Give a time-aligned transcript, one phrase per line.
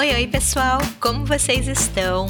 [0.00, 0.78] Oi, oi, pessoal!
[0.98, 2.26] Como vocês estão?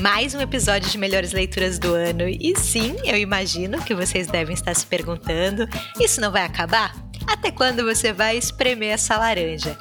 [0.00, 2.26] Mais um episódio de Melhores Leituras do Ano.
[2.26, 5.68] E sim, eu imagino que vocês devem estar se perguntando:
[6.00, 6.96] isso não vai acabar?
[7.26, 9.76] Até quando você vai espremer essa laranja?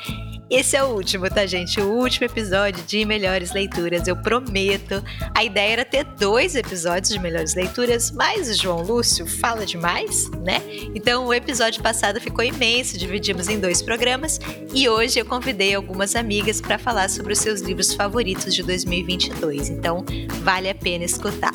[0.52, 1.80] Esse é o último, tá, gente?
[1.80, 5.02] O último episódio de Melhores Leituras, eu prometo.
[5.34, 10.30] A ideia era ter dois episódios de Melhores Leituras, mas o João Lúcio fala demais,
[10.42, 10.62] né?
[10.94, 14.42] Então o episódio passado ficou imenso, dividimos em dois programas
[14.76, 19.70] e hoje eu convidei algumas amigas para falar sobre os seus livros favoritos de 2022.
[19.70, 20.04] Então
[20.44, 21.54] vale a pena escutar.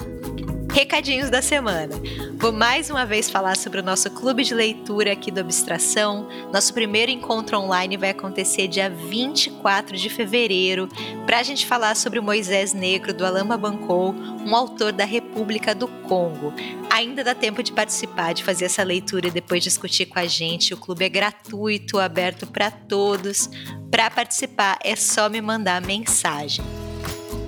[0.77, 1.95] Recadinhos da semana.
[2.35, 6.29] Vou mais uma vez falar sobre o nosso clube de leitura aqui do Abstração.
[6.53, 10.87] Nosso primeiro encontro online vai acontecer dia 24 de fevereiro,
[11.25, 14.15] para a gente falar sobre o Moisés Negro do Alama Bancou,
[14.47, 16.53] um autor da República do Congo.
[16.91, 20.75] Ainda dá tempo de participar, de fazer essa leitura e depois discutir com a gente.
[20.75, 23.49] O clube é gratuito, aberto para todos.
[23.91, 26.63] Para participar é só me mandar mensagem.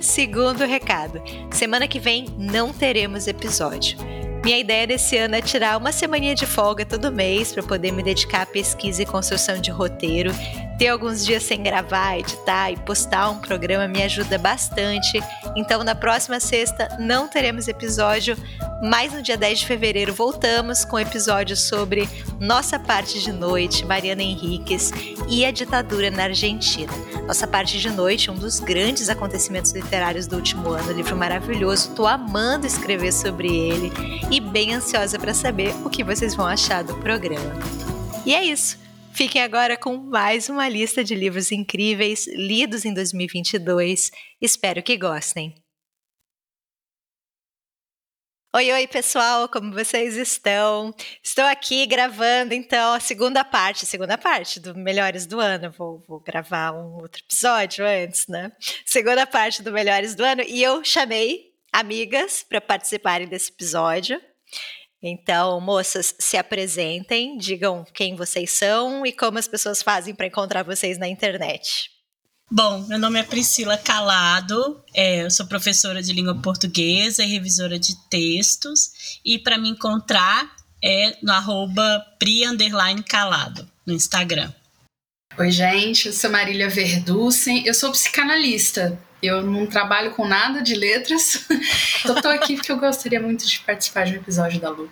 [0.00, 3.98] Segundo recado: semana que vem não teremos episódio.
[4.44, 8.02] Minha ideia desse ano é tirar uma semaninha de folga todo mês para poder me
[8.02, 10.30] dedicar à pesquisa e construção de roteiro.
[10.78, 15.20] Ter alguns dias sem gravar, editar e postar um programa me ajuda bastante.
[15.56, 18.36] Então, na próxima sexta não teremos episódio,
[18.80, 24.22] mas no dia 10 de fevereiro voltamos com episódios sobre Nossa Parte de Noite, Mariana
[24.22, 24.92] Henriques
[25.28, 26.92] e a ditadura na Argentina.
[27.26, 32.06] Nossa Parte de Noite, um dos grandes acontecimentos literários do último ano, livro maravilhoso, tô
[32.06, 33.92] amando escrever sobre ele
[34.30, 37.52] e bem ansiosa para saber o que vocês vão achar do programa.
[38.24, 38.87] E é isso.
[39.18, 44.12] Fiquem agora com mais uma lista de livros incríveis lidos em 2022.
[44.40, 45.56] Espero que gostem.
[48.54, 50.94] Oi, oi, pessoal, como vocês estão?
[51.20, 55.72] Estou aqui gravando, então, a segunda parte, segunda parte do Melhores do Ano.
[55.72, 58.52] Vou, vou gravar um outro episódio antes, né?
[58.86, 60.42] Segunda parte do Melhores do Ano.
[60.42, 64.20] E eu chamei amigas para participarem desse episódio.
[65.02, 70.64] Então, moças, se apresentem, digam quem vocês são e como as pessoas fazem para encontrar
[70.64, 71.90] vocês na internet.
[72.50, 77.78] Bom, meu nome é Priscila Calado, é, eu sou professora de língua portuguesa e revisora
[77.78, 80.50] de textos, e para me encontrar
[80.82, 82.42] é no arroba pri
[83.06, 84.50] calado, no Instagram.
[85.36, 88.98] Oi, gente, eu sou Marília Verducen, eu sou psicanalista.
[89.22, 91.44] Eu não trabalho com nada de letras.
[92.04, 94.90] eu tô aqui porque eu gostaria muito de participar de um episódio da Lu.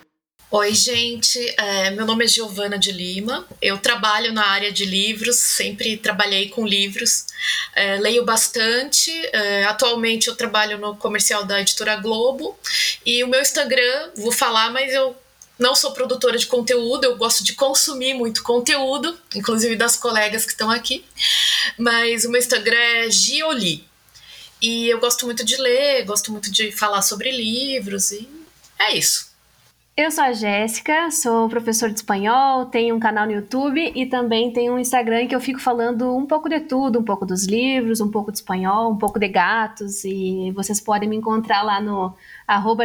[0.48, 1.38] Oi, gente.
[1.58, 3.46] É, meu nome é Giovana de Lima.
[3.60, 7.26] Eu trabalho na área de livros, sempre trabalhei com livros.
[7.74, 9.10] É, leio bastante.
[9.32, 12.58] É, atualmente eu trabalho no comercial da editora Globo.
[13.04, 15.16] E o meu Instagram, vou falar, mas eu
[15.58, 20.52] não sou produtora de conteúdo, eu gosto de consumir muito conteúdo, inclusive das colegas que
[20.52, 21.04] estão aqui.
[21.78, 23.84] Mas o meu Instagram é Gioli.
[24.60, 28.28] E eu gosto muito de ler, gosto muito de falar sobre livros e
[28.78, 29.36] é isso.
[29.98, 34.52] Eu sou a Jéssica, sou professora de espanhol, tenho um canal no YouTube e também
[34.52, 37.98] tenho um Instagram que eu fico falando um pouco de tudo, um pouco dos livros,
[37.98, 42.14] um pouco de espanhol, um pouco de gatos e vocês podem me encontrar lá no
[42.46, 42.84] arroba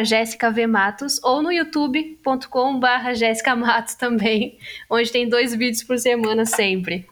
[0.70, 3.12] Matos ou no youtube.com barra
[3.58, 4.58] Matos também,
[4.90, 7.11] onde tem dois vídeos por semana sempre.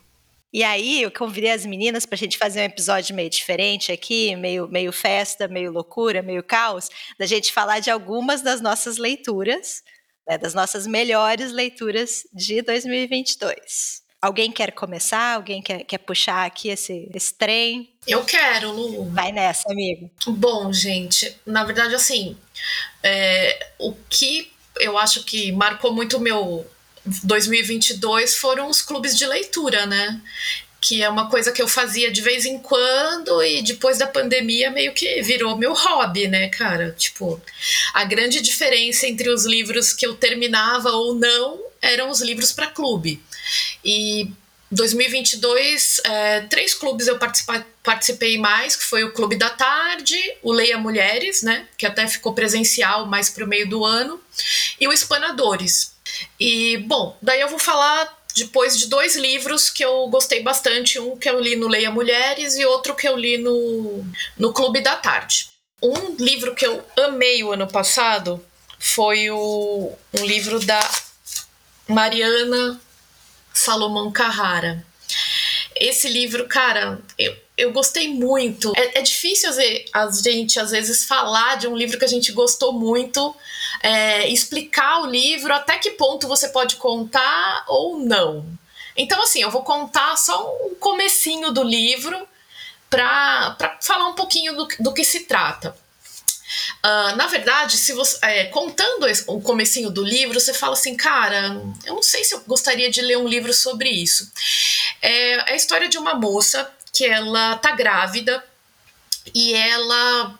[0.51, 4.35] E aí eu convidei as meninas para a gente fazer um episódio meio diferente aqui,
[4.35, 6.89] meio, meio festa, meio loucura, meio caos,
[7.19, 9.83] da gente falar de algumas das nossas leituras,
[10.27, 14.01] né, das nossas melhores leituras de 2022.
[14.21, 15.35] Alguém quer começar?
[15.35, 17.93] Alguém quer, quer puxar aqui esse, esse trem?
[18.05, 19.05] Eu quero, Lu.
[19.11, 20.11] Vai nessa, amigo.
[20.27, 22.35] Bom, gente, na verdade, assim,
[23.01, 26.65] é, o que eu acho que marcou muito o meu
[27.23, 30.21] 2022 foram os clubes de leitura, né?
[30.81, 34.71] Que é uma coisa que eu fazia de vez em quando e depois da pandemia
[34.71, 36.95] meio que virou meu hobby, né, cara?
[36.97, 37.41] Tipo,
[37.93, 42.67] a grande diferença entre os livros que eu terminava ou não eram os livros para
[42.67, 43.21] clube.
[43.83, 44.31] E
[44.71, 47.17] 2022, é, três clubes eu
[47.83, 52.33] participei mais, que foi o Clube da Tarde, o Leia Mulheres, né, que até ficou
[52.33, 54.21] presencial mais para o meio do ano,
[54.79, 55.97] e o Espanadores.
[56.39, 61.17] E, bom, daí eu vou falar depois de dois livros que eu gostei bastante, um
[61.17, 64.05] que eu li no Leia Mulheres e outro que eu li no,
[64.37, 65.49] no Clube da Tarde.
[65.81, 68.43] Um livro que eu amei o ano passado
[68.77, 70.79] foi o, um livro da
[71.87, 72.79] Mariana
[73.53, 74.85] Salomão Carrara.
[75.75, 78.73] Esse livro, cara, eu, eu gostei muito.
[78.75, 79.49] É, é difícil
[79.93, 83.35] a gente, às vezes, falar de um livro que a gente gostou muito
[83.81, 88.45] é, explicar o livro, até que ponto você pode contar ou não.
[88.95, 92.27] Então, assim, eu vou contar só um comecinho do livro,
[92.89, 95.75] para falar um pouquinho do, do que se trata.
[96.83, 101.55] Uh, na verdade, se você é, contando o comecinho do livro, você fala assim, cara,
[101.85, 104.31] eu não sei se eu gostaria de ler um livro sobre isso.
[105.01, 108.43] É, é a história de uma moça que ela tá grávida
[109.35, 110.38] e ela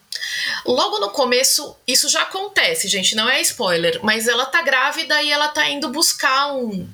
[0.65, 5.31] logo no começo isso já acontece, gente, não é spoiler, mas ela tá grávida e
[5.31, 6.87] ela tá indo buscar um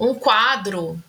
[0.00, 1.00] um quadro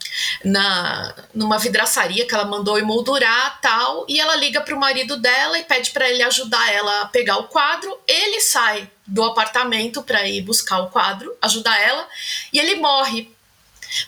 [0.43, 5.57] na numa vidraçaria que ela mandou emoldurar tal e ela liga para o marido dela
[5.57, 7.97] e pede para ele ajudar ela a pegar o quadro.
[8.07, 12.07] Ele sai do apartamento para ir buscar o quadro ajudar ela
[12.51, 13.31] e ele morre.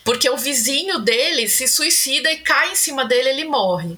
[0.04, 3.98] Porque o vizinho dele se suicida e cai em cima dele ele morre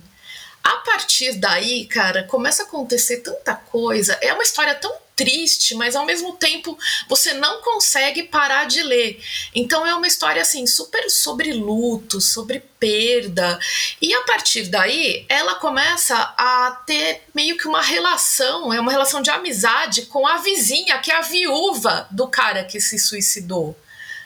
[0.68, 4.18] a partir daí, cara, começa a acontecer tanta coisa.
[4.22, 6.78] É uma história tão triste, mas ao mesmo tempo
[7.08, 9.18] você não consegue parar de ler.
[9.56, 13.58] Então é uma história assim super sobre luto, sobre perda.
[14.02, 19.22] E a partir daí, ela começa a ter meio que uma relação, é uma relação
[19.22, 23.74] de amizade com a vizinha, que é a viúva do cara que se suicidou.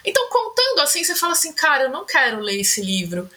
[0.04, 3.30] Então, contando assim, você fala assim, cara, eu não quero ler esse livro.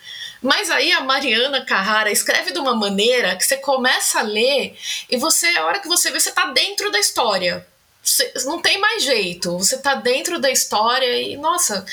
[0.46, 4.78] Mas aí a Mariana Carrara escreve de uma maneira que você começa a ler
[5.10, 7.66] e você, a hora que você vê, você tá dentro da história.
[8.04, 11.84] Você, não tem mais jeito, você tá dentro da história e, nossa,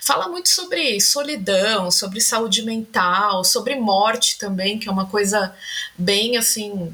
[0.00, 5.54] fala muito sobre solidão, sobre saúde mental, sobre morte também, que é uma coisa
[5.96, 6.92] bem assim.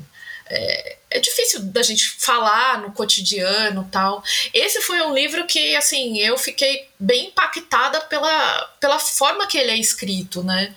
[0.51, 4.23] É, é difícil da gente falar no cotidiano tal.
[4.53, 9.71] Esse foi um livro que, assim, eu fiquei bem impactada pela, pela forma que ele
[9.71, 10.75] é escrito, né?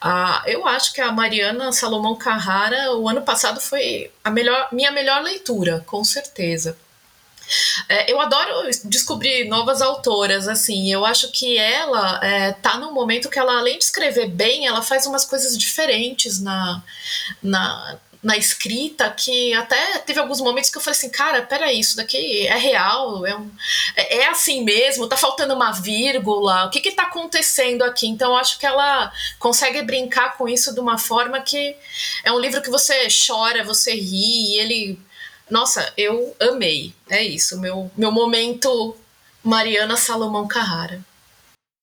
[0.00, 4.90] Ah, eu acho que a Mariana Salomão Carrara, o ano passado, foi a melhor, minha
[4.90, 6.76] melhor leitura, com certeza.
[7.88, 13.28] É, eu adoro descobrir novas autoras, assim, eu acho que ela é, tá num momento
[13.28, 16.82] que ela, além de escrever bem, ela faz umas coisas diferentes na,
[17.42, 21.96] na, na escrita que até teve alguns momentos que eu falei assim, cara, peraí, isso
[21.96, 23.50] daqui é real, é, um,
[23.96, 28.06] é, é assim mesmo, tá faltando uma vírgula, o que que tá acontecendo aqui?
[28.06, 31.74] Então eu acho que ela consegue brincar com isso de uma forma que
[32.22, 34.98] é um livro que você chora, você ri, e ele.
[35.50, 36.94] Nossa, eu amei.
[37.10, 38.96] É isso, meu, meu momento
[39.42, 41.02] Mariana Salomão Carrara.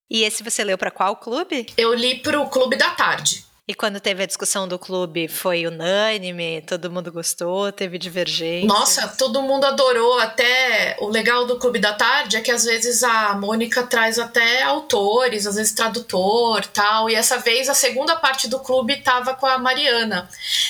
[0.09, 1.67] E esse você leu para qual clube?
[1.77, 3.45] Eu li pro Clube da Tarde.
[3.69, 6.59] E quando teve a discussão do clube, foi unânime?
[6.63, 7.71] Todo mundo gostou?
[7.71, 8.67] Teve divergência?
[8.67, 10.17] Nossa, todo mundo adorou.
[10.17, 14.63] Até o legal do Clube da Tarde é que às vezes a Mônica traz até
[14.63, 17.11] autores, às vezes tradutor tal.
[17.11, 20.27] E essa vez a segunda parte do clube tava com a Mariana.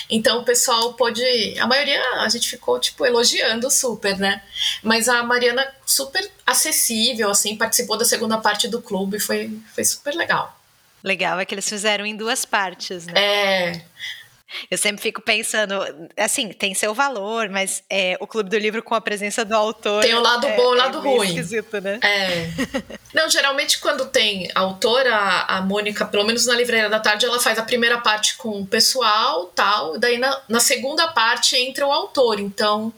[0.09, 1.23] Então o pessoal pôde.
[1.57, 4.41] A maioria a gente ficou, tipo, elogiando super, né?
[4.83, 9.21] Mas a Mariana super acessível, assim, participou da segunda parte do clube.
[9.21, 10.58] Foi, foi super legal.
[11.03, 13.13] Legal é que eles fizeram em duas partes, né?
[13.15, 13.81] É.
[14.69, 15.75] Eu sempre fico pensando,
[16.17, 20.01] assim, tem seu valor, mas é, o Clube do Livro com a presença do autor.
[20.01, 21.27] Tem o lado é, bom e o lado é ruim.
[21.27, 21.99] esquisito, né?
[22.01, 22.49] É.
[23.13, 27.57] Não, geralmente quando tem autora, a Mônica, pelo menos na Livreira da Tarde, ela faz
[27.59, 32.39] a primeira parte com o pessoal tal, daí na, na segunda parte entra o autor.
[32.39, 32.93] Então,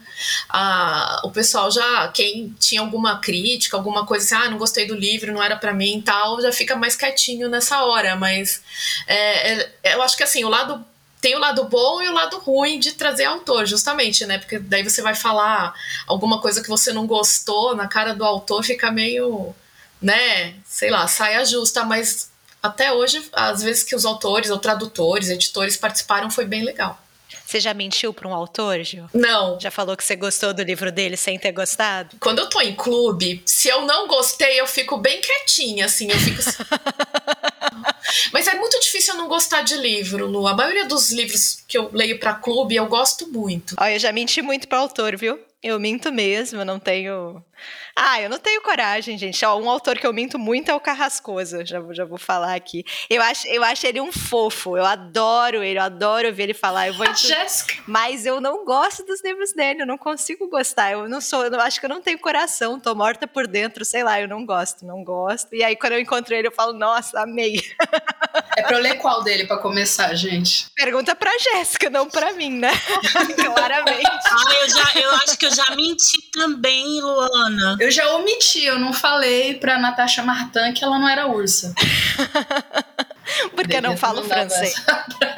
[0.50, 4.96] a, o pessoal já, quem tinha alguma crítica, alguma coisa assim, ah, não gostei do
[4.96, 8.16] livro, não era para mim tal, já fica mais quietinho nessa hora.
[8.16, 8.62] Mas
[9.08, 9.54] é,
[9.84, 10.86] é, eu acho que assim, o lado
[11.22, 14.40] tem o lado bom e o lado ruim de trazer autor, justamente, né?
[14.40, 15.74] Porque daí você vai falar
[16.08, 19.54] alguma coisa que você não gostou na cara do autor, fica meio,
[20.02, 20.56] né?
[20.66, 25.78] Sei lá, saia justa, mas até hoje, às vezes que os autores ou tradutores, editores
[25.78, 27.00] participaram, foi bem legal.
[27.46, 29.10] Você já mentiu para um autor, Gil?
[29.14, 29.60] Não.
[29.60, 32.16] Já falou que você gostou do livro dele sem ter gostado?
[32.20, 36.18] Quando eu tô em clube, se eu não gostei, eu fico bem quietinha, assim, eu
[36.18, 36.42] fico.
[38.32, 40.48] Mas é muito difícil eu não gostar de livro, Lu.
[40.48, 43.76] A maioria dos livros que eu leio para clube eu gosto muito.
[43.80, 45.40] Olha, eu já menti muito para autor, viu?
[45.64, 47.44] Eu minto mesmo, eu não tenho.
[47.96, 49.46] Ah, eu não tenho coragem, gente.
[49.46, 52.84] Ó, um autor que eu minto muito é o Carrascosa, já, já vou falar aqui.
[53.08, 56.88] Eu acho, eu acho ele um fofo, eu adoro ele, eu adoro ouvir ele falar.
[56.88, 57.76] Eu vou a Jéssica.
[57.86, 60.94] Mas eu não gosto dos livros dele, eu não consigo gostar.
[60.94, 64.04] Eu não sou, eu acho que eu não tenho coração, tô morta por dentro, sei
[64.04, 65.54] lá, eu não gosto, não gosto.
[65.54, 67.62] E aí quando eu encontro ele, eu falo, nossa, amei.
[68.58, 70.68] É pra eu ler qual dele pra começar, gente?
[70.76, 72.72] Pergunta pra Jéssica, não pra mim, né?
[73.36, 74.06] Claramente.
[74.06, 77.78] Ah, eu, já, eu acho que eu já menti também, Luana.
[77.80, 81.74] Eu já omiti, eu não falei pra Natasha Martin que ela não era ursa.
[83.56, 84.74] Porque eu não falo francês.
[84.76, 85.32] essa pra-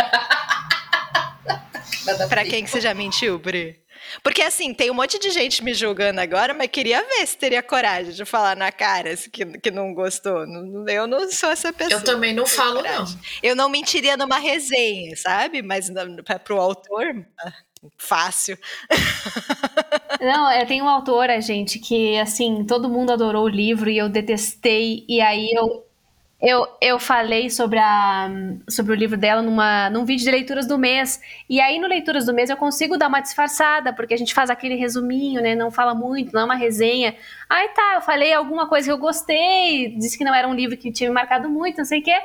[2.27, 3.81] Pra quem que você já mentiu, Bri?
[4.21, 7.63] Porque assim, tem um monte de gente me julgando agora, mas queria ver se teria
[7.63, 10.43] coragem de falar na cara que, que não gostou.
[10.87, 11.99] Eu não sou essa pessoa.
[12.01, 13.15] Eu também não falo, coragem.
[13.15, 13.21] não.
[13.41, 15.61] Eu não mentiria numa resenha, sabe?
[15.61, 15.89] Mas
[16.43, 17.25] para o autor,
[17.97, 18.57] fácil.
[20.21, 24.07] Não, é, tem uma autora, gente, que assim, todo mundo adorou o livro e eu
[24.09, 25.83] detestei, e aí eu
[26.45, 28.29] eu, eu falei sobre, a,
[28.69, 31.21] sobre o livro dela numa, num vídeo de leituras do mês.
[31.49, 34.49] E aí, no Leituras do Mês, eu consigo dar uma disfarçada, porque a gente faz
[34.49, 35.55] aquele resuminho, né?
[35.55, 37.15] Não fala muito, não é uma resenha.
[37.49, 40.75] Aí tá, eu falei alguma coisa que eu gostei, disse que não era um livro
[40.75, 42.19] que tinha me marcado muito, não sei o quê.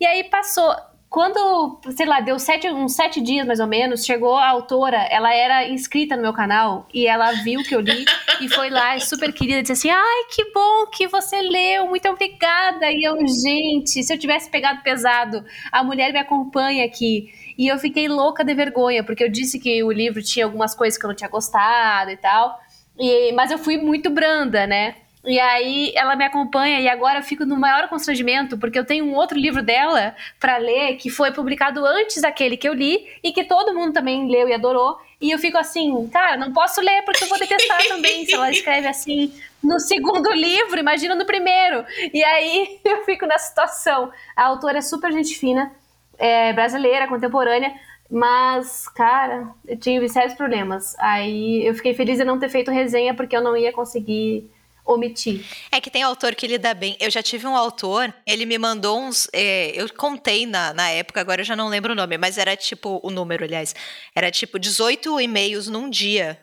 [0.00, 0.74] E aí passou.
[1.10, 5.34] Quando, sei lá, deu sete, uns sete dias mais ou menos, chegou a autora, ela
[5.34, 8.04] era inscrita no meu canal e ela viu que eu li
[8.40, 12.86] e foi lá, super querida, disse assim: Ai, que bom que você leu, muito obrigada.
[12.92, 17.28] E eu, gente, se eu tivesse pegado pesado, a mulher me acompanha aqui.
[17.58, 20.96] E eu fiquei louca de vergonha, porque eu disse que o livro tinha algumas coisas
[20.96, 22.56] que eu não tinha gostado e tal.
[22.96, 24.94] E, mas eu fui muito branda, né?
[25.24, 29.04] E aí ela me acompanha e agora eu fico no maior constrangimento porque eu tenho
[29.04, 33.30] um outro livro dela para ler que foi publicado antes daquele que eu li e
[33.30, 34.98] que todo mundo também leu e adorou.
[35.20, 38.50] E eu fico assim, cara, não posso ler porque eu vou detestar também se ela
[38.50, 39.30] escreve assim
[39.62, 41.84] no segundo livro, imagina no primeiro.
[42.14, 44.10] E aí eu fico nessa situação.
[44.34, 45.70] A autora é super gente fina,
[46.18, 47.72] é brasileira, contemporânea,
[48.10, 50.96] mas, cara, eu tive sérios problemas.
[50.98, 54.50] Aí eu fiquei feliz de não ter feito resenha porque eu não ia conseguir
[54.94, 55.44] omitir.
[55.70, 56.96] É que tem autor que lida bem.
[57.00, 59.28] Eu já tive um autor, ele me mandou uns.
[59.32, 62.56] É, eu contei na, na época, agora eu já não lembro o nome, mas era
[62.56, 63.74] tipo, o número, aliás.
[64.14, 66.38] Era tipo 18 e-mails num dia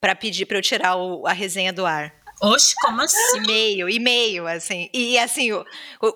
[0.00, 2.18] para pedir para eu tirar o, a resenha do ar.
[2.40, 3.38] Oxe, como assim?
[3.38, 4.88] E-mail, e-mail, assim.
[4.94, 5.50] E assim,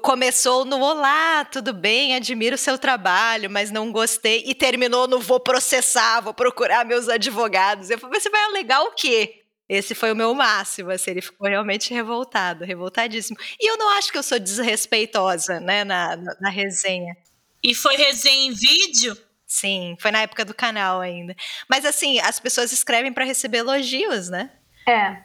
[0.03, 4.45] começou no Olá, tudo bem, admiro o seu trabalho, mas não gostei.
[4.47, 7.91] E terminou no Vou processar, vou procurar meus advogados.
[7.91, 9.42] Eu falei, você vai alegar o quê?
[9.73, 13.39] Esse foi o meu máximo, assim, ele ficou realmente revoltado, revoltadíssimo.
[13.59, 17.17] E eu não acho que eu sou desrespeitosa, né, na, na, na resenha.
[17.65, 19.17] E foi resenha em vídeo?
[19.47, 21.35] Sim, foi na época do canal ainda.
[21.71, 24.51] Mas assim, as pessoas escrevem para receber elogios, né?
[24.87, 25.25] É.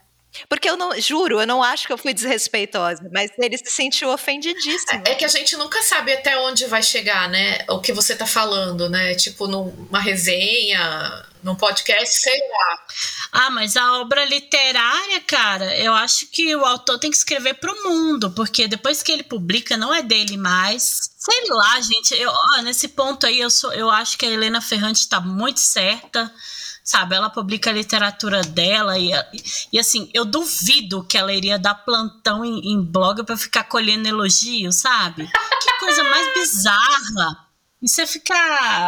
[0.50, 4.10] Porque eu não, juro, eu não acho que eu fui desrespeitosa, mas ele se sentiu
[4.10, 5.04] ofendidíssimo.
[5.06, 7.66] É que a gente nunca sabe até onde vai chegar, né?
[7.70, 9.16] O que você tá falando, né?
[9.16, 12.86] Tipo, numa resenha, num podcast, sei lá.
[13.32, 17.84] Ah, mas a obra literária, cara, eu acho que o autor tem que escrever pro
[17.84, 21.10] mundo, porque depois que ele publica, não é dele mais.
[21.18, 24.62] Sei lá, gente, eu, ó, nesse ponto aí, eu, sou, eu acho que a Helena
[24.62, 26.32] Ferrante tá muito certa
[26.88, 27.16] sabe?
[27.16, 29.12] Ela publica a literatura dela e,
[29.74, 34.08] e assim, eu duvido que ela iria dar plantão em, em blog para ficar colhendo
[34.08, 35.30] elogios, sabe?
[35.62, 37.46] Que coisa mais bizarra.
[37.82, 38.34] E você fica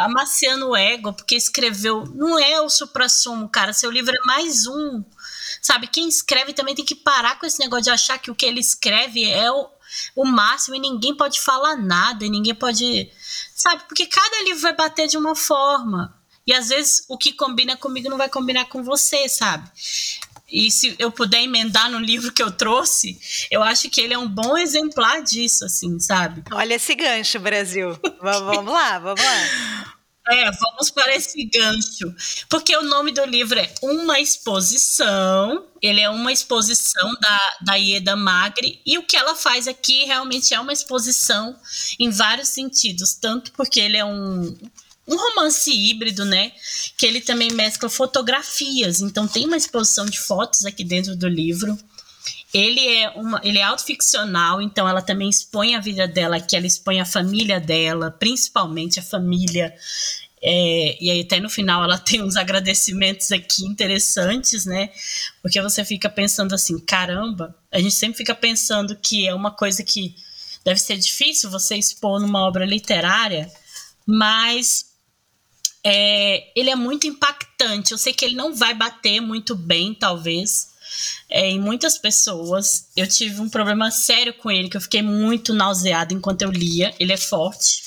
[0.06, 2.06] amaciando o ego porque escreveu.
[2.15, 3.74] Não é o supra-sumo, cara.
[3.74, 5.03] Seu livro é mais um.
[5.62, 5.86] Sabe?
[5.86, 8.62] Quem escreve também tem que parar com esse negócio de achar que o que ele
[8.62, 9.68] escreve é o,
[10.15, 13.12] o máximo e ninguém pode falar nada e ninguém pode.
[13.53, 13.84] Sabe?
[13.89, 16.18] Porque cada livro vai bater de uma forma.
[16.46, 19.69] E às vezes o que combina comigo não vai combinar com você, sabe?
[20.51, 23.19] E se eu puder emendar no livro que eu trouxe,
[23.51, 26.43] eu acho que ele é um bom exemplar disso, assim, sabe?
[26.51, 27.98] Olha esse gancho, Brasil.
[28.22, 29.96] vamos lá, vamos lá.
[30.31, 32.13] É, vamos para esse gancho.
[32.48, 35.65] Porque o nome do livro é Uma Exposição.
[35.81, 38.79] Ele é uma exposição da, da Ieda Magri.
[38.86, 41.55] E o que ela faz aqui realmente é uma exposição
[42.00, 43.15] em vários sentidos.
[43.15, 44.55] Tanto porque ele é um
[45.10, 46.51] um romance híbrido, né?
[46.96, 49.01] Que ele também mescla fotografias.
[49.01, 51.78] Então tem uma exposição de fotos aqui dentro do livro.
[52.54, 56.66] Ele é uma, ele é autoficcional, então ela também expõe a vida dela, que ela
[56.66, 59.74] expõe a família dela, principalmente a família.
[60.42, 64.89] É, e aí até no final ela tem uns agradecimentos aqui interessantes, né?
[65.42, 69.84] Porque você fica pensando assim, caramba, a gente sempre fica pensando que é uma coisa
[69.84, 70.16] que
[70.63, 73.51] deve ser difícil você expor numa obra literária,
[74.06, 74.88] mas
[75.84, 77.92] é, ele é muito impactante.
[77.92, 80.70] Eu sei que ele não vai bater muito bem, talvez,
[81.30, 82.88] é, em muitas pessoas.
[82.96, 86.94] Eu tive um problema sério com ele, que eu fiquei muito nauseada enquanto eu lia.
[87.00, 87.82] Ele é forte,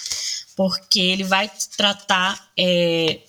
[0.57, 3.21] porque ele vai tratar é,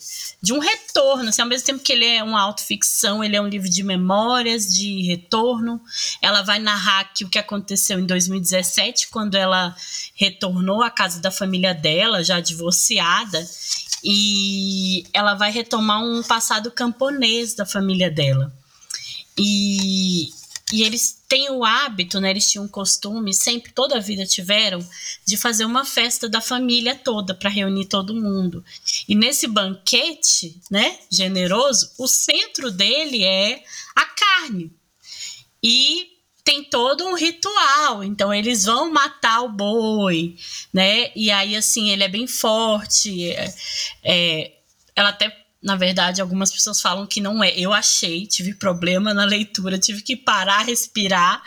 [0.42, 1.30] de um retorno.
[1.30, 4.68] Assim, ao mesmo tempo que ele é uma autoficção, ele é um livro de memórias,
[4.68, 5.82] de retorno.
[6.22, 9.74] Ela vai narrar que o que aconteceu em 2017, quando ela
[10.16, 13.42] retornou à casa da família dela, já divorciada,
[14.04, 18.54] e ela vai retomar um passado camponês da família dela.
[19.38, 20.30] E,
[20.72, 22.32] e eles têm o hábito, né?
[22.32, 24.86] Eles tinham um costume, sempre, toda a vida tiveram,
[25.26, 28.64] de fazer uma festa da família toda para reunir todo mundo.
[29.08, 33.64] E nesse banquete, né, generoso, o centro dele é
[33.96, 34.72] a carne.
[35.62, 36.13] E
[36.44, 38.04] tem todo um ritual.
[38.04, 40.36] Então eles vão matar o boi,
[40.74, 41.12] né?
[41.16, 43.32] E aí assim ele é bem forte.
[43.32, 43.54] É,
[44.04, 44.52] é,
[44.96, 47.58] ela até na verdade, algumas pessoas falam que não é.
[47.58, 51.42] Eu achei, tive problema na leitura, tive que parar, respirar,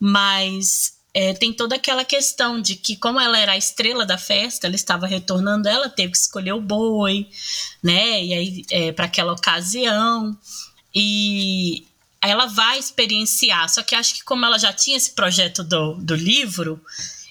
[0.00, 4.66] mas é, tem toda aquela questão de que, como ela era a estrela da festa,
[4.66, 7.28] ela estava retornando, ela teve que escolher o boi,
[7.80, 8.24] né?
[8.24, 10.36] E aí, é, para aquela ocasião.
[10.92, 11.86] E
[12.28, 13.68] ela vai experienciar.
[13.68, 16.80] Só que acho que, como ela já tinha esse projeto do, do livro,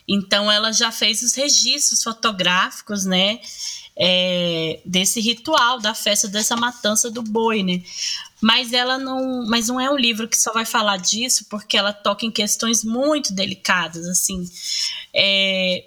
[0.07, 3.39] então ela já fez os registros fotográficos, né?
[3.95, 7.81] é, desse ritual da festa dessa matança do boi, né?
[8.41, 11.93] Mas ela não, mas não é um livro que só vai falar disso, porque ela
[11.93, 14.49] toca em questões muito delicadas, assim.
[15.13, 15.85] É,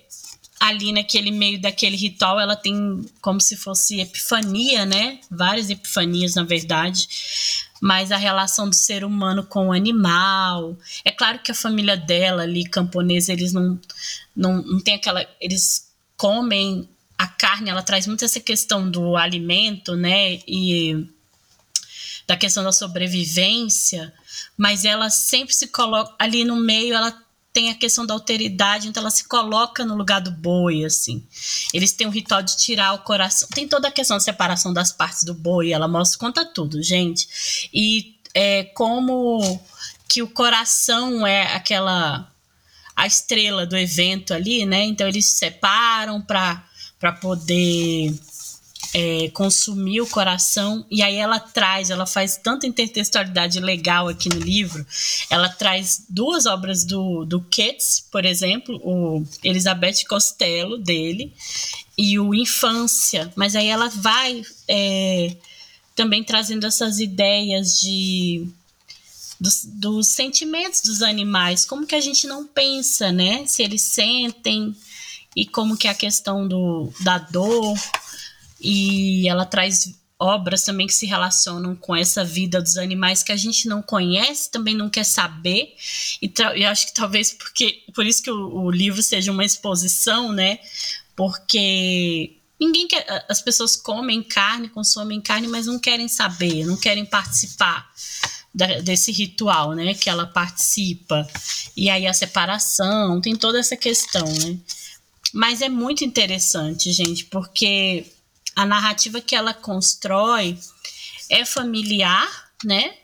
[0.58, 5.20] ali naquele meio daquele ritual, ela tem como se fosse epifania, né?
[5.30, 7.08] Várias epifanias, na verdade.
[7.80, 10.76] Mas a relação do ser humano com o animal.
[11.04, 13.78] É claro que a família dela ali, camponesa, eles não,
[14.34, 15.26] não, não tem aquela.
[15.40, 20.38] Eles comem a carne ela traz muito essa questão do alimento, né?
[20.46, 21.06] E
[22.26, 24.12] da questão da sobrevivência,
[24.56, 27.16] mas ela sempre se coloca ali no meio, ela
[27.56, 31.26] tem a questão da alteridade, então ela se coloca no lugar do boi, assim.
[31.72, 33.48] Eles têm um ritual de tirar o coração.
[33.48, 37.26] Tem toda a questão da separação das partes do boi, ela mostra, conta tudo, gente.
[37.72, 39.58] E é, como
[40.06, 42.30] que o coração é aquela
[42.94, 44.84] a estrela do evento ali, né?
[44.84, 46.62] Então eles se separam para
[47.00, 48.14] para poder
[48.94, 50.84] é, consumir o coração.
[50.90, 54.86] E aí ela traz, ela faz tanta intertextualidade legal aqui no livro.
[55.30, 61.32] Ela traz duas obras do, do Keats, por exemplo, o Elizabeth Costello dele
[61.96, 63.32] e o Infância.
[63.36, 65.36] Mas aí ela vai é,
[65.94, 68.46] também trazendo essas ideias de
[69.38, 73.44] dos, dos, sentimentos dos animais, como que a gente não pensa, né?
[73.46, 74.74] Se eles sentem,
[75.36, 77.76] e como que é a questão do, da dor
[78.60, 83.36] e ela traz obras também que se relacionam com essa vida dos animais que a
[83.36, 85.74] gente não conhece, também não quer saber.
[86.22, 90.58] E acho que talvez porque por isso que o, o, livro seja uma exposição, né?
[91.14, 97.04] Porque ninguém quer, as pessoas comem carne, consomem carne, mas não querem saber, não querem
[97.04, 97.90] participar
[98.54, 99.92] da, desse ritual, né?
[99.92, 101.28] Que ela participa.
[101.76, 104.58] E aí a separação, tem toda essa questão, né?
[105.34, 108.06] Mas é muito interessante, gente, porque
[108.56, 110.58] a narrativa que ela constrói
[111.30, 112.94] é familiar, né?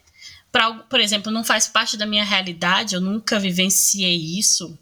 [0.51, 4.79] Pra, por exemplo, não faz parte da minha realidade, eu nunca vivenciei isso,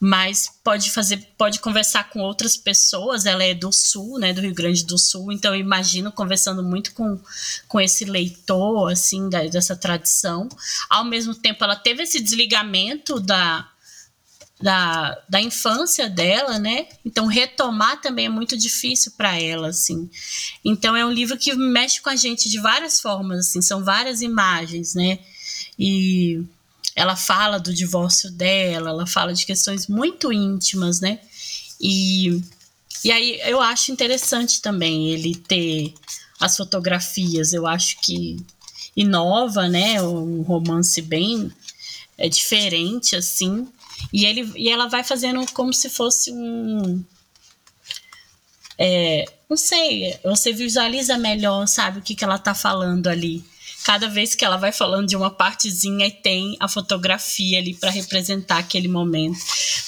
[0.00, 3.24] mas pode fazer, pode conversar com outras pessoas.
[3.24, 6.92] Ela é do sul, né, do Rio Grande do Sul, então eu imagino conversando muito
[6.92, 7.18] com,
[7.68, 10.48] com esse leitor, assim, da, dessa tradição.
[10.90, 13.68] Ao mesmo tempo, ela teve esse desligamento da,
[14.64, 16.86] da, da infância dela, né?
[17.04, 20.08] Então retomar também é muito difícil para ela, assim.
[20.64, 24.22] Então é um livro que mexe com a gente de várias formas, assim, são várias
[24.22, 25.18] imagens, né?
[25.78, 26.42] E
[26.96, 31.20] ela fala do divórcio dela, ela fala de questões muito íntimas, né?
[31.78, 32.40] E,
[33.04, 35.92] e aí eu acho interessante também ele ter
[36.40, 38.38] as fotografias, eu acho que
[38.96, 40.00] inova, né?
[40.00, 41.52] Um romance bem
[42.16, 43.68] é diferente assim
[44.12, 47.04] e, ele, e ela vai fazendo como se fosse um.
[48.78, 53.44] É, não sei, você visualiza melhor, sabe, o que, que ela tá falando ali.
[53.84, 57.90] Cada vez que ela vai falando de uma partezinha e tem a fotografia ali para
[57.90, 59.38] representar aquele momento.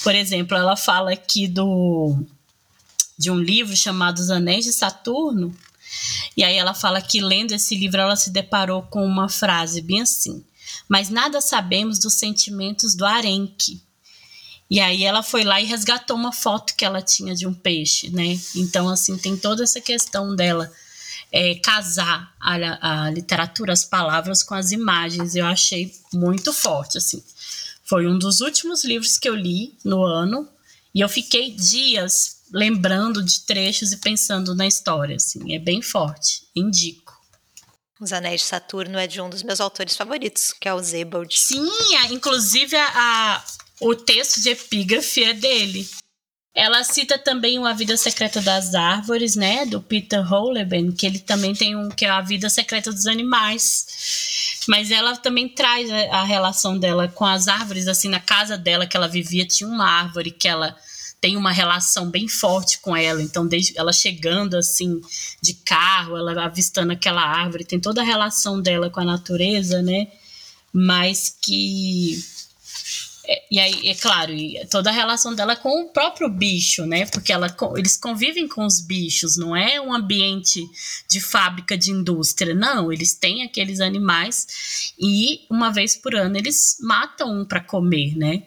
[0.03, 2.23] Por exemplo, ela fala aqui do
[3.17, 5.53] de um livro chamado Os Anéis de Saturno.
[6.35, 10.01] E aí ela fala que lendo esse livro ela se deparou com uma frase bem
[10.01, 10.45] assim:
[10.87, 13.81] "Mas nada sabemos dos sentimentos do Arenque,
[14.69, 18.09] e aí ela foi lá e resgatou uma foto que ela tinha de um peixe,
[18.09, 18.37] né?
[18.55, 20.71] Então, assim, tem toda essa questão dela
[21.31, 25.35] é, casar a, a literatura, as palavras com as imagens.
[25.35, 27.23] Eu achei muito forte, assim.
[27.83, 30.47] Foi um dos últimos livros que eu li no ano
[30.93, 35.53] e eu fiquei dias lembrando de trechos e pensando na história, assim.
[35.55, 36.43] É bem forte.
[36.53, 37.15] Indico.
[37.99, 41.37] Os Anéis de Saturno é de um dos meus autores favoritos, que é o Zebold.
[41.37, 41.67] Sim,
[42.11, 43.43] inclusive a,
[43.81, 45.87] o texto de epígrafe é dele.
[46.55, 51.19] Ela cita também o A Vida Secreta das Árvores, né, do Peter Holleben, que ele
[51.19, 53.85] também tem um que é A Vida Secreta dos Animais.
[54.67, 58.87] Mas ela também traz a, a relação dela com as árvores, assim, na casa dela
[58.87, 60.75] que ela vivia, tinha uma árvore que ela
[61.21, 63.21] tem uma relação bem forte com ela.
[63.21, 64.99] Então, desde ela chegando assim
[65.41, 70.07] de carro, ela avistando aquela árvore, tem toda a relação dela com a natureza, né?
[70.73, 72.23] Mas que
[73.27, 74.31] é, e aí, é claro,
[74.71, 77.05] toda a relação dela com o próprio bicho, né?
[77.07, 80.63] Porque ela, eles convivem com os bichos, não é um ambiente
[81.09, 82.91] de fábrica de indústria, não.
[82.91, 88.43] Eles têm aqueles animais e uma vez por ano eles matam um para comer, né?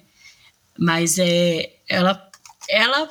[0.79, 2.31] Mas é, ela,
[2.69, 3.11] ela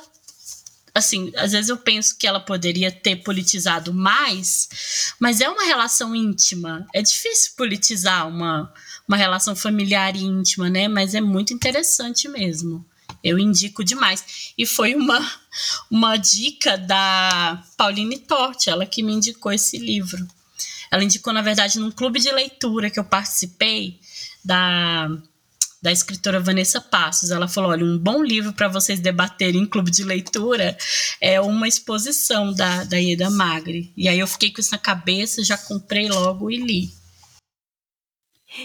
[0.92, 6.16] assim, às vezes eu penso que ela poderia ter politizado mais, mas é uma relação
[6.16, 6.84] íntima.
[6.92, 8.72] É difícil politizar uma,
[9.10, 10.86] uma relação familiar e íntima, né?
[10.86, 12.86] Mas é muito interessante mesmo.
[13.24, 14.52] Eu indico demais.
[14.56, 15.20] E foi uma,
[15.90, 20.24] uma dica da Pauline Torte, ela que me indicou esse livro.
[20.92, 23.98] Ela indicou, na verdade, num clube de leitura que eu participei
[24.44, 25.08] da
[25.82, 27.30] da escritora Vanessa Passos.
[27.30, 30.76] Ela falou: olha, um bom livro para vocês debaterem em clube de leitura
[31.20, 33.92] é uma exposição da, da Ieda Magre.
[33.96, 36.99] E aí eu fiquei com isso na cabeça, já comprei logo e li.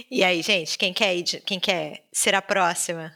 [0.10, 3.12] E aí, gente, quem quer, ir, quem quer ser a próxima?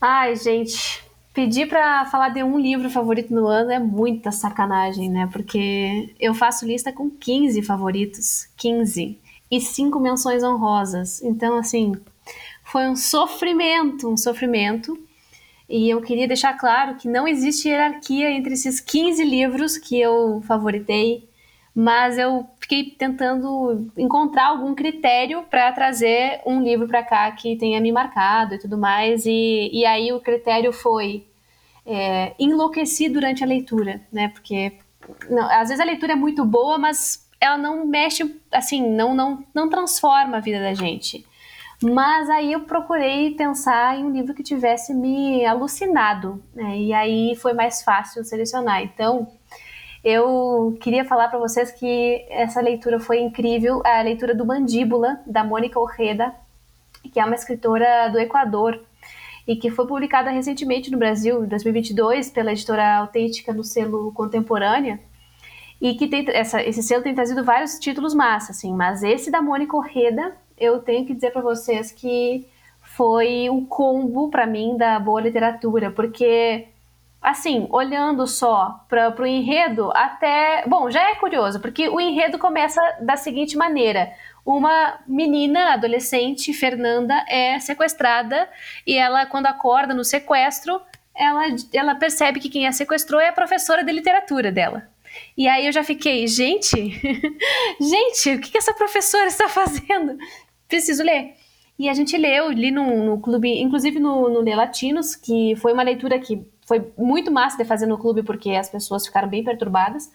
[0.00, 5.28] Ai, gente, pedir para falar de um livro favorito no ano é muita sacanagem, né?
[5.32, 9.18] Porque eu faço lista com 15 favoritos, 15,
[9.52, 11.22] e 5 menções honrosas.
[11.22, 11.92] Então, assim,
[12.64, 14.98] foi um sofrimento, um sofrimento.
[15.68, 20.42] E eu queria deixar claro que não existe hierarquia entre esses 15 livros que eu
[20.46, 21.28] favoritei,
[21.74, 27.80] mas eu fiquei tentando encontrar algum critério para trazer um livro para cá que tenha
[27.80, 29.26] me marcado e tudo mais.
[29.26, 31.26] E, e aí o critério foi
[31.84, 34.28] é, enlouquecer durante a leitura, né?
[34.28, 34.78] Porque
[35.28, 39.44] não, às vezes a leitura é muito boa, mas ela não mexe, assim, não, não,
[39.52, 41.26] não transforma a vida da gente.
[41.82, 46.78] Mas aí eu procurei pensar em um livro que tivesse me alucinado, né?
[46.78, 48.82] E aí foi mais fácil selecionar.
[48.84, 49.26] Então,
[50.04, 55.44] eu queria falar para vocês que essa leitura foi incrível, a leitura do Mandíbula, da
[55.44, 56.34] Mônica Orreda,
[57.12, 58.80] que é uma escritora do Equador
[59.46, 65.00] e que foi publicada recentemente no Brasil, em 2022, pela editora Autêntica no selo Contemporânea.
[65.80, 69.42] E que tem, essa, esse selo tem trazido vários títulos massa, assim, mas esse da
[69.42, 72.46] Mônica Orreda eu tenho que dizer para vocês que
[72.80, 76.68] foi um combo para mim da boa literatura, porque
[77.22, 80.64] assim, olhando só para o enredo, até.
[80.66, 84.12] Bom, já é curioso, porque o enredo começa da seguinte maneira:
[84.44, 88.48] uma menina adolescente, Fernanda, é sequestrada
[88.86, 90.80] e ela, quando acorda no sequestro,
[91.14, 94.88] ela, ela percebe que quem a sequestrou é a professora de literatura dela.
[95.36, 96.74] E aí eu já fiquei, gente,
[97.80, 100.16] gente, o que, que essa professora está fazendo?
[100.72, 101.34] preciso ler.
[101.78, 105.72] E a gente leu, li no, no clube, inclusive no, no Lê Latinos, que foi
[105.72, 109.44] uma leitura que foi muito massa de fazer no clube, porque as pessoas ficaram bem
[109.44, 110.10] perturbadas.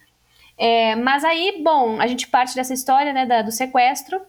[0.57, 4.19] É, mas aí, bom, a gente parte dessa história, né, da, do sequestro,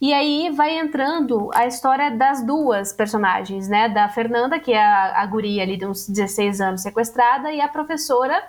[0.00, 5.22] e aí vai entrando a história das duas personagens, né, da Fernanda, que é a,
[5.22, 8.42] a guria ali de uns 16 anos sequestrada, e a professora,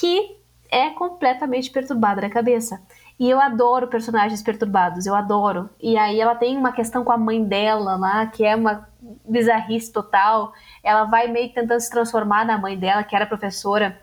[0.00, 0.36] que
[0.70, 2.82] é completamente perturbada na cabeça.
[3.20, 5.68] E eu adoro personagens perturbados, eu adoro.
[5.80, 8.88] E aí ela tem uma questão com a mãe dela lá, que é uma
[9.28, 10.52] bizarrice total.
[10.82, 13.98] Ela vai meio que tentando se transformar na mãe dela, que era professora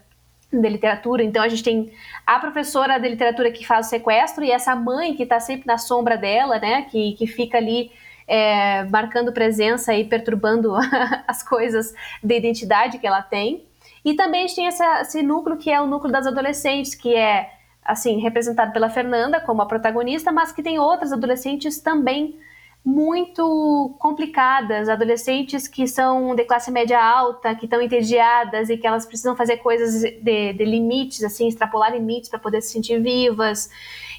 [0.52, 1.24] de literatura.
[1.24, 1.92] Então a gente tem
[2.26, 5.78] a professora de literatura que faz o sequestro e essa mãe que está sempre na
[5.78, 6.84] sombra dela, né?
[6.84, 7.92] Que, que fica ali
[8.28, 10.76] é, marcando presença e perturbando
[11.28, 11.94] as coisas
[12.24, 13.66] de identidade que ela tem.
[14.04, 17.16] E também a gente tem essa, esse núcleo que é o núcleo das adolescentes, que
[17.16, 17.52] é
[17.84, 22.40] assim, representado pela Fernanda como a protagonista, mas que tem outras adolescentes também
[22.84, 29.06] muito complicadas, adolescentes que são de classe média alta, que estão entediadas e que elas
[29.06, 33.70] precisam fazer coisas de, de limites, assim, extrapolar limites para poder se sentir vivas.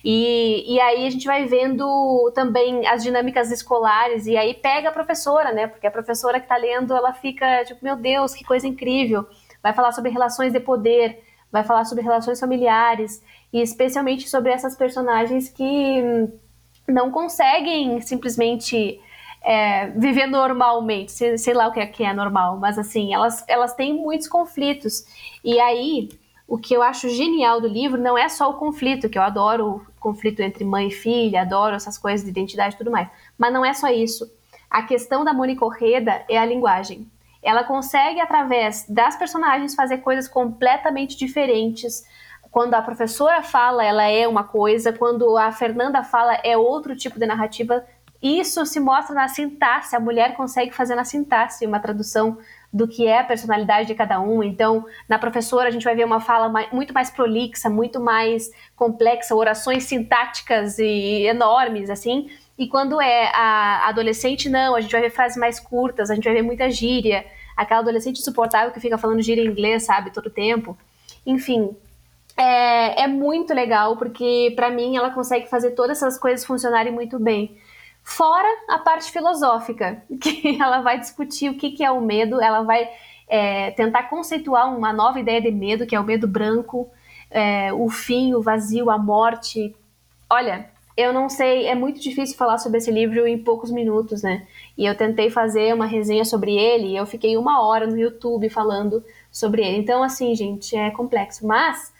[0.04, 4.92] E, e aí a gente vai vendo também as dinâmicas escolares, e aí pega a
[4.92, 5.66] professora, né?
[5.66, 9.26] Porque a professora que está lendo, ela fica tipo, meu Deus, que coisa incrível.
[9.62, 14.76] Vai falar sobre relações de poder, vai falar sobre relações familiares, e especialmente sobre essas
[14.76, 16.30] personagens que
[16.90, 19.00] não conseguem simplesmente
[19.42, 23.44] é, viver normalmente, sei, sei, lá o que é, que é normal, mas assim, elas,
[23.48, 25.04] elas têm muitos conflitos.
[25.42, 26.08] E aí,
[26.46, 29.86] o que eu acho genial do livro não é só o conflito, que eu adoro
[29.96, 33.52] o conflito entre mãe e filha, adoro essas coisas de identidade e tudo mais, mas
[33.52, 34.30] não é só isso.
[34.68, 37.10] A questão da Mônica Correda é a linguagem.
[37.42, 42.04] Ela consegue, através das personagens, fazer coisas completamente diferentes,
[42.50, 47.18] quando a professora fala, ela é uma coisa, quando a Fernanda fala, é outro tipo
[47.18, 47.84] de narrativa
[48.22, 52.36] isso se mostra na sintaxe, a mulher consegue fazer na sintaxe uma tradução
[52.72, 54.42] do que é a personalidade de cada um.
[54.42, 59.34] Então, na professora, a gente vai ver uma fala muito mais prolixa, muito mais complexa,
[59.34, 62.30] orações sintáticas e enormes, assim.
[62.58, 66.24] E quando é a adolescente, não, a gente vai ver frases mais curtas, a gente
[66.24, 67.24] vai ver muita gíria,
[67.56, 70.76] aquela adolescente insuportável que fica falando gíria em inglês, sabe, todo tempo.
[71.24, 71.74] Enfim,
[72.40, 77.18] é, é muito legal, porque para mim ela consegue fazer todas essas coisas funcionarem muito
[77.18, 77.58] bem.
[78.02, 82.62] Fora a parte filosófica, que ela vai discutir o que, que é o medo, ela
[82.62, 82.88] vai
[83.28, 86.88] é, tentar conceituar uma nova ideia de medo, que é o medo branco,
[87.30, 89.76] é, o fim, o vazio, a morte.
[90.30, 94.46] Olha, eu não sei, é muito difícil falar sobre esse livro em poucos minutos, né?
[94.78, 98.48] E eu tentei fazer uma resenha sobre ele e eu fiquei uma hora no YouTube
[98.48, 99.76] falando sobre ele.
[99.76, 101.46] Então, assim, gente, é complexo.
[101.46, 101.92] Mas,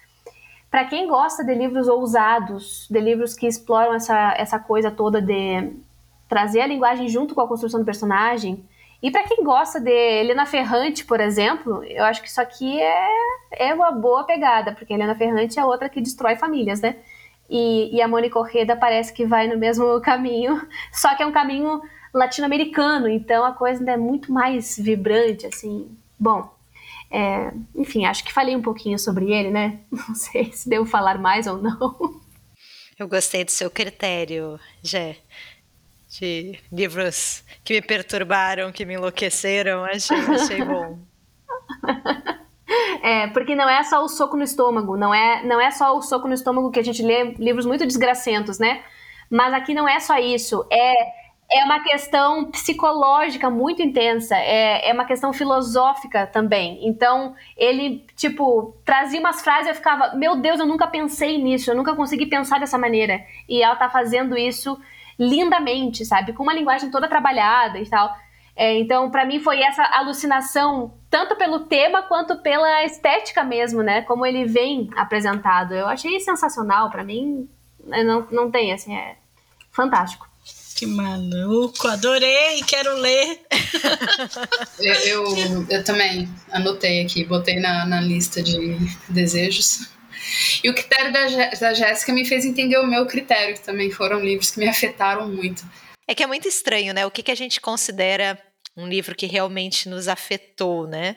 [0.70, 5.72] para quem gosta de livros ousados, de livros que exploram essa, essa coisa toda de
[6.28, 8.64] trazer a linguagem junto com a construção do personagem.
[9.02, 13.09] E para quem gosta de Helena Ferrante, por exemplo, eu acho que isso aqui é,
[13.50, 16.96] é uma boa pegada, porque Helena Ferrante é outra que destrói famílias, né?
[17.48, 21.33] E, e a Mônica Correda parece que vai no mesmo caminho, só que é um
[21.33, 21.80] caminho
[22.14, 25.88] latino-americano, então a coisa ainda é muito mais vibrante, assim.
[26.18, 26.48] Bom,
[27.11, 29.81] é, enfim, acho que falei um pouquinho sobre ele, né?
[29.90, 32.20] Não sei se devo falar mais ou não.
[32.99, 35.16] Eu gostei do seu critério, Jé
[36.11, 39.85] de livros que me perturbaram, que me enlouqueceram.
[39.85, 40.99] Achei, achei bom.
[43.03, 46.03] É, porque não é só o soco no estômago, não é, não é só o
[46.03, 48.85] soco no estômago que a gente lê livros muito desgracentos, né?
[49.29, 50.92] Mas aqui não é só isso, é,
[51.53, 56.79] é uma questão psicológica muito intensa, é, é uma questão filosófica também.
[56.87, 61.71] Então, ele, tipo, trazia umas frases e eu ficava, meu Deus, eu nunca pensei nisso,
[61.71, 63.21] eu nunca consegui pensar dessa maneira.
[63.49, 64.79] E ela tá fazendo isso
[65.19, 66.33] lindamente, sabe?
[66.33, 68.15] Com uma linguagem toda trabalhada e tal.
[68.55, 74.03] É, então, para mim, foi essa alucinação, tanto pelo tema quanto pela estética mesmo, né?
[74.03, 75.75] Como ele vem apresentado.
[75.75, 76.91] Eu achei sensacional.
[76.91, 77.49] para mim,
[77.85, 79.17] não, não tem, assim, é
[79.73, 80.30] fantástico.
[80.81, 83.40] Que maluco, adorei, quero ler.
[84.81, 89.90] eu, eu, eu, também anotei aqui, botei na, na lista de desejos.
[90.64, 94.21] E o critério da, da Jéssica me fez entender o meu critério, que também foram
[94.21, 95.62] livros que me afetaram muito.
[96.09, 97.05] É que é muito estranho, né?
[97.05, 98.43] O que, que a gente considera
[98.75, 101.16] um livro que realmente nos afetou, né?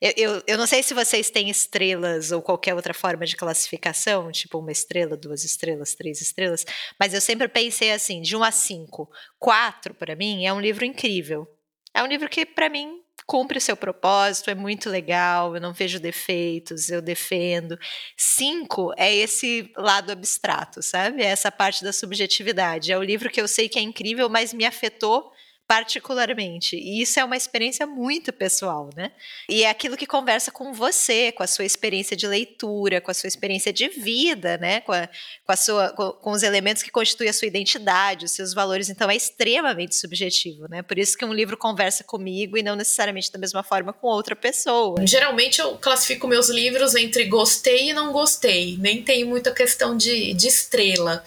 [0.00, 4.30] Eu, eu, eu, não sei se vocês têm estrelas ou qualquer outra forma de classificação,
[4.30, 6.64] tipo uma estrela, duas estrelas, três estrelas,
[6.98, 9.10] mas eu sempre pensei assim, de um a cinco.
[9.38, 11.46] Quatro, para mim, é um livro incrível.
[11.94, 15.72] É um livro que, para mim, cumpre o seu propósito, é muito legal, eu não
[15.72, 17.78] vejo defeitos, eu defendo.
[18.16, 21.22] Cinco é esse lado abstrato, sabe?
[21.22, 22.92] É essa parte da subjetividade.
[22.92, 25.32] É o livro que eu sei que é incrível, mas me afetou
[25.68, 26.76] particularmente.
[26.76, 29.10] E isso é uma experiência muito pessoal, né?
[29.48, 33.14] E é aquilo que conversa com você, com a sua experiência de leitura, com a
[33.14, 34.80] sua experiência de vida, né?
[34.82, 35.08] Com, a,
[35.44, 38.88] com, a sua, com, com os elementos que constituem a sua identidade, os seus valores.
[38.88, 40.82] Então é extremamente subjetivo, né?
[40.82, 44.36] Por isso que um livro conversa comigo e não necessariamente da mesma forma com outra
[44.36, 45.04] pessoa.
[45.04, 48.76] Geralmente eu classifico meus livros entre gostei e não gostei.
[48.78, 51.24] Nem tem muita questão de, de estrela.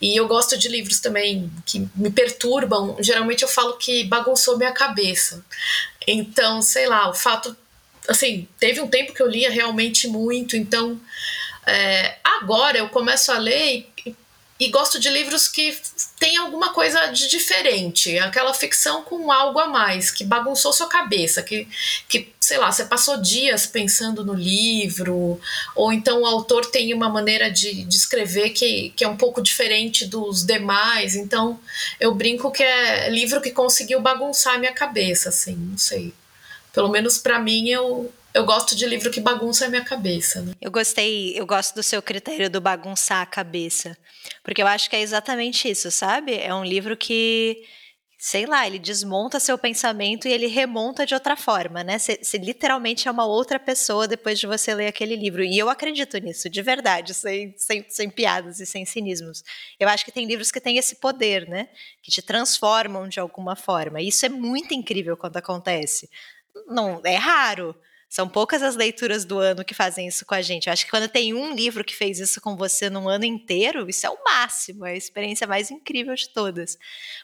[0.00, 2.96] E eu gosto de livros também que me perturbam.
[3.00, 5.44] Geralmente eu falo que bagunçou minha cabeça.
[6.06, 7.56] Então, sei lá, o fato.
[8.08, 11.00] Assim, teve um tempo que eu lia realmente muito, então.
[11.66, 13.89] É, agora eu começo a ler e,
[14.60, 15.74] e gosto de livros que
[16.18, 21.42] tem alguma coisa de diferente, aquela ficção com algo a mais, que bagunçou sua cabeça,
[21.42, 21.66] que,
[22.06, 25.40] que sei lá, você passou dias pensando no livro,
[25.74, 29.40] ou então o autor tem uma maneira de, de escrever que, que é um pouco
[29.40, 31.58] diferente dos demais, então
[31.98, 36.12] eu brinco que é livro que conseguiu bagunçar minha cabeça, assim, não sei.
[36.70, 40.40] Pelo menos para mim eu, eu gosto de livro que bagunça a minha cabeça.
[40.40, 40.52] Né?
[40.60, 43.96] Eu gostei, eu gosto do seu critério do bagunçar a cabeça.
[44.44, 46.34] Porque eu acho que é exatamente isso, sabe?
[46.36, 47.64] É um livro que,
[48.18, 51.98] sei lá, ele desmonta seu pensamento e ele remonta de outra forma, né?
[51.98, 55.42] Você literalmente é uma outra pessoa depois de você ler aquele livro.
[55.42, 59.42] E eu acredito nisso, de verdade, sem, sem, sem piadas e sem cinismos.
[59.78, 61.68] Eu acho que tem livros que têm esse poder, né?
[62.00, 64.00] Que te transformam de alguma forma.
[64.00, 66.08] E isso é muito incrível quando acontece.
[66.68, 67.74] Não, é raro
[68.10, 70.66] São poucas as leituras do ano que fazem isso com a gente.
[70.66, 73.88] Eu acho que quando tem um livro que fez isso com você num ano inteiro,
[73.88, 76.76] isso é o máximo, é a experiência mais incrível de todas.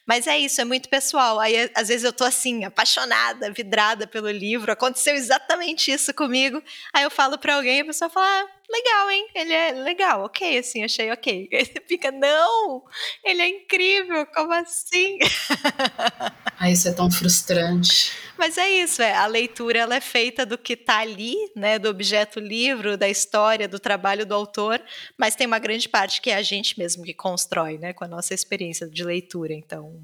[0.06, 1.40] Mas é isso, é muito pessoal.
[1.40, 6.62] Aí às vezes eu tô assim, apaixonada, vidrada pelo livro, aconteceu exatamente isso comigo.
[6.92, 9.28] Aí eu falo para alguém e a pessoa fala: ah, legal, hein?
[9.34, 11.48] Ele é legal, ok, assim, achei ok.
[11.52, 12.82] Aí você fica, não,
[13.24, 15.18] ele é incrível, como assim?
[16.58, 18.12] Aí isso é tão frustrante.
[18.38, 21.88] Mas é isso, é, a leitura ela é feita do que está ali, né, do
[21.88, 24.82] objeto livro, da história, do trabalho do autor,
[25.16, 28.08] mas tem uma grande parte que é a gente mesmo que constrói, né, com a
[28.08, 30.00] nossa experiência de leitura, então...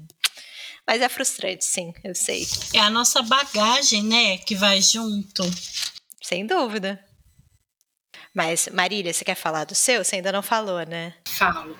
[0.85, 2.45] Mas é frustrante, sim, eu sei.
[2.73, 5.43] É a nossa bagagem, né, que vai junto.
[6.21, 7.03] Sem dúvida.
[8.33, 10.03] Mas, Marília, você quer falar do seu?
[10.03, 11.13] Você ainda não falou, né?
[11.27, 11.77] Falo.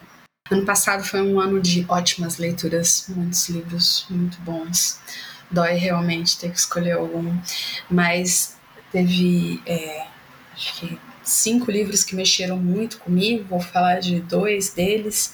[0.52, 5.00] Ano passado foi um ano de ótimas leituras, muitos livros muito bons.
[5.50, 7.36] Dói realmente ter que escolher algum,
[7.89, 8.58] mas
[8.92, 10.06] teve é,
[10.54, 13.46] acho que cinco livros que mexeram muito comigo.
[13.50, 15.34] Vou falar de dois deles.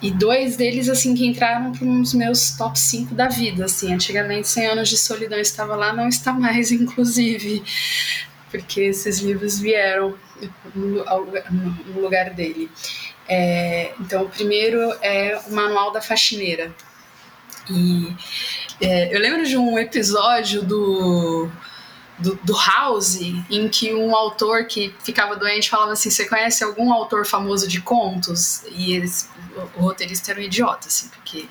[0.00, 3.94] E dois deles, assim, que entraram para uns meus top 5 da vida, assim.
[3.94, 7.62] Antigamente, 100 Anos de Solidão estava lá, não está mais, inclusive
[8.52, 10.14] porque esses livros vieram
[10.74, 11.02] no,
[12.00, 12.70] lugar dele.
[13.26, 16.70] É, então, o primeiro é o Manual da Faxineira.
[17.70, 18.14] E
[18.80, 21.50] é, eu lembro de um episódio do
[22.22, 26.92] do, do, House, em que um autor que ficava doente falava assim: Você conhece algum
[26.92, 28.62] autor famoso de contos?
[28.70, 31.46] E eles, o, o roteirista era um idiota, assim, porque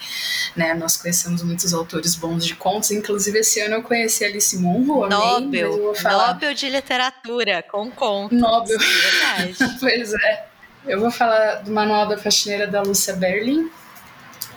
[0.55, 2.91] né, nós conhecemos muitos autores bons de contos.
[2.91, 6.33] Inclusive, esse ano eu conheci Alice Munro, Nobel, falar...
[6.33, 8.39] Nobel de literatura, com contos.
[8.39, 8.79] Nobel.
[8.79, 9.77] Verdade.
[9.79, 10.45] pois é.
[10.85, 13.69] Eu vou falar do Manual da Faxineira da Lúcia Berlin,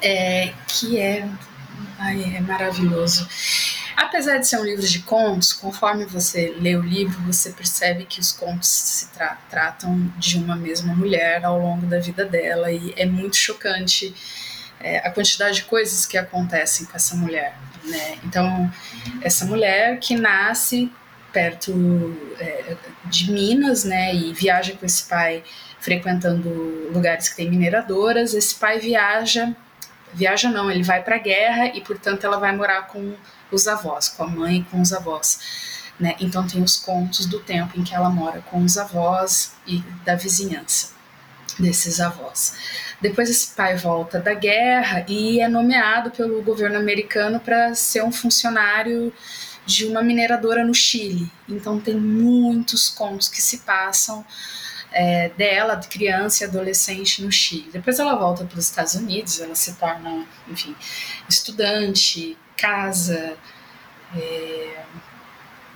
[0.00, 1.28] é, que é,
[1.98, 3.28] ai, é maravilhoso.
[3.96, 8.20] Apesar de ser um livro de contos, conforme você lê o livro, você percebe que
[8.20, 12.92] os contos se tra tratam de uma mesma mulher ao longo da vida dela e
[12.96, 14.14] é muito chocante
[14.80, 17.56] é, a quantidade de coisas que acontecem com essa mulher.
[17.84, 18.18] Né?
[18.24, 18.72] Então,
[19.22, 20.90] essa mulher que nasce
[21.32, 22.76] perto é,
[23.06, 25.42] de Minas, né, e viaja com esse pai
[25.80, 26.48] frequentando
[26.92, 28.32] lugares que tem mineradoras.
[28.32, 29.54] Esse pai viaja,
[30.14, 33.14] viaja não, ele vai para a guerra e portanto ela vai morar com
[33.54, 35.38] os avós, com a mãe e com os avós.
[35.98, 36.16] Né?
[36.20, 40.16] Então tem os contos do tempo em que ela mora com os avós e da
[40.16, 40.92] vizinhança
[41.58, 42.54] desses avós.
[43.00, 48.10] Depois esse pai volta da guerra e é nomeado pelo governo americano para ser um
[48.10, 49.12] funcionário
[49.64, 51.30] de uma mineradora no Chile.
[51.48, 54.24] Então tem muitos contos que se passam
[54.92, 57.70] é, dela, de criança e adolescente no Chile.
[57.72, 60.74] Depois ela volta para os Estados Unidos, ela se torna, enfim,
[61.28, 63.36] estudante, casa,
[64.16, 64.84] é,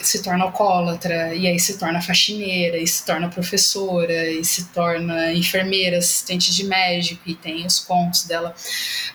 [0.01, 5.33] se torna alcoólatra, e aí se torna faxineira, e se torna professora, e se torna
[5.33, 8.55] enfermeira, assistente de médico, e tem os contos dela: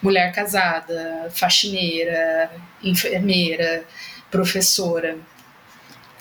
[0.01, 2.51] mulher casada, faxineira,
[2.83, 3.85] enfermeira,
[4.29, 5.17] professora.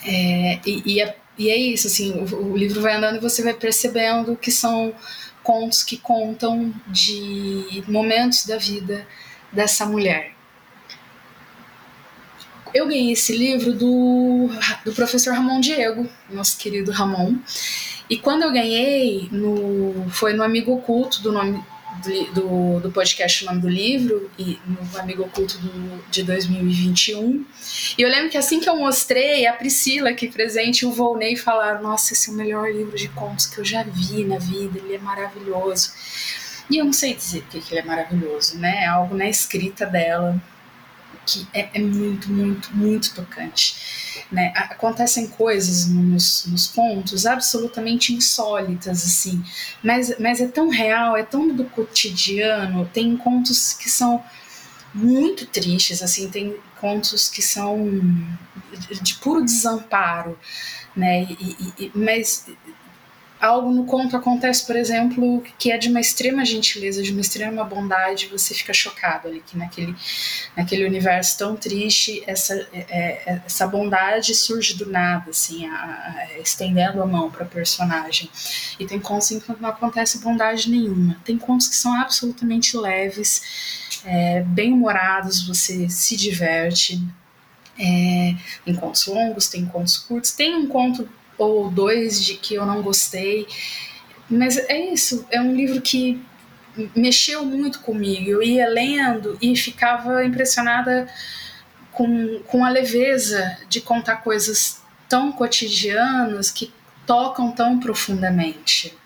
[0.04, 3.42] É, e, e, é, e, é, isso, assim, o, o livro vai andando e você
[3.42, 4.94] vai percebendo que são
[5.42, 9.06] contos que contam de momentos da vida
[9.52, 10.32] dessa mulher
[12.74, 14.48] eu ganhei esse livro do,
[14.84, 17.36] do professor Ramon Diego, nosso querido Ramon.
[18.08, 21.62] E quando eu ganhei, no, foi no Amigo Oculto do nome
[22.34, 27.44] do, do, podcast O Nome do Livro, e no Amigo Oculto do, de 2021.
[27.96, 31.82] E eu lembro que assim que eu mostrei, a Priscila aqui presente o Volney falaram:
[31.82, 34.94] Nossa, esse é o melhor livro de contos que eu já vi na vida, ele
[34.94, 35.92] é maravilhoso.
[36.70, 38.84] E eu não sei dizer porque que ele é maravilhoso, né?
[38.84, 40.40] É algo na escrita dela
[41.26, 44.24] que é, é muito, muito, muito tocante.
[44.30, 44.52] Né?
[44.54, 49.44] Acontecem coisas nos, nos pontos absolutamente insólitas, assim,
[49.82, 52.88] mas, mas é tão real, é tão do cotidiano.
[52.92, 54.22] Tem contos que são
[54.94, 57.90] muito tristes, assim, tem contos que são
[59.02, 60.38] de puro desamparo,
[60.96, 61.22] né?
[61.24, 62.46] E, e, mas
[63.42, 67.64] algo no conto acontece, por exemplo, que é de uma extrema gentileza, de uma extrema
[67.64, 69.96] bondade, você fica chocado ali que naquele,
[70.56, 76.38] naquele universo tão triste, essa, é, é essa bondade surge do nada, assim, a, a,
[76.38, 78.30] estendendo a mão para a personagem.
[78.78, 81.20] E tem contos em que não acontece bondade nenhuma.
[81.24, 87.02] Tem contos que são absolutamente leves, é, bem humorados, você se diverte.
[87.76, 92.66] É, tem contos longos, tem contos curtos, tem um conto ou dois de que eu
[92.66, 93.46] não gostei.
[94.28, 96.22] Mas é isso, é um livro que
[96.96, 98.30] mexeu muito comigo.
[98.30, 101.08] Eu ia lendo e ficava impressionada
[101.90, 106.72] com, com a leveza de contar coisas tão cotidianos que
[107.06, 108.96] tocam tão profundamente.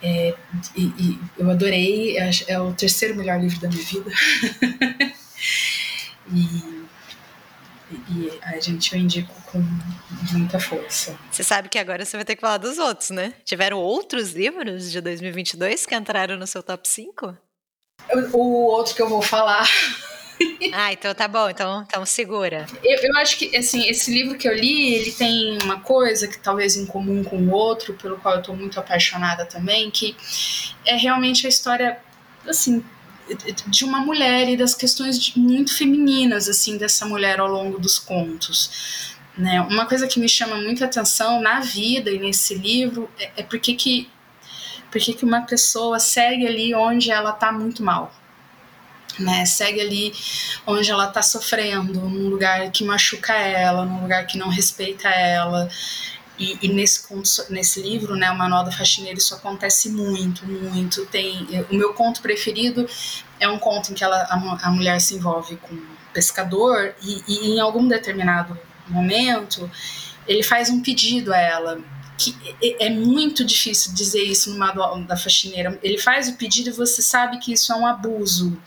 [0.00, 0.34] É,
[0.76, 4.10] e, e, eu adorei, é, é, o terceiro melhor livro da minha vida.
[6.32, 6.77] e,
[7.90, 9.62] e, a gente eu indico com
[10.32, 11.18] muita força.
[11.30, 13.32] Você sabe que agora você vai ter que falar dos outros, né?
[13.44, 17.36] Tiveram outros livros de 2022 que entraram no seu top 5?
[18.12, 19.68] O, o outro que eu vou falar
[20.72, 22.66] ah, então tá bom, então, então segura.
[22.84, 26.38] Eu, eu acho que, assim, esse livro que eu li, ele tem uma coisa que
[26.38, 30.16] talvez em comum com o outro, pelo qual eu tô muito apaixonada também, que
[30.86, 31.98] é realmente a história,
[32.46, 32.84] assim,
[33.66, 37.98] de uma mulher e das questões de, muito femininas, assim, dessa mulher ao longo dos
[37.98, 39.16] contos.
[39.36, 39.60] Né?
[39.62, 43.74] Uma coisa que me chama muita atenção na vida e nesse livro é, é porque
[43.74, 44.10] que,
[44.90, 48.12] porque que uma pessoa segue ali onde ela tá muito mal
[49.18, 49.44] né?
[49.44, 50.14] Segue ali
[50.66, 55.68] onde ela está sofrendo, num lugar que machuca ela, num lugar que não respeita ela.
[56.38, 57.02] E, e, nesse,
[57.50, 61.04] nesse livro, né, o Manual da Faxineira, isso acontece muito, muito.
[61.06, 62.86] Tem o meu conto preferido
[63.40, 67.22] é um conto em que ela, a, a mulher se envolve com um pescador e,
[67.28, 68.58] e em algum determinado
[68.88, 69.70] momento
[70.26, 71.80] ele faz um pedido a ela
[72.16, 72.36] que
[72.80, 75.78] é muito difícil dizer isso no manual da faxineira.
[75.84, 78.60] Ele faz o pedido e você sabe que isso é um abuso.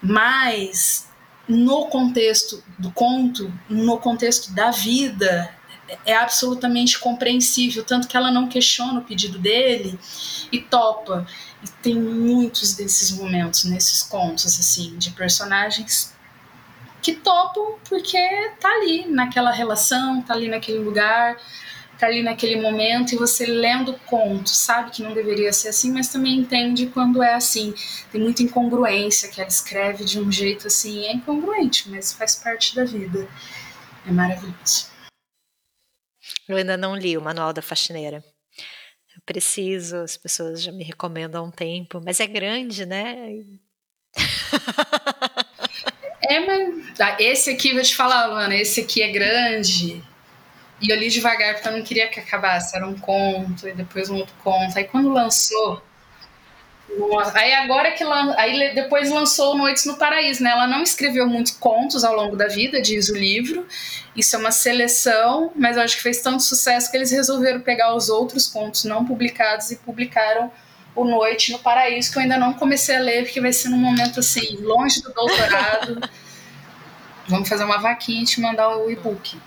[0.00, 1.06] Mas
[1.46, 5.54] no contexto do conto, no contexto da vida,
[6.04, 9.98] é absolutamente compreensível, tanto que ela não questiona o pedido dele
[10.52, 11.26] e topa.
[11.62, 16.14] E tem muitos desses momentos nesses contos assim, de personagens
[17.00, 18.18] que topam porque
[18.60, 21.36] tá ali naquela relação, tá ali naquele lugar
[21.98, 25.92] tá ali naquele momento e você lendo o conto, sabe que não deveria ser assim,
[25.92, 27.74] mas também entende quando é assim.
[28.12, 32.74] Tem muita incongruência que ela escreve de um jeito assim, é incongruente, mas faz parte
[32.74, 33.28] da vida.
[34.06, 34.86] É maravilhoso.
[36.48, 38.24] Eu ainda não li o Manual da Faxineira.
[39.14, 43.44] Eu preciso, as pessoas já me recomendam há um tempo, mas é grande, né?
[46.20, 50.02] É, mas ah, esse aqui, vou te falar, Luana, esse aqui é grande.
[50.80, 52.76] E eu li devagar porque eu não queria que acabasse.
[52.76, 54.76] Era um conto, e depois um outro conto.
[54.76, 55.82] Aí quando lançou.
[57.34, 58.34] Aí agora que lan...
[58.36, 60.50] aí depois lançou Noites no Paraíso, né?
[60.50, 63.66] Ela não escreveu muitos contos ao longo da vida, diz o livro.
[64.16, 67.94] Isso é uma seleção, mas eu acho que fez tanto sucesso que eles resolveram pegar
[67.94, 70.50] os outros contos não publicados e publicaram
[70.94, 73.78] o Noite no Paraíso, que eu ainda não comecei a ler, porque vai ser num
[73.78, 76.00] momento assim, longe do doutorado.
[77.28, 79.38] Vamos fazer uma vaquinha e te mandar o e-book.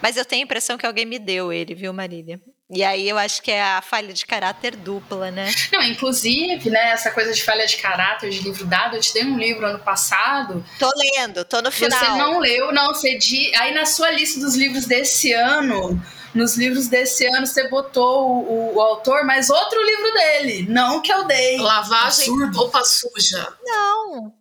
[0.00, 2.40] Mas eu tenho a impressão que alguém me deu ele, viu, Marília?
[2.72, 5.52] E aí eu acho que é a falha de caráter dupla, né?
[5.72, 9.24] Não, inclusive, né, essa coisa de falha de caráter, de livro dado, eu te dei
[9.24, 10.64] um livro ano passado.
[10.78, 11.98] Tô lendo, tô no final.
[11.98, 13.52] Você não leu, não, você de...
[13.56, 16.00] aí na sua lista dos livros desse ano,
[16.32, 21.02] nos livros desse ano você botou o, o, o autor, mas outro livro dele, não
[21.02, 21.58] que eu dei.
[21.58, 22.56] Lavagem Absurdo.
[22.56, 23.52] roupa suja.
[23.64, 24.32] Não.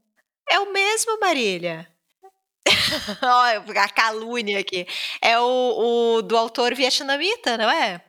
[0.47, 1.87] É o mesmo, Marília.
[3.23, 4.85] Olha, a calúnia aqui.
[5.19, 8.01] É o, o, do autor vietnamita, não é?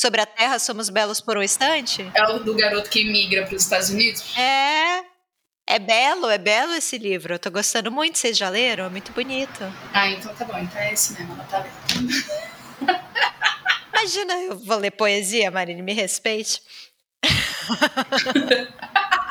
[0.00, 2.10] Sobre a Terra Somos Belos por um Instante?
[2.14, 4.34] É o do garoto que migra para os Estados Unidos?
[4.34, 5.04] É.
[5.66, 7.34] É belo, é belo esse livro.
[7.34, 8.16] Eu tô gostando muito.
[8.16, 8.86] Vocês já leram?
[8.86, 9.60] É muito bonito.
[9.92, 10.58] Ah, então tá bom.
[10.58, 11.34] Então é esse mesmo.
[11.34, 12.14] Ela tá lendo.
[13.92, 16.62] Imagina, eu vou ler poesia, Marine, me respeite.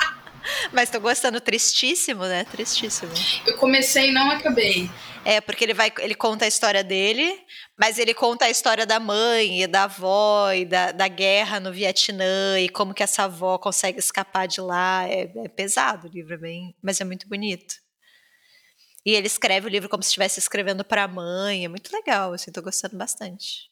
[0.72, 2.44] Mas tô gostando, tristíssimo, né?
[2.46, 3.12] Tristíssimo.
[3.46, 4.90] Eu comecei e não acabei.
[5.26, 7.40] É, porque ele vai, ele conta a história dele,
[7.78, 11.72] mas ele conta a história da mãe e da avó e da, da guerra no
[11.72, 15.08] Vietnã e como que essa avó consegue escapar de lá.
[15.08, 17.76] É, é pesado o livro, é bem, mas é muito bonito.
[19.06, 22.34] E ele escreve o livro como se estivesse escrevendo para a mãe, é muito legal,
[22.34, 23.70] assim, tô gostando bastante.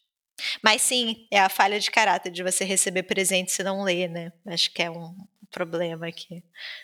[0.62, 4.32] Mas sim, é a falha de caráter de você receber presente se não ler, né?
[4.46, 5.14] Acho que é um,
[5.50, 6.42] problema aqui.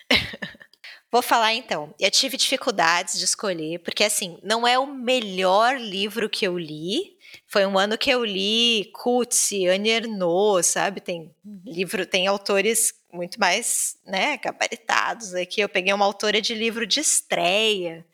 [1.11, 1.93] Vou falar então.
[1.99, 7.15] Eu tive dificuldades de escolher, porque assim, não é o melhor livro que eu li.
[7.47, 10.99] Foi um ano que eu li Coetzee, Annie Ernaux, sabe?
[10.99, 11.33] Tem
[11.65, 15.61] livro, tem autores muito mais, né, gabaritados aqui.
[15.61, 18.05] Eu peguei uma autora de livro de estreia,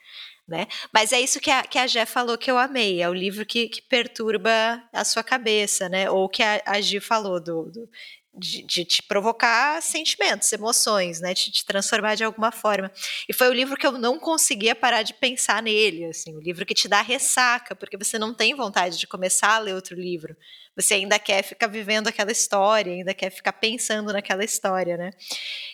[0.47, 0.67] né?
[0.93, 3.01] Mas é isso que a, que a Jé falou que eu amei.
[3.01, 6.09] É o livro que, que perturba a sua cabeça, né?
[6.09, 7.89] Ou que a, a Gi falou do, do
[8.33, 12.91] de, de, te provocar sentimentos, emoções, né, de te transformar de alguma forma.
[13.27, 16.65] E foi o livro que eu não conseguia parar de pensar nele, assim, o livro
[16.65, 20.35] que te dá ressaca, porque você não tem vontade de começar a ler outro livro.
[20.75, 25.11] Você ainda quer ficar vivendo aquela história, ainda quer ficar pensando naquela história, né?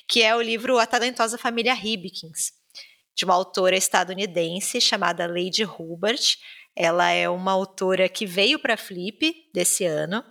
[0.07, 2.51] Que é o livro A Talentosa Família Hibkins,
[3.15, 6.37] de uma autora estadunidense chamada Lady Hubert.
[6.75, 10.23] Ela é uma autora que veio para Flip desse ano.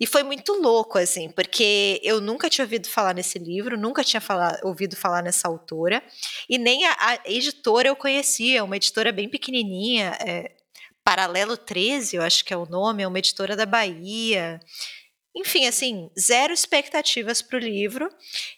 [0.00, 4.22] E foi muito louco, assim, porque eu nunca tinha ouvido falar nesse livro, nunca tinha
[4.64, 6.02] ouvido falar nessa autora,
[6.48, 10.52] e nem a, a, editora eu conhecia, uma editora bem pequenininha, é,
[11.04, 14.60] Paralelo 13, eu acho que é o nome, é uma editora da Bahia.
[15.34, 18.08] Enfim, assim, zero expectativas para o livro.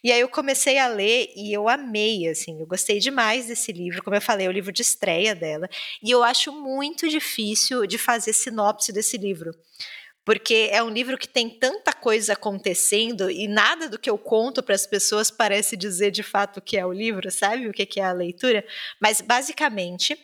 [0.03, 4.03] E aí eu comecei a ler e eu amei, assim, eu gostei demais desse livro.
[4.03, 5.69] Como eu falei, é o livro de estreia dela.
[6.03, 9.55] E eu acho muito difícil de fazer sinopse desse livro.
[10.25, 14.63] Porque é um livro que tem tanta coisa acontecendo e nada do que eu conto
[14.63, 17.69] para as pessoas parece dizer de fato o que é o livro, sabe?
[17.69, 18.65] O que é a leitura.
[19.01, 20.17] Mas, basicamente,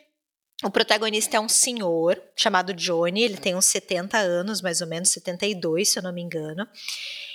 [0.64, 5.10] o protagonista é um senhor chamado Johnny, ele tem uns 70 anos, mais ou menos,
[5.10, 6.66] 72, se eu não me engano.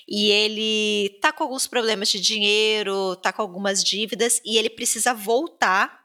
[0.06, 5.14] E ele tá com alguns problemas de dinheiro, tá com algumas dívidas e ele precisa
[5.14, 6.04] voltar,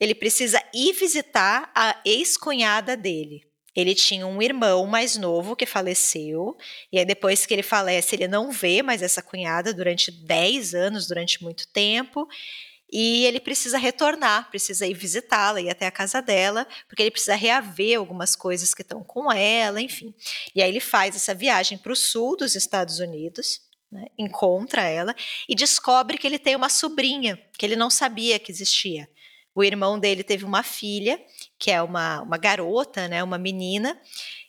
[0.00, 3.42] ele precisa ir visitar a ex-cunhada dele.
[3.74, 6.56] Ele tinha um irmão mais novo que faleceu,
[6.92, 11.06] e aí depois que ele falece, ele não vê mais essa cunhada durante 10 anos,
[11.06, 12.28] durante muito tempo.
[12.92, 17.34] E ele precisa retornar, precisa ir visitá-la, ir até a casa dela, porque ele precisa
[17.34, 20.14] reaver algumas coisas que estão com ela, enfim.
[20.54, 25.14] E aí ele faz essa viagem para o sul dos Estados Unidos, né, encontra ela
[25.48, 29.08] e descobre que ele tem uma sobrinha que ele não sabia que existia.
[29.54, 31.20] O irmão dele teve uma filha,
[31.58, 33.98] que é uma, uma garota, né, uma menina,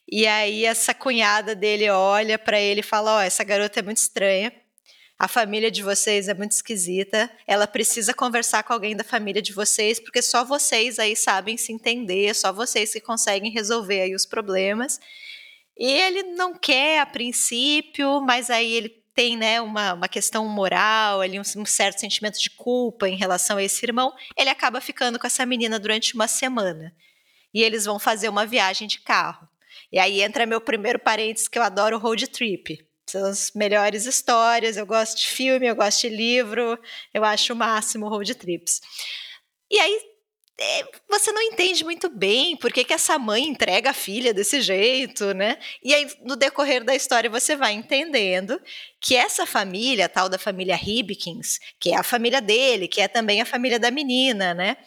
[0.10, 3.84] e aí essa cunhada dele olha para ele e fala: Ó, oh, essa garota é
[3.84, 4.52] muito estranha
[5.18, 9.54] a família de vocês é muito esquisita, ela precisa conversar com alguém da família de
[9.54, 14.26] vocês, porque só vocês aí sabem se entender, só vocês que conseguem resolver aí os
[14.26, 15.00] problemas.
[15.78, 21.22] E ele não quer a princípio, mas aí ele tem né, uma, uma questão moral,
[21.22, 25.18] ali um, um, certo sentimento de culpa em relação a esse irmão, ele acaba ficando
[25.18, 26.94] com essa menina durante uma semana.
[27.54, 29.48] E eles vão fazer uma viagem de carro.
[29.90, 32.86] E aí entra meu primeiro parênteses que eu adoro road trip.
[33.10, 34.76] São as melhores histórias.
[34.76, 36.78] Eu gosto de filme, eu gosto de livro.
[37.14, 38.82] Eu acho o máximo road trips.
[39.72, 40.15] E aí
[41.10, 45.34] você não entende muito bem por que, que essa mãe entrega a filha desse jeito,
[45.34, 45.58] né?
[45.84, 48.62] E aí, no decorrer da história, você vai entendendo
[49.02, 53.42] que essa família, tal da família Hibkins, que é a família dele, que é também
[53.42, 54.78] a família da menina, né?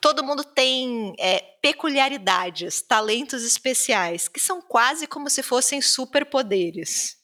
[0.00, 7.21] Todo mundo tem é, peculiaridades, talentos especiais, que são quase como se fossem superpoderes.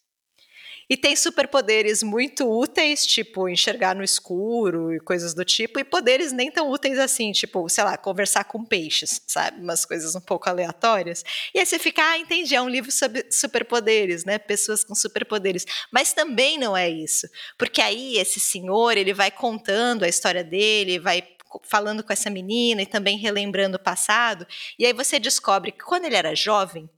[0.88, 6.32] E tem superpoderes muito úteis, tipo enxergar no escuro e coisas do tipo, e poderes
[6.32, 9.60] nem tão úteis assim, tipo, sei lá, conversar com peixes, sabe?
[9.60, 11.24] Umas coisas um pouco aleatórias.
[11.54, 14.38] E aí você fica, ah, entendi, é um livro sobre superpoderes, né?
[14.38, 15.66] Pessoas com superpoderes.
[15.92, 17.28] Mas também não é isso.
[17.58, 21.22] Porque aí esse senhor, ele vai contando a história dele, vai
[21.62, 24.46] falando com essa menina e também relembrando o passado.
[24.78, 26.88] E aí você descobre que quando ele era jovem,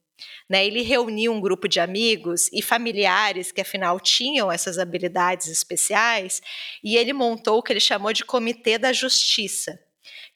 [0.50, 0.66] né?
[0.66, 6.42] Ele reuniu um grupo de amigos e familiares que, afinal, tinham essas habilidades especiais,
[6.82, 9.78] e ele montou o que ele chamou de Comitê da Justiça,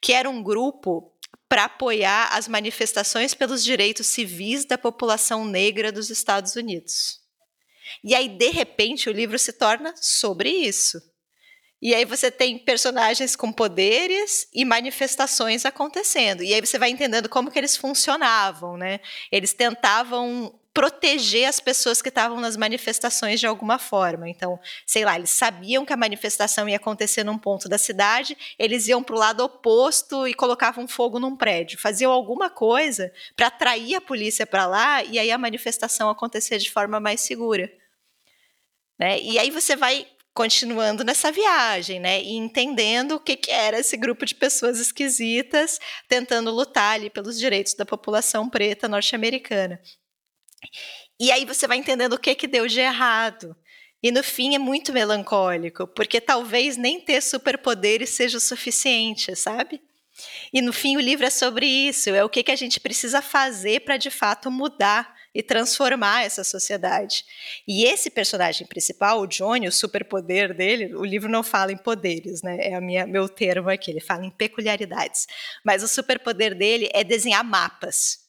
[0.01, 1.13] que era um grupo
[1.49, 7.21] para apoiar as manifestações pelos direitos civis da população negra dos Estados Unidos.
[8.03, 11.03] E aí, de repente, o livro se torna sobre isso.
[11.85, 16.43] E aí você tem personagens com poderes e manifestações acontecendo.
[16.43, 19.01] E aí você vai entendendo como que eles funcionavam, né?
[19.31, 24.27] Eles tentavam proteger as pessoas que estavam nas manifestações de alguma forma.
[24.31, 28.89] Então, sei lá, eles sabiam que a manifestação ia acontecer num ponto da cidade, eles
[28.89, 33.95] iam para o lado oposto e colocavam fogo num prédio, faziam alguma coisa para atrair
[33.95, 37.71] a polícia para lá e aí a manifestação acontecer de forma mais segura.
[38.99, 39.21] Né?
[39.21, 42.21] E aí você vai continuando nessa viagem, né?
[42.21, 45.79] E entendendo o que, que era esse grupo de pessoas esquisitas
[46.09, 49.81] tentando lutar ali pelos direitos da população preta norte-americana.
[51.21, 53.57] E aí você vai entendendo o que, que deu de errado.
[54.03, 59.81] E no fim é muito melancólico, porque talvez nem ter superpoderes seja o suficiente, sabe?
[60.53, 63.23] E no fim o livro é sobre isso, é o que, que a gente precisa
[63.23, 67.25] fazer para de fato mudar e transformar essa sociedade.
[67.67, 72.43] E esse personagem principal, o Johnny, o superpoder dele, o livro não fala em poderes,
[72.43, 72.57] né?
[72.61, 75.27] É a minha, meu termo aqui, ele fala em peculiaridades.
[75.65, 78.23] Mas o superpoder dele é desenhar mapas.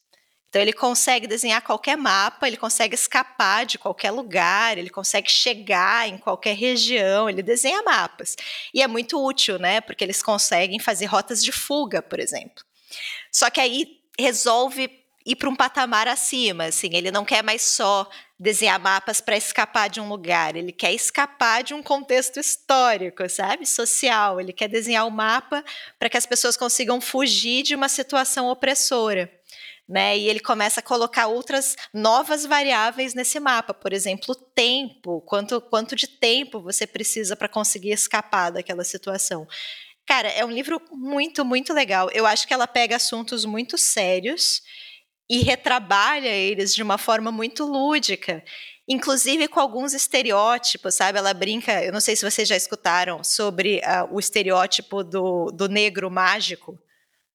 [0.48, 6.08] Então ele consegue desenhar qualquer mapa, ele consegue escapar de qualquer lugar, ele consegue chegar
[6.08, 8.36] em qualquer região, ele desenha mapas.
[8.72, 9.80] E é muito útil, né?
[9.80, 12.64] Porque eles conseguem fazer rotas de fuga, por exemplo.
[13.30, 14.88] Só que aí resolve
[15.26, 18.08] ir para um patamar acima, assim, ele não quer mais só
[18.38, 23.66] desenhar mapas para escapar de um lugar, ele quer escapar de um contexto histórico, sabe?
[23.66, 24.40] Social.
[24.40, 25.64] Ele quer desenhar o um mapa
[25.98, 29.32] para que as pessoas consigam fugir de uma situação opressora.
[29.88, 30.18] Né?
[30.18, 35.94] E ele começa a colocar outras novas variáveis nesse mapa, por exemplo, tempo, quanto, quanto
[35.94, 39.46] de tempo você precisa para conseguir escapar daquela situação.
[40.04, 42.10] Cara, é um livro muito, muito legal.
[42.12, 44.60] Eu acho que ela pega assuntos muito sérios
[45.28, 48.44] e retrabalha eles de uma forma muito lúdica,
[48.88, 51.18] inclusive com alguns estereótipos, sabe?
[51.18, 55.68] Ela brinca, eu não sei se vocês já escutaram sobre uh, o estereótipo do, do
[55.68, 56.78] negro mágico,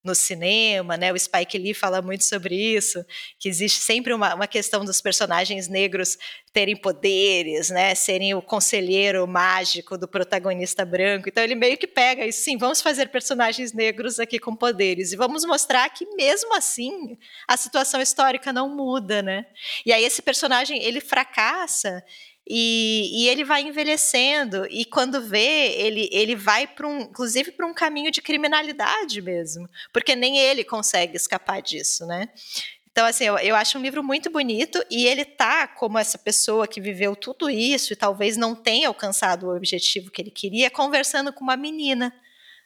[0.04, 1.14] no cinema, né?
[1.14, 3.06] O Spike Lee fala muito sobre isso,
[3.38, 6.18] que existe sempre uma, uma questão dos personagens negros
[6.52, 7.94] terem poderes, né?
[7.94, 11.30] Serem o conselheiro mágico do protagonista branco.
[11.30, 15.16] Então ele meio que pega e sim, vamos fazer personagens negros aqui com poderes e
[15.16, 19.46] vamos mostrar que mesmo assim a situação histórica não muda, né?
[19.86, 22.04] E aí esse personagem ele fracassa
[22.48, 27.68] e, e, ele vai envelhecendo e quando vê ele ele vai para um inclusive para
[27.68, 32.30] um caminho de criminalidade mesmo porque nem ele consegue escapar disso né?
[32.92, 36.68] Então assim eu, eu acho um livro muito bonito e ele tá como essa pessoa
[36.68, 41.32] que viveu tudo isso e talvez não tenha alcançado o objetivo que ele queria conversando
[41.32, 42.12] com uma menina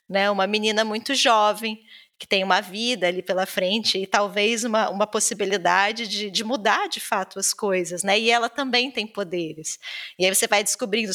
[0.08, 0.30] né?
[0.30, 1.84] Uma menina muito jovem
[2.18, 6.88] que tem uma vida ali pela frente e talvez uma, uma possibilidade de, de mudar
[6.88, 8.18] de fato as coisas, né?
[8.18, 9.78] E ela também tem poderes.
[10.18, 11.12] E aí você vai descobrindo,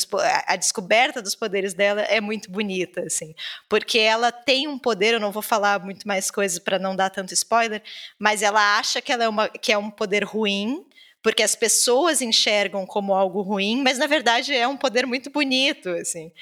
[0.46, 3.34] a descoberta dos poderes dela é muito bonita, assim,
[3.68, 7.08] porque ela tem um poder, eu não vou falar muito mais coisas para não dar
[7.08, 7.82] tanto spoiler,
[8.18, 10.84] mas ela acha que ela é, uma, que é um poder ruim,
[11.22, 15.90] porque as pessoas enxergam como algo ruim, mas na verdade é um poder muito bonito,
[15.90, 16.32] assim.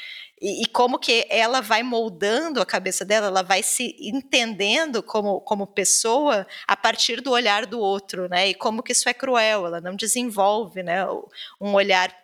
[0.40, 5.40] E, e, como que ela vai moldando a cabeça dela, ela vai se entendendo como,
[5.40, 8.48] como pessoa a partir do olhar do outro, né?
[8.48, 11.04] E como que isso é cruel, ela não desenvolve, né?
[11.60, 12.14] Um olhar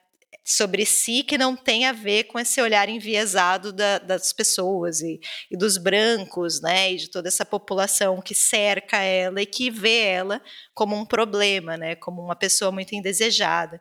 [0.45, 5.18] sobre si que não tem a ver com esse olhar enviesado da, das pessoas e,
[5.51, 10.01] e, dos brancos, né, e de toda essa população que cerca ela e que vê
[10.01, 10.42] ela
[10.74, 13.80] como um problema, né, como uma pessoa muito indesejada.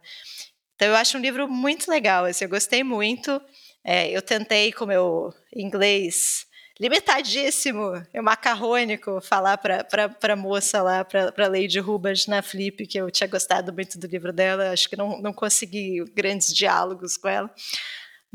[0.75, 3.41] Então eu acho um livro muito legal, assim, eu gostei muito.
[3.83, 6.47] É, eu tentei com meu inglês
[6.79, 13.11] limitadíssimo e macarrônico falar para a moça lá, para Lady Rubas na Flip, que eu
[13.11, 17.53] tinha gostado muito do livro dela, acho que não, não consegui grandes diálogos com ela.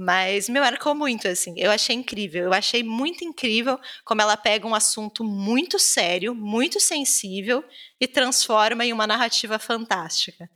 [0.00, 1.54] Mas me marcou muito, assim.
[1.56, 2.44] Eu achei incrível.
[2.44, 7.64] Eu achei muito incrível como ela pega um assunto muito sério, muito sensível
[8.00, 10.48] e transforma em uma narrativa fantástica.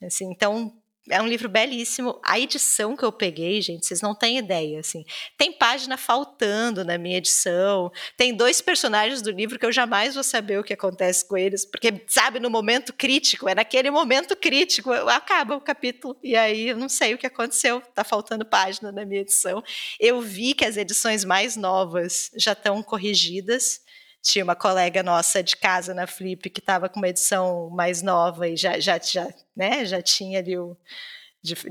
[0.00, 0.72] Assim, então,
[1.10, 2.18] é um livro belíssimo.
[2.22, 5.04] A edição que eu peguei, gente, vocês não têm ideia, assim.
[5.36, 7.92] Tem página faltando na minha edição.
[8.16, 11.64] Tem dois personagens do livro que eu jamais vou saber o que acontece com eles,
[11.64, 16.76] porque sabe no momento crítico, é naquele momento crítico, acaba o capítulo e aí eu
[16.76, 17.80] não sei o que aconteceu.
[17.94, 19.62] Tá faltando página na minha edição.
[20.00, 23.80] Eu vi que as edições mais novas já estão corrigidas
[24.26, 28.48] tinha uma colega nossa de casa na Flip que estava com uma edição mais nova
[28.48, 30.76] e já, já, já, né, já tinha ali o.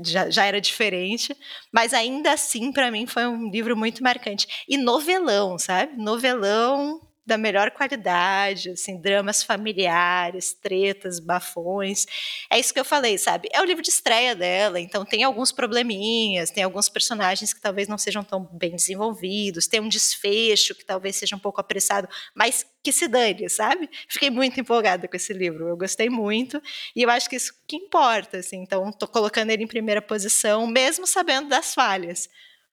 [0.02, 1.36] Já, já era diferente,
[1.70, 4.64] mas ainda assim, para mim, foi um livro muito marcante.
[4.66, 5.94] E novelão, sabe?
[5.98, 12.06] Novelão da melhor qualidade, assim, dramas familiares, tretas, bafões.
[12.48, 13.48] É isso que eu falei, sabe?
[13.52, 17.88] É o livro de estreia dela, então tem alguns probleminhas, tem alguns personagens que talvez
[17.88, 22.64] não sejam tão bem desenvolvidos, tem um desfecho que talvez seja um pouco apressado, mas
[22.82, 23.90] que se dane, sabe?
[24.08, 26.62] Fiquei muito empolgada com esse livro, eu gostei muito,
[26.94, 30.66] e eu acho que isso que importa, assim, então tô colocando ele em primeira posição,
[30.66, 32.28] mesmo sabendo das falhas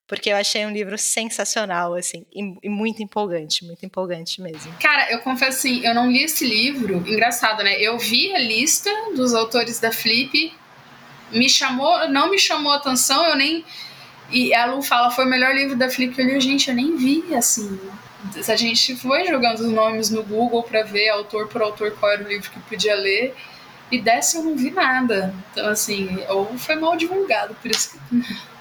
[0.07, 4.73] porque eu achei um livro sensacional, assim, e, muito empolgante, muito empolgante mesmo.
[4.81, 7.79] Cara, eu confesso assim, eu não li esse livro, engraçado, né?
[7.79, 10.53] Eu vi a lista dos autores da Flip,
[11.31, 13.65] me chamou, não me chamou atenção, eu nem.
[14.29, 16.75] E a Lu fala, foi o melhor livro da Flip que eu li, gente, eu
[16.75, 17.79] nem vi, assim.
[18.47, 22.23] A gente foi jogando os nomes no Google para ver autor por autor qual era
[22.23, 23.35] o livro que podia ler.
[23.91, 25.33] E dessa eu não vi nada.
[25.51, 28.52] Então, assim, ou foi mal divulgado, por isso que.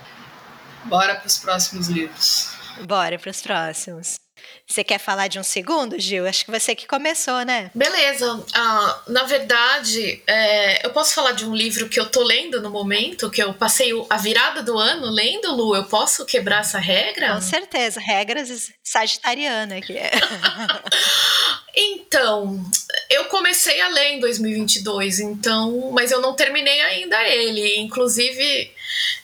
[0.84, 2.50] Bora para os próximos livros.
[2.86, 4.20] Bora para os próximos.
[4.66, 6.26] Você quer falar de um segundo, Gil?
[6.26, 7.70] Acho que você que começou, né?
[7.74, 8.34] Beleza.
[8.34, 12.70] Uh, na verdade, é, eu posso falar de um livro que eu tô lendo no
[12.70, 15.76] momento, que eu passei a virada do ano lendo, Lu.
[15.76, 17.34] Eu posso quebrar essa regra?
[17.34, 18.00] Com certeza.
[18.00, 19.94] Regras sagitariana aqui.
[21.76, 22.64] então,
[23.10, 27.76] eu comecei a ler em 2022, então, mas eu não terminei ainda ele.
[27.78, 28.72] Inclusive,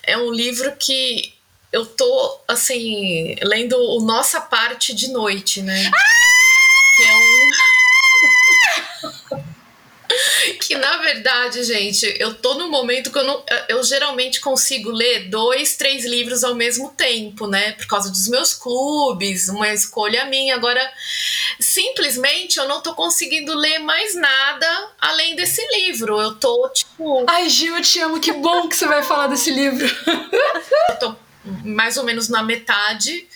[0.03, 1.38] é um livro que
[1.73, 5.91] eu tô, assim, lendo o Nossa Parte de Noite, né?
[5.95, 6.19] Ah!
[6.97, 7.51] Que é um.
[10.61, 13.45] que, na verdade, gente, eu tô num momento que eu não.
[13.69, 17.73] Eu geralmente consigo ler dois, três livros ao mesmo tempo, né?
[17.73, 20.55] Por causa dos meus clubes, uma escolha minha.
[20.55, 20.81] Agora,
[21.61, 26.19] simplesmente eu não tô conseguindo ler mais nada além desse livro.
[26.19, 27.27] Eu tô, tipo.
[27.29, 29.87] Ai, Gil, eu te amo, que bom que você vai falar desse livro.
[30.91, 31.28] eu tô
[31.65, 33.27] mais ou menos na metade.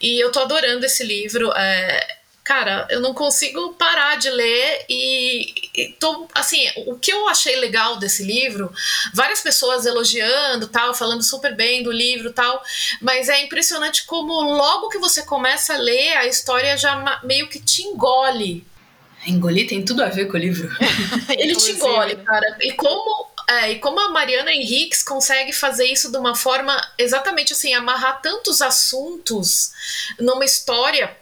[0.00, 1.50] E eu tô adorando esse livro.
[1.52, 7.28] É, cara, eu não consigo parar de ler e, e tô, assim, o que eu
[7.28, 8.72] achei legal desse livro,
[9.12, 12.62] várias pessoas elogiando, tal, falando super bem do livro, tal,
[13.00, 17.58] mas é impressionante como logo que você começa a ler, a história já meio que
[17.58, 18.64] te engole.
[19.26, 20.70] Engolir tem tudo a ver com o livro.
[21.36, 22.58] Ele te engole, cara.
[22.60, 27.52] E como é, e como a Mariana Henriques consegue fazer isso de uma forma exatamente
[27.52, 29.72] assim, amarrar tantos assuntos
[30.18, 31.16] numa história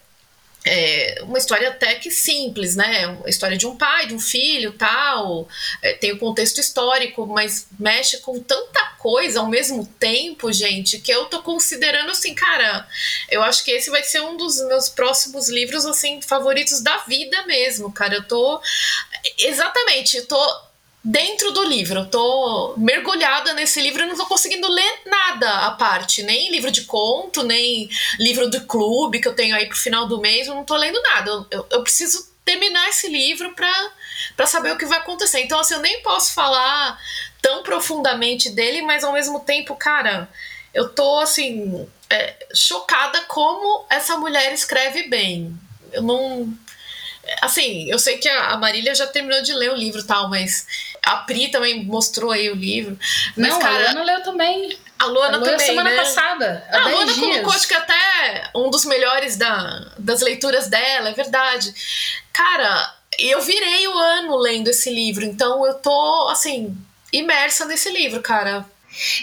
[0.66, 3.07] é uma história até que simples, né?
[3.09, 5.47] Uma história de um pai, de um filho, tal.
[5.83, 11.12] É, tem o contexto histórico, mas mexe com tanta coisa ao mesmo tempo, gente, que
[11.12, 12.89] eu tô considerando assim, cara.
[13.31, 17.45] Eu acho que esse vai ser um dos meus próximos livros assim favoritos da vida
[17.45, 18.14] mesmo, cara.
[18.14, 18.62] Eu tô
[19.37, 20.64] exatamente, eu tô
[21.05, 22.07] dentro do livro.
[22.07, 26.23] Tô mergulhada nesse livro e não tô conseguindo ler nada à parte.
[26.23, 30.21] Nem livro de conto, nem livro do clube que eu tenho aí pro final do
[30.21, 30.47] mês.
[30.47, 31.31] Eu não tô lendo nada.
[31.31, 33.91] Eu, eu, eu preciso terminar esse livro pra,
[34.37, 35.41] pra saber o que vai acontecer.
[35.41, 36.99] Então, assim, eu nem posso falar
[37.43, 40.29] tão profundamente dele, mas ao mesmo tempo, cara,
[40.73, 45.55] eu tô, assim, é, chocada como essa mulher escreve bem.
[45.93, 46.57] Eu não
[47.41, 50.67] Assim, eu sei que a Marília já terminou de ler o livro tal, mas
[51.05, 52.99] a Pri também mostrou aí o livro.
[53.37, 54.79] Mas, não, cara, a Luana leu também.
[54.99, 55.97] A Luana a também, semana né?
[55.97, 56.67] passada.
[56.71, 57.19] a Luana dias.
[57.19, 61.75] colocou, acho que até um dos melhores da, das leituras dela, é verdade.
[62.33, 66.77] Cara, eu virei o ano lendo esse livro, então eu tô, assim,
[67.13, 68.65] imersa nesse livro, cara.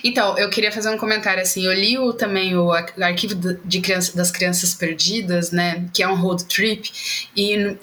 [0.03, 1.65] Então, eu queria fazer um comentário assim.
[1.65, 5.85] Eu li o, também o, arquivo de criança, das crianças perdidas, né?
[5.93, 6.91] Que é um road trip.
[7.35, 7.77] E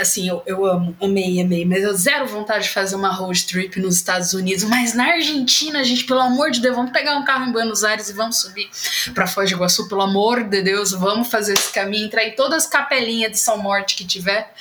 [0.00, 1.64] assim, eu, eu amo, amei, amei.
[1.64, 4.64] Mas eu zero vontade de fazer uma road trip nos Estados Unidos.
[4.64, 8.08] Mas na Argentina, gente, pelo amor de Deus, vamos pegar um carro em Buenos Aires
[8.08, 8.68] e vamos subir
[9.14, 12.64] para Foz do Iguaçu, pelo amor de Deus, vamos fazer esse caminho, entrar em todas
[12.64, 14.52] as capelinhas de São Morte que tiver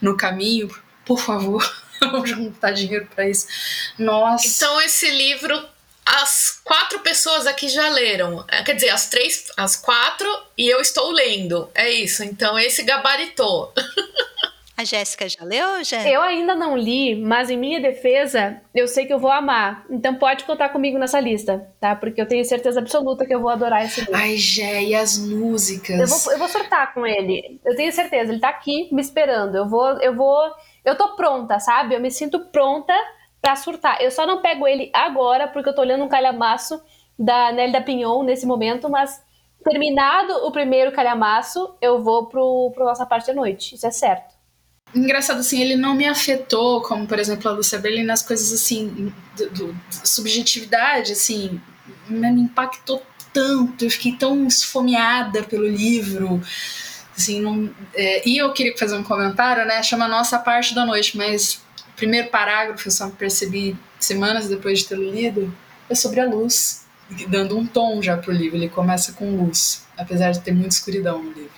[0.00, 0.68] no caminho,
[1.04, 1.62] por favor.
[2.00, 3.48] Vamos juntar dinheiro para isso.
[3.98, 4.46] Nossa.
[4.46, 5.60] Então esse livro
[6.16, 8.44] as quatro pessoas aqui já leram.
[8.48, 11.68] É, quer dizer, as três, as quatro e eu estou lendo.
[11.74, 12.24] É isso.
[12.24, 13.72] Então esse gabaritou.
[14.78, 16.08] A Jéssica já leu, Jéssica?
[16.08, 19.84] Eu ainda não li, mas em minha defesa, eu sei que eu vou amar.
[19.90, 21.96] Então pode contar comigo nessa lista, tá?
[21.96, 24.14] Porque eu tenho certeza absoluta que eu vou adorar esse livro.
[24.14, 25.98] Ai, Jé, e as músicas?
[25.98, 27.60] Eu vou, eu vou surtar com ele.
[27.66, 29.56] Eu tenho certeza, ele tá aqui me esperando.
[29.56, 30.48] Eu vou, eu vou,
[30.84, 31.96] eu tô pronta, sabe?
[31.96, 32.94] Eu me sinto pronta
[33.40, 34.00] para surtar.
[34.00, 36.80] Eu só não pego ele agora porque eu tô olhando um calhamaço
[37.18, 39.20] da Nelly da Pinhon nesse momento, mas
[39.64, 43.74] terminado o primeiro calhamaço, eu vou pro, pro nossa parte da noite.
[43.74, 44.38] Isso é certo.
[44.94, 49.12] Engraçado, assim, ele não me afetou, como, por exemplo, a Lúcia Berlin, nas coisas, assim,
[49.36, 51.60] do, do, subjetividade, assim,
[52.08, 56.40] me impactou tanto, eu fiquei tão esfomeada pelo livro,
[57.14, 61.18] assim, não, é, e eu queria fazer um comentário, né, chama Nossa Parte da Noite,
[61.18, 61.62] mas
[61.98, 65.54] primeiro parágrafo, eu só percebi semanas depois de ter lido,
[65.90, 66.86] é sobre a luz,
[67.28, 68.56] dando um tom já pro livro.
[68.56, 71.50] Ele começa com luz, apesar de ter muita escuridão no livro.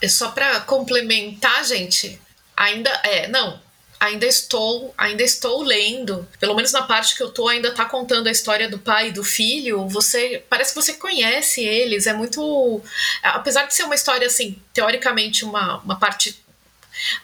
[0.00, 2.20] É só para complementar, gente,
[2.56, 3.60] ainda é, não,
[3.98, 8.28] ainda estou, ainda estou lendo, pelo menos na parte que eu tô, ainda tá contando
[8.28, 9.88] a história do pai e do filho.
[9.88, 12.80] Você parece que você conhece eles, é muito,
[13.22, 16.38] apesar de ser uma história assim, teoricamente uma, uma parte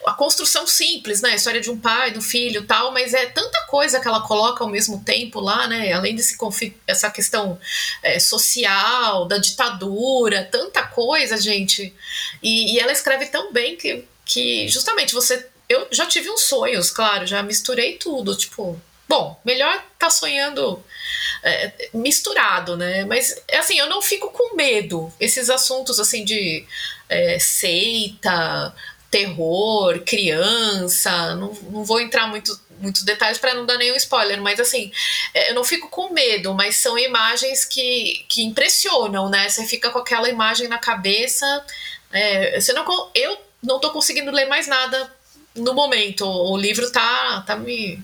[0.06, 1.30] a construção simples, né?
[1.30, 4.62] A história de um pai, do filho tal, mas é tanta coisa que ela coloca
[4.62, 5.92] ao mesmo tempo lá, né?
[5.92, 6.36] Além desse
[6.86, 7.58] essa questão
[8.02, 11.94] é, social, da ditadura, tanta coisa, gente.
[12.42, 15.46] E, e ela escreve tão bem que, que justamente você.
[15.68, 18.80] Eu já tive uns sonhos, claro, já misturei tudo, tipo.
[19.06, 20.82] Bom, melhor tá sonhando
[21.42, 23.04] é, misturado, né?
[23.04, 25.12] Mas assim, eu não fico com medo.
[25.20, 26.66] Esses assuntos assim de
[27.08, 28.74] é, seita,
[29.14, 34.58] terror, criança, não, não vou entrar muito muitos detalhes para não dar nenhum spoiler, mas
[34.58, 34.90] assim,
[35.32, 39.48] é, eu não fico com medo, mas são imagens que, que impressionam, né?
[39.48, 41.64] Você fica com aquela imagem na cabeça.
[42.12, 42.84] É, você não,
[43.14, 45.10] eu não tô conseguindo ler mais nada
[45.54, 46.26] no momento.
[46.26, 48.02] O livro tá, tá me.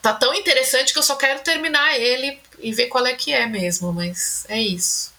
[0.00, 3.46] tá tão interessante que eu só quero terminar ele e ver qual é que é
[3.46, 5.12] mesmo, mas é isso.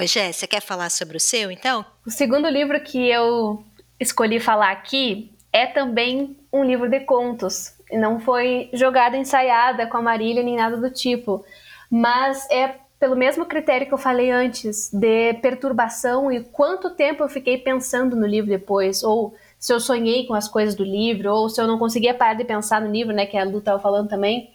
[0.00, 1.84] Oi, Jé, você quer falar sobre o seu, então?
[2.06, 3.62] O segundo livro que eu
[4.00, 7.74] escolhi falar aqui é também um livro de contos.
[7.92, 11.44] Não foi jogada ensaiada com a Marília nem nada do tipo.
[11.90, 17.28] Mas é pelo mesmo critério que eu falei antes, de perturbação e quanto tempo eu
[17.28, 21.50] fiquei pensando no livro depois, ou se eu sonhei com as coisas do livro, ou
[21.50, 24.08] se eu não conseguia parar de pensar no livro, né, que a Lu estava falando
[24.08, 24.50] também.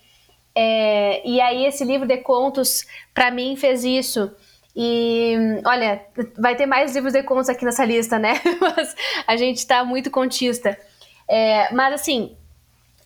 [0.55, 4.31] É, e aí esse livro de contos, para mim, fez isso.
[4.75, 6.05] E olha,
[6.37, 8.33] vai ter mais livros de contos aqui nessa lista, né?
[8.59, 8.95] Mas
[9.25, 10.77] a gente está muito contista.
[11.27, 12.35] É, mas assim,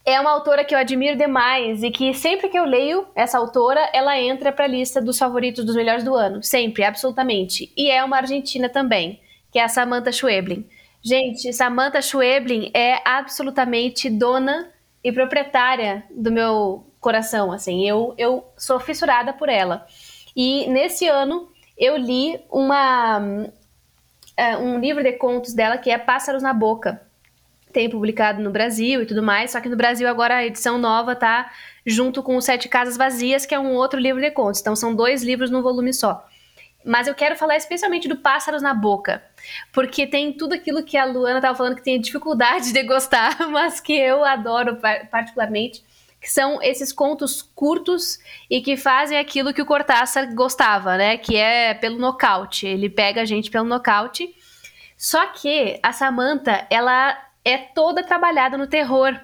[0.05, 3.89] é uma autora que eu admiro demais e que sempre que eu leio essa autora,
[3.93, 7.71] ela entra para a lista dos favoritos dos melhores do ano, sempre, absolutamente.
[7.77, 10.67] E é uma argentina também, que é a Samantha Schweblin.
[11.01, 14.69] Gente, Samantha Schweblin é absolutamente dona
[15.03, 17.87] e proprietária do meu coração, assim.
[17.87, 19.85] Eu eu sou fissurada por ela.
[20.35, 21.49] E nesse ano
[21.79, 27.01] eu li uma uh, um livro de contos dela que é Pássaros na Boca
[27.71, 31.15] tem publicado no Brasil e tudo mais, só que no Brasil agora a edição nova
[31.15, 31.51] tá
[31.85, 34.59] junto com o Sete Casas Vazias, que é um outro livro de contos.
[34.59, 36.25] Então são dois livros num volume só.
[36.83, 39.21] Mas eu quero falar especialmente do Pássaros na Boca,
[39.73, 43.79] porque tem tudo aquilo que a Luana estava falando que tem dificuldade de gostar, mas
[43.79, 44.77] que eu adoro
[45.11, 45.83] particularmente,
[46.21, 51.17] que são esses contos curtos e que fazem aquilo que o Cortázar gostava, né?
[51.17, 52.67] Que é pelo nocaute.
[52.67, 54.35] Ele pega a gente pelo nocaute.
[54.97, 59.17] Só que a Samantha, ela é toda trabalhada no terror.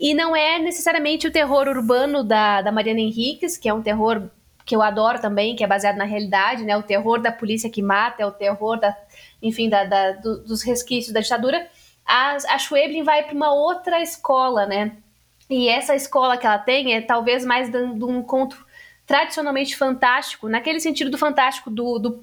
[0.00, 4.30] E não é necessariamente o terror urbano da, da Mariana Henriques, que é um terror
[4.64, 6.76] que eu adoro também, que é baseado na realidade, né?
[6.76, 8.96] O terror da polícia que mata, é o terror da,
[9.42, 11.68] enfim, da, da do, dos resquícios da ditadura.
[12.06, 14.96] A, a Schweblin vai para uma outra escola, né?
[15.50, 18.64] E essa escola que ela tem é talvez mais de um conto
[19.10, 22.20] tradicionalmente fantástico, naquele sentido do fantástico do, do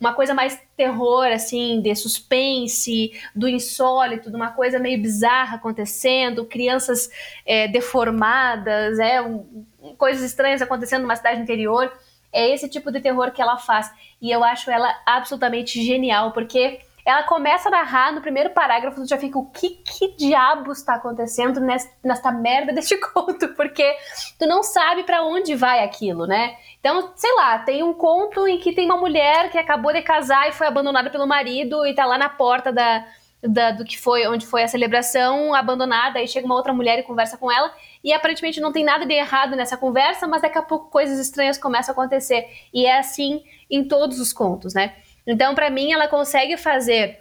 [0.00, 6.44] uma coisa mais terror, assim, de suspense, do insólito, de uma coisa meio bizarra acontecendo,
[6.44, 7.08] crianças
[7.46, 9.64] é, deformadas, é, um,
[9.96, 11.92] coisas estranhas acontecendo numa cidade interior.
[12.32, 13.88] É esse tipo de terror que ela faz.
[14.20, 19.08] E eu acho ela absolutamente genial, porque ela começa a narrar no primeiro parágrafo, tu
[19.08, 23.48] já fica, o que, que diabos está acontecendo nesta, nesta merda deste conto?
[23.54, 23.96] Porque
[24.38, 26.56] tu não sabe para onde vai aquilo, né?
[26.78, 30.48] Então, sei lá, tem um conto em que tem uma mulher que acabou de casar
[30.48, 33.04] e foi abandonada pelo marido e tá lá na porta da,
[33.42, 37.02] da, do que foi, onde foi a celebração, abandonada, aí chega uma outra mulher e
[37.02, 37.72] conversa com ela,
[38.04, 41.58] e aparentemente não tem nada de errado nessa conversa, mas daqui a pouco coisas estranhas
[41.58, 42.46] começam a acontecer.
[42.72, 44.94] E é assim em todos os contos, né?
[45.26, 47.20] Então, para mim, ela consegue fazer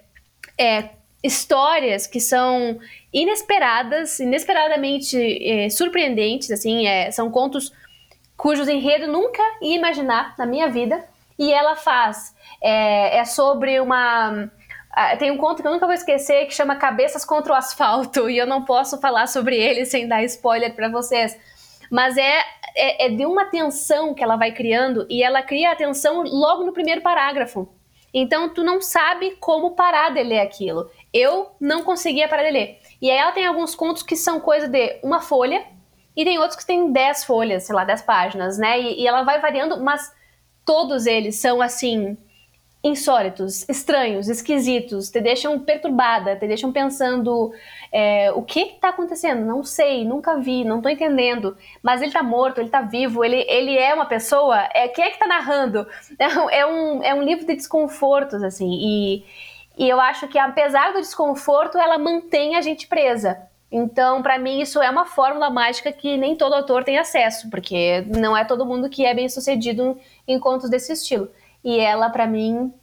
[0.57, 0.89] é,
[1.23, 2.79] histórias que são
[3.13, 7.71] inesperadas, inesperadamente é, surpreendentes, assim, é, são contos
[8.37, 11.03] cujos enredo nunca ia imaginar na minha vida,
[11.37, 12.33] e ela faz.
[12.61, 14.49] É, é sobre uma.
[15.17, 18.37] Tem um conto que eu nunca vou esquecer que chama Cabeças contra o Asfalto, e
[18.37, 21.37] eu não posso falar sobre ele sem dar spoiler para vocês.
[21.91, 22.39] Mas é,
[22.75, 26.63] é, é de uma tensão que ela vai criando, e ela cria a tensão logo
[26.63, 27.67] no primeiro parágrafo.
[28.13, 30.89] Então tu não sabe como parar de ler aquilo.
[31.13, 32.79] Eu não conseguia parar de ler.
[33.01, 35.65] E aí ela tem alguns contos que são coisa de uma folha,
[36.15, 38.77] e tem outros que tem 10 folhas, sei lá, 10 páginas, né?
[38.77, 40.11] E, e ela vai variando, mas
[40.65, 42.17] todos eles são assim
[42.83, 47.53] insólitos, estranhos, esquisitos, te deixam perturbada, te deixam pensando
[47.91, 49.45] é, o que está acontecendo?
[49.45, 51.57] Não sei, nunca vi, não estou entendendo.
[51.81, 54.67] Mas ele está morto, ele está vivo, ele, ele é uma pessoa.
[54.73, 55.87] É, quem é que está narrando?
[56.19, 58.69] É, é, um, é um livro de desconfortos, assim.
[58.69, 59.25] E,
[59.77, 63.41] e eu acho que apesar do desconforto, ela mantém a gente presa.
[63.71, 68.01] Então, para mim, isso é uma fórmula mágica que nem todo autor tem acesso, porque
[68.07, 71.29] não é todo mundo que é bem sucedido em contos desse estilo.
[71.63, 72.73] E ela, para mim,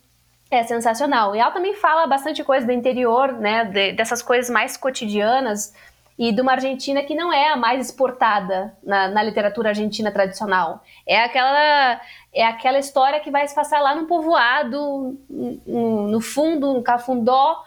[0.51, 1.35] é sensacional.
[1.35, 3.65] E ela também fala bastante coisa do interior, né?
[3.65, 5.75] De, dessas coisas mais cotidianas
[6.19, 10.83] e de uma Argentina que não é a mais exportada na, na, literatura argentina tradicional.
[11.07, 12.01] É aquela
[12.33, 17.63] é aquela história que vai se passar lá no povoado, no, no fundo, no cafundó,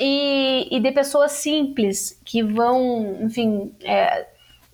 [0.00, 4.26] e, e, de pessoas simples que vão, enfim, é,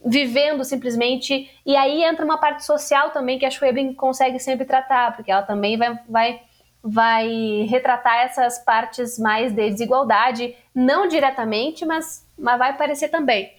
[0.04, 1.50] vivendo simplesmente.
[1.64, 5.42] E aí entra uma parte social também que a Schwebin consegue sempre tratar, porque ela
[5.42, 6.42] também vai, vai
[6.82, 13.52] vai retratar essas partes mais de desigualdade, não diretamente, mas, mas vai aparecer também.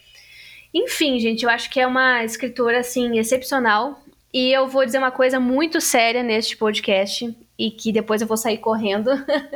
[0.74, 4.02] Enfim, gente, eu acho que é uma escritora assim excepcional
[4.34, 8.38] e eu vou dizer uma coisa muito séria neste podcast e que depois eu vou
[8.38, 9.12] sair correndo,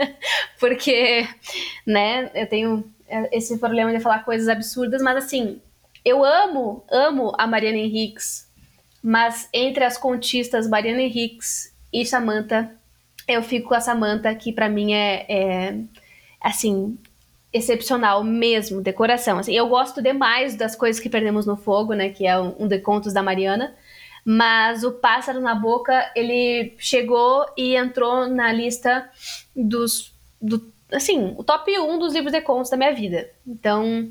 [0.59, 1.27] porque,
[1.85, 2.83] né, eu tenho
[3.31, 5.61] esse problema de falar coisas absurdas, mas assim,
[6.03, 8.47] eu amo, amo a Mariana Henriques,
[9.01, 12.71] mas entre as contistas Mariana Henriques e Samantha
[13.27, 15.75] eu fico com a Samantha, que para mim é, é,
[16.41, 16.97] assim,
[17.51, 19.39] excepcional mesmo, decoração.
[19.39, 22.09] Assim, eu gosto demais das coisas que perdemos no fogo, né?
[22.09, 23.73] Que é um, um de contos da Mariana.
[24.23, 29.09] Mas o Pássaro na Boca, ele chegou e entrou na lista
[29.55, 30.13] dos.
[30.41, 33.29] Do, assim, o top 1 dos livros de contos da minha vida.
[33.47, 34.09] Então,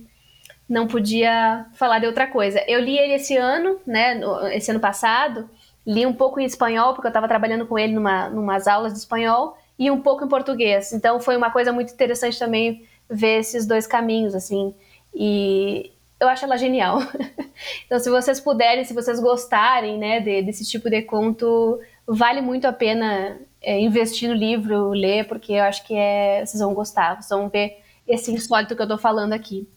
[0.68, 2.62] não podia falar de outra coisa.
[2.66, 4.20] Eu li ele esse ano, né?
[4.52, 5.50] Esse ano passado.
[5.86, 8.98] Li um pouco em espanhol, porque eu estava trabalhando com ele numa numas aulas de
[8.98, 10.92] espanhol, e um pouco em português.
[10.92, 14.74] Então, foi uma coisa muito interessante também ver esses dois caminhos, assim.
[15.14, 16.98] E eu acho ela genial.
[17.86, 22.66] então, se vocês puderem, se vocês gostarem, né, de, desse tipo de conto, vale muito
[22.66, 27.20] a pena é, investir no livro, ler, porque eu acho que é, vocês vão gostar,
[27.20, 29.68] vocês vão ver esse insólito que eu tô falando aqui.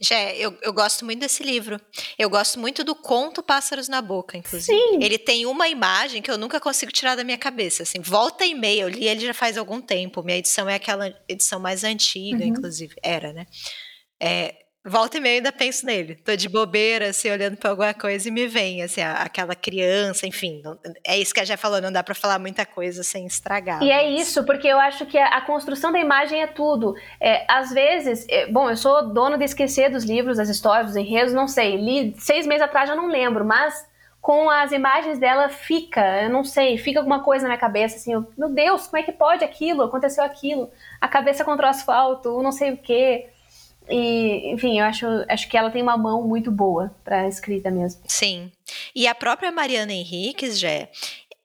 [0.00, 1.80] Jé, eu, eu gosto muito desse livro.
[2.18, 4.76] Eu gosto muito do conto Pássaros na Boca, inclusive.
[4.76, 5.02] Sim.
[5.02, 7.82] Ele tem uma imagem que eu nunca consigo tirar da minha cabeça.
[7.82, 10.22] Assim, volta e meia, eu li ele já faz algum tempo.
[10.22, 12.50] Minha edição é aquela edição mais antiga, uhum.
[12.50, 12.94] inclusive.
[13.02, 13.46] Era, né?
[14.20, 16.16] É, Volta e meia ainda penso nele.
[16.16, 20.60] Tô de bobeira, assim, olhando para alguma coisa e me vem, assim, aquela criança, enfim.
[21.06, 23.80] é isso que a já falou, não dá para falar muita coisa sem estragar.
[23.80, 24.04] E é mas...
[24.04, 26.96] é isso, porque eu acho que a, construção da imagem é tudo.
[27.20, 30.96] É, às vezes, é, bom, eu sou dono de esquecer dos livros, das histórias, dos
[30.96, 31.76] enredos, não sei.
[31.76, 33.86] Li seis meses atrás, já não lembro, mas
[34.20, 38.12] com as imagens dela fica, eu não sei, fica alguma coisa na minha cabeça, assim,
[38.12, 39.82] eu, meu Deus, como é que pode aquilo?
[39.82, 40.70] Aconteceu aquilo.
[41.00, 43.28] A cabeça contra o asfalto, não sei o quê.
[43.92, 48.02] E, enfim, eu acho, acho que ela tem uma mão muito boa para escrita mesmo.
[48.06, 48.50] Sim.
[48.94, 50.88] E a própria Mariana Henriques, já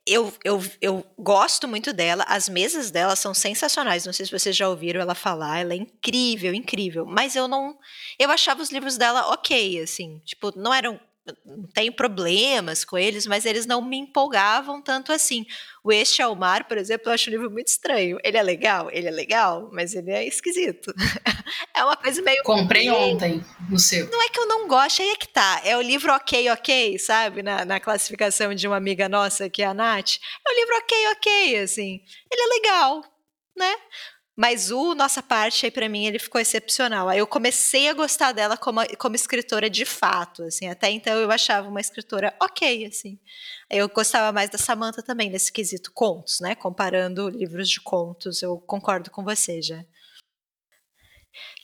[0.08, 4.06] eu, eu, eu gosto muito dela, as mesas dela são sensacionais.
[4.06, 7.06] Não sei se vocês já ouviram ela falar, ela é incrível, incrível.
[7.06, 7.78] Mas eu não.
[8.18, 10.22] Eu achava os livros dela ok, assim.
[10.24, 10.98] Tipo, não eram
[11.46, 15.46] não tenho problemas com eles, mas eles não me empolgavam tanto assim.
[15.88, 18.18] O Este ao Mar, por exemplo, eu acho um livro muito estranho.
[18.22, 18.90] Ele é legal?
[18.92, 20.94] Ele é legal, mas ele é esquisito.
[21.74, 22.44] é uma coisa meio.
[22.44, 24.06] Comprei ontem no seu.
[24.10, 25.62] Não é que eu não gosto, aí é que tá.
[25.64, 27.42] É o livro ok, ok, sabe?
[27.42, 30.18] Na, na classificação de uma amiga nossa, que é a Nath.
[30.46, 32.02] É o livro ok, ok, assim.
[32.30, 33.02] Ele é legal,
[33.56, 33.74] né?
[34.36, 37.08] Mas o Nossa Parte, aí para mim, ele ficou excepcional.
[37.08, 40.68] Aí eu comecei a gostar dela como, como escritora de fato, assim.
[40.68, 43.18] Até então eu achava uma escritora ok, assim.
[43.70, 46.56] Eu gostava mais da Samantha também, nesse quesito contos, né?
[46.56, 49.84] Comparando livros de contos, eu concordo com você já.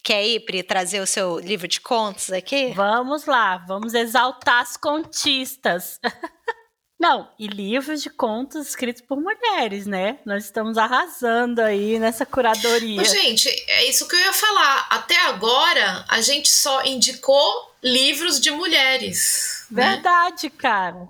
[0.04, 2.74] Quer ir, Pri, trazer o seu livro de contos aqui?
[2.74, 5.99] Vamos lá, vamos exaltar as contistas.
[6.99, 10.20] Não, e livros de contos escritos por mulheres, né?
[10.26, 13.04] Nós estamos arrasando aí nessa curadoria.
[13.04, 14.88] gente, é isso que eu ia falar.
[14.89, 19.66] Até agora, a gente só indicou livros de mulheres.
[19.70, 19.95] Né?
[19.95, 20.54] Verdade, né?
[20.58, 21.10] cara.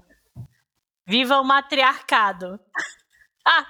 [1.05, 2.59] Viva o matriarcado.
[3.45, 3.65] Ah,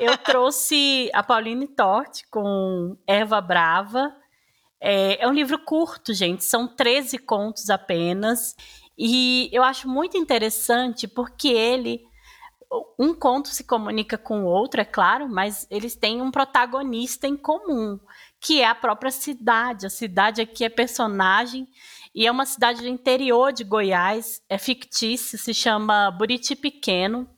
[0.00, 4.16] eu trouxe a Pauline Tort com Eva Brava.
[4.80, 6.42] É, é um livro curto, gente.
[6.42, 8.56] São 13 contos apenas.
[8.96, 12.00] E eu acho muito interessante porque ele
[12.98, 17.36] um conto se comunica com o outro, é claro, mas eles têm um protagonista em
[17.36, 17.98] comum,
[18.40, 19.86] que é a própria cidade.
[19.86, 21.66] A cidade aqui é personagem
[22.18, 27.30] e é uma cidade do interior de Goiás, é fictícia, se chama Buriti Pequeno.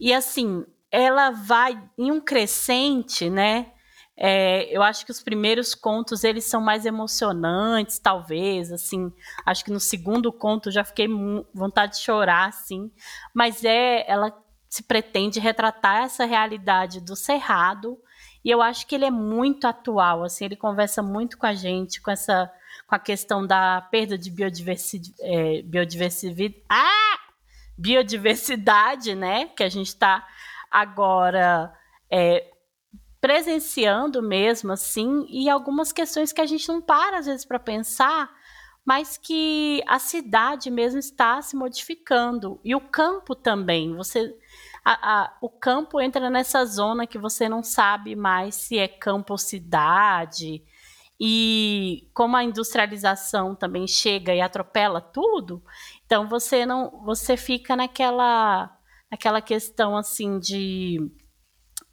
[0.00, 3.70] E assim, ela vai em um crescente, né?
[4.16, 9.12] É, eu acho que os primeiros contos eles são mais emocionantes, talvez, assim.
[9.46, 11.06] Acho que no segundo conto já fiquei
[11.54, 12.90] vontade de chorar, assim.
[13.32, 14.36] Mas é, ela
[14.68, 17.96] se pretende retratar essa realidade do cerrado
[18.44, 20.46] e eu acho que ele é muito atual, assim.
[20.46, 22.50] Ele conversa muito com a gente, com essa,
[22.90, 27.18] com a questão da perda de biodiversidade, é, biodiversidade, ah!
[27.78, 29.46] biodiversidade, né?
[29.46, 30.26] Que a gente está
[30.68, 31.72] agora
[32.10, 32.50] é,
[33.20, 38.28] presenciando mesmo assim e algumas questões que a gente não para às vezes para pensar,
[38.84, 43.94] mas que a cidade mesmo está se modificando e o campo também.
[43.94, 44.36] Você
[44.84, 49.34] a, a, o campo entra nessa zona que você não sabe mais se é campo
[49.34, 50.64] ou cidade.
[51.20, 55.62] E como a industrialização também chega e atropela tudo,
[56.06, 58.74] então você não você fica naquela
[59.10, 60.98] naquela questão assim de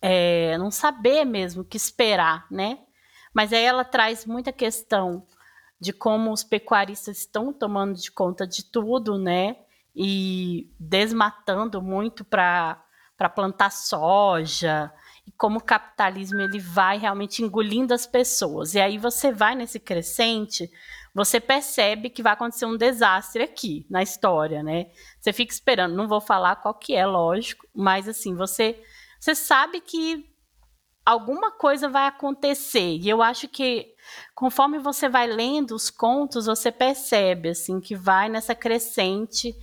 [0.01, 2.79] é, não saber mesmo o que esperar, né?
[3.33, 5.25] Mas aí ela traz muita questão
[5.79, 9.57] de como os pecuaristas estão tomando de conta de tudo, né?
[9.95, 12.81] E desmatando muito para
[13.35, 14.91] plantar soja,
[15.27, 18.73] e como o capitalismo ele vai realmente engolindo as pessoas.
[18.73, 20.71] E aí você vai nesse crescente,
[21.13, 24.85] você percebe que vai acontecer um desastre aqui na história, né?
[25.19, 28.81] Você fica esperando, não vou falar qual que é, lógico, mas assim, você
[29.19, 30.25] você sabe que
[31.03, 32.97] alguma coisa vai acontecer.
[32.97, 33.95] E eu acho que
[34.35, 39.55] conforme você vai lendo os contos, você percebe assim que vai nessa crescente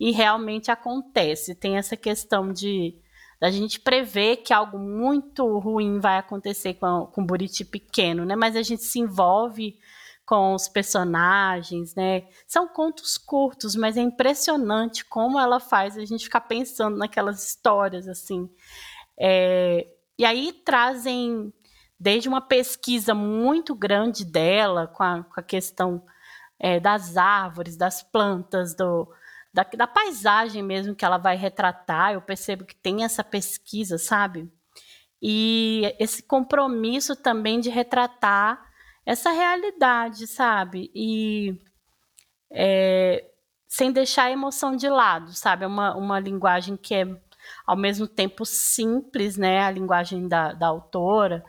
[0.00, 1.54] e realmente acontece.
[1.54, 2.96] Tem essa questão de
[3.42, 8.36] da gente prever que algo muito ruim vai acontecer com, com o Buriti pequeno, né?
[8.36, 9.80] Mas a gente se envolve
[10.24, 12.28] com os personagens, né?
[12.46, 18.06] São contos curtos, mas é impressionante como ela faz a gente ficar pensando naquelas histórias,
[18.06, 18.48] assim.
[19.18, 21.52] É, e aí trazem
[21.98, 26.00] desde uma pesquisa muito grande dela com a, com a questão
[26.60, 29.12] é, das árvores, das plantas, do,
[29.52, 32.12] da, da paisagem mesmo que ela vai retratar.
[32.12, 34.50] Eu percebo que tem essa pesquisa, sabe?
[35.20, 38.60] E esse compromisso também de retratar
[39.04, 40.90] essa realidade, sabe?
[40.94, 41.58] E
[42.50, 43.24] é,
[43.68, 45.64] sem deixar a emoção de lado, sabe?
[45.64, 47.06] É uma, uma linguagem que é
[47.66, 49.60] ao mesmo tempo simples, né?
[49.60, 51.44] A linguagem da, da autora,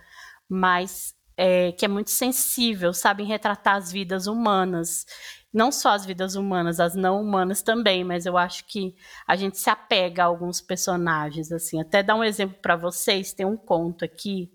[0.47, 3.24] mas é, que é muito sensível, sabe?
[3.24, 5.06] Em retratar as vidas humanas.
[5.54, 8.95] Não só as vidas humanas, as não humanas também, mas eu acho que
[9.28, 11.80] a gente se apega a alguns personagens, assim.
[11.80, 14.51] Até dar um exemplo para vocês, tem um conto aqui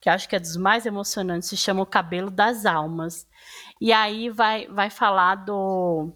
[0.00, 3.26] que acho que é dos mais emocionantes, se chama O Cabelo das Almas.
[3.80, 6.12] E aí vai, vai falar do.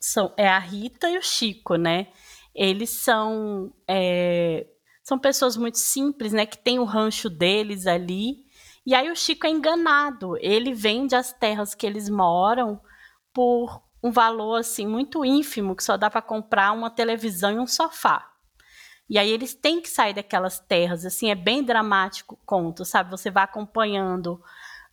[0.00, 2.08] São, é a Rita e o Chico, né?
[2.54, 3.72] Eles são.
[3.88, 4.66] É,
[5.02, 6.46] são pessoas muito simples, né?
[6.46, 8.44] Que tem o rancho deles ali.
[8.86, 10.36] E aí o Chico é enganado.
[10.40, 12.80] Ele vende as terras que eles moram
[13.34, 17.66] por um valor assim muito ínfimo, que só dá para comprar uma televisão e um
[17.66, 18.30] sofá.
[19.08, 23.10] E aí eles têm que sair daquelas terras, assim, é bem dramático o conto, sabe?
[23.10, 24.42] Você vai acompanhando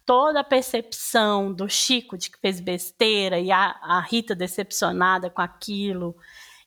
[0.06, 5.42] toda a percepção do Chico de que fez besteira e a, a Rita decepcionada com
[5.42, 6.16] aquilo.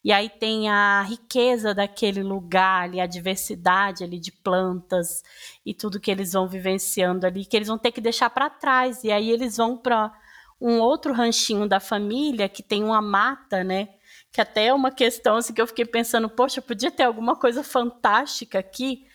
[0.03, 5.23] E aí tem a riqueza daquele lugar ali, a diversidade ali de plantas
[5.65, 9.03] e tudo que eles vão vivenciando ali, que eles vão ter que deixar para trás.
[9.03, 10.13] E aí eles vão para
[10.65, 13.91] um outro ranchinho da família que tem uma mata, né?
[14.35, 17.63] que até é uma questão assim, que eu fiquei pensando, poxa, podia ter alguma coisa
[17.63, 19.07] fantástica aqui,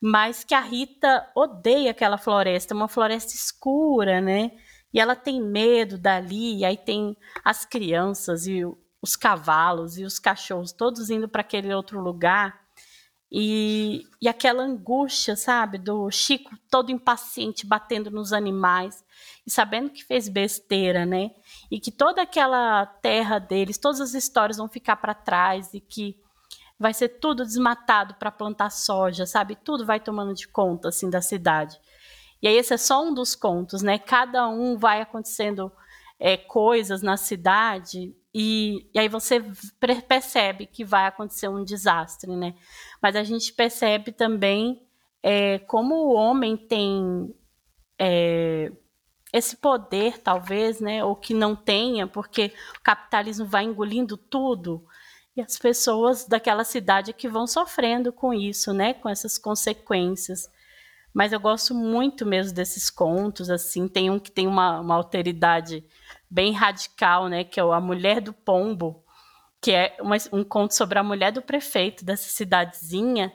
[0.00, 4.52] mas que a Rita odeia aquela floresta, uma floresta escura, né?
[4.94, 8.62] E ela tem medo dali, e aí tem as crianças e
[9.02, 12.59] os cavalos e os cachorros todos indo para aquele outro lugar.
[13.32, 19.04] E, e aquela angústia, sabe, do Chico todo impaciente, batendo nos animais
[19.46, 21.30] e sabendo que fez besteira, né?
[21.70, 26.20] e que toda aquela terra deles, todas as histórias vão ficar para trás e que
[26.78, 29.54] vai ser tudo desmatado para plantar soja, sabe?
[29.54, 31.78] Tudo vai tomando de conta assim da cidade.
[32.42, 33.98] E aí esse é só um dos contos, né?
[33.98, 35.70] Cada um vai acontecendo
[36.18, 39.42] é, coisas na cidade e, e, aí você
[40.06, 42.54] percebe que vai acontecer um desastre, né?
[43.02, 44.86] Mas a gente percebe também
[45.22, 47.34] é, como o homem tem
[47.98, 48.70] é,
[49.32, 54.84] esse poder, talvez, né, ou que não tenha, porque o capitalismo vai engolindo tudo,
[55.36, 60.50] e as pessoas daquela cidade que vão sofrendo com isso, né, com essas consequências.
[61.12, 65.84] Mas eu gosto muito mesmo desses contos, assim, tem um que tem uma, uma alteridade
[66.30, 69.04] bem radical, né, que é A Mulher do Pombo,
[69.60, 73.32] que é uma, um conto sobre a mulher do prefeito dessa cidadezinha,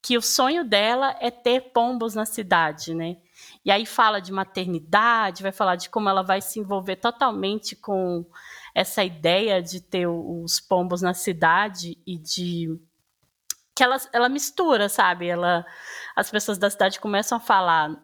[0.00, 3.16] que o sonho dela é ter pombos na cidade, né?
[3.64, 8.26] E aí fala de maternidade, vai falar de como ela vai se envolver totalmente com
[8.74, 12.78] essa ideia de ter os pombos na cidade e de
[13.74, 15.26] que ela, ela mistura, sabe?
[15.26, 15.66] Ela,
[16.14, 18.00] as pessoas da cidade começam a falar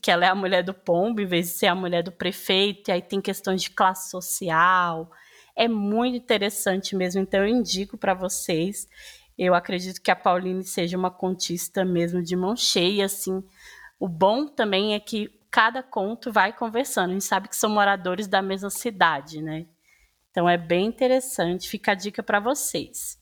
[0.00, 2.88] que ela é a mulher do pombo em vez de ser a mulher do prefeito,
[2.88, 5.10] e aí tem questões de classe social.
[5.54, 8.88] É muito interessante mesmo, então eu indico para vocês.
[9.36, 13.42] Eu acredito que a Pauline seja uma contista mesmo de mão cheia, assim,
[13.98, 17.10] o bom também é que cada conto vai conversando.
[17.10, 19.66] A gente sabe que são moradores da mesma cidade, né?
[20.30, 23.21] Então é bem interessante, fica a dica para vocês.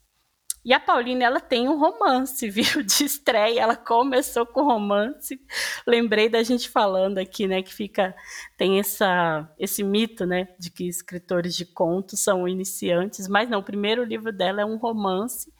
[0.63, 2.83] E a Pauline, ela tem um romance, viu?
[2.83, 5.41] De estreia, ela começou com romance.
[5.87, 8.15] Lembrei da gente falando aqui, né, que fica
[8.57, 13.63] tem essa esse mito, né, de que escritores de contos são iniciantes, mas não, o
[13.63, 15.51] primeiro livro dela é um romance.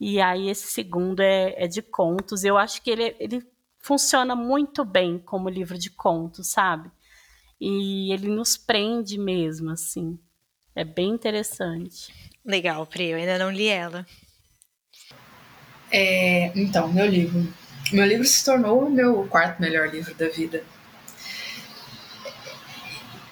[0.00, 2.44] E aí esse segundo é, é de contos.
[2.44, 3.46] Eu acho que ele, ele
[3.78, 6.90] funciona muito bem como livro de contos, sabe?
[7.60, 10.18] E ele nos prende mesmo, assim.
[10.74, 12.14] É bem interessante.
[12.44, 14.06] Legal, Pri, eu ainda não li ela.
[15.90, 17.52] É, então, meu livro.
[17.92, 20.62] Meu livro se tornou o meu quarto melhor livro da vida.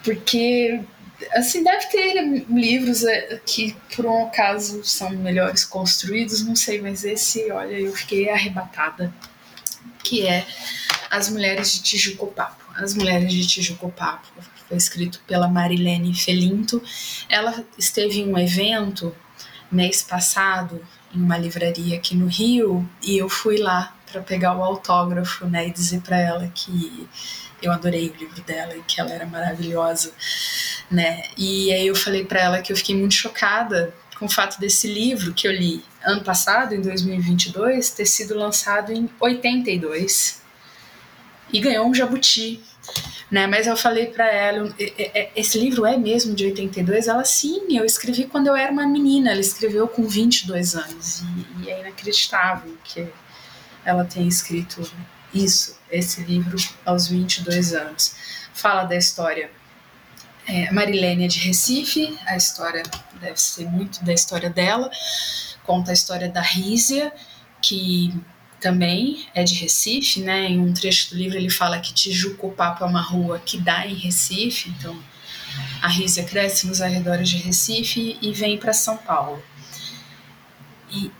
[0.02, 0.80] Porque,
[1.32, 2.14] assim, deve ter
[2.48, 7.92] livros é, que, por um acaso, são melhores construídos, não sei, mas esse, olha, eu
[7.92, 9.12] fiquei arrebatada
[10.06, 10.46] que é
[11.10, 12.64] As Mulheres de Tijuco Papo.
[12.76, 14.28] As Mulheres de Tijuco Papo.
[14.68, 16.82] Foi escrito pela Marilene Felinto.
[17.28, 19.14] Ela esteve em um evento
[19.70, 20.80] mês passado
[21.16, 25.70] uma livraria aqui no Rio e eu fui lá para pegar o autógrafo, né, e
[25.70, 27.08] dizer para ela que
[27.60, 30.12] eu adorei o livro dela e que ela era maravilhosa,
[30.90, 31.22] né?
[31.36, 34.92] E aí eu falei para ela que eu fiquei muito chocada com o fato desse
[34.92, 40.42] livro que eu li ano passado, em 2022, ter sido lançado em 82
[41.52, 42.62] e ganhou um jabuti.
[43.30, 43.46] Né?
[43.46, 44.72] Mas eu falei para ela,
[45.34, 47.08] esse livro é mesmo de 82?
[47.08, 51.64] Ela, sim, eu escrevi quando eu era uma menina, ela escreveu com 22 anos, e,
[51.64, 53.08] e é inacreditável que
[53.84, 54.88] ela tenha escrito
[55.34, 58.14] isso, esse livro, aos 22 anos.
[58.52, 59.50] Fala da história
[60.46, 62.82] é, Marilene é de Recife, a história
[63.20, 64.88] deve ser muito da história dela,
[65.64, 67.12] conta a história da Rízia,
[67.60, 68.14] que
[68.66, 70.46] também é de Recife, né?
[70.46, 73.86] Em um trecho do livro ele fala que Tijuco Papo é uma rua que dá
[73.86, 75.00] em Recife, então
[75.80, 79.40] a Rízia cresce nos arredores de Recife e vem para São Paulo.
[80.90, 81.12] E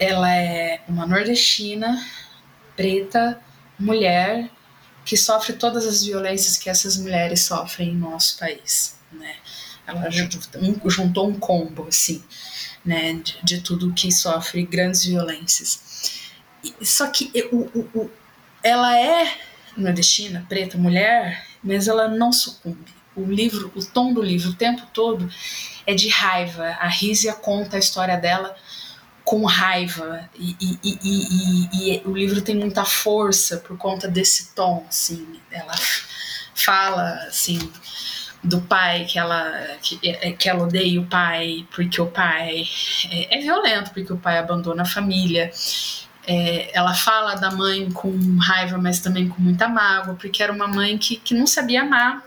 [0.00, 2.04] ela é uma nordestina,
[2.74, 3.40] preta,
[3.78, 4.50] mulher,
[5.04, 9.36] que sofre todas as violências que essas mulheres sofrem em nosso país, né?
[9.86, 12.24] Ela juntou um combo, assim,
[12.84, 15.87] né, de, de tudo que sofre grandes violências.
[16.82, 18.10] Só que o, o, o,
[18.62, 19.34] ela é
[19.76, 22.92] nordestina, preta, mulher, mas ela não sucumbe.
[23.14, 25.28] O livro, o tom do livro o tempo todo
[25.86, 26.76] é de raiva.
[26.80, 28.54] A Rízia conta a história dela
[29.24, 34.86] com raiva e, e, e, e, o livro tem muita força por conta desse tom,
[34.88, 35.74] assim, ela
[36.54, 37.58] fala, assim,
[38.42, 42.64] do pai que ela que, é, que ela odeia o pai porque o pai
[43.10, 45.50] é, é violento porque o pai abandona a família
[46.30, 50.68] é, ela fala da mãe com raiva, mas também com muita mágoa, porque era uma
[50.68, 52.22] mãe que, que não sabia amar.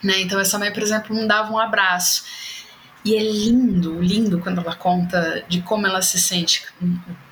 [0.00, 0.20] Né?
[0.20, 2.24] Então, essa mãe, por exemplo, não dava um abraço.
[3.04, 6.64] E é lindo, lindo quando ela conta de como ela se sente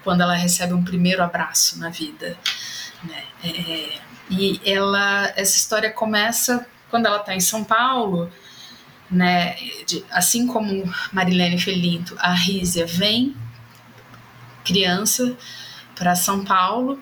[0.03, 2.37] quando ela recebe um primeiro abraço na vida.
[3.05, 3.23] Né?
[3.45, 3.99] É,
[4.29, 8.29] e ela, essa história começa quando ela está em São Paulo,
[9.09, 9.55] né?
[9.87, 13.37] De, assim como Marilene Felinto, a Rízia vem
[14.65, 15.37] criança
[15.97, 17.01] para São Paulo.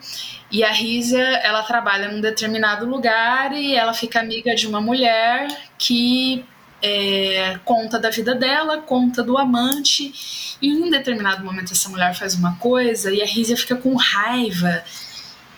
[0.50, 5.48] E a Rízia ela trabalha num determinado lugar e ela fica amiga de uma mulher
[5.78, 6.44] que
[6.82, 10.56] é, conta da vida dela, conta do amante.
[10.60, 14.82] E em determinado momento essa mulher faz uma coisa e a Rízia fica com raiva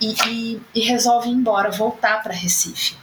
[0.00, 2.96] e, e, e resolve ir embora, voltar para Recife.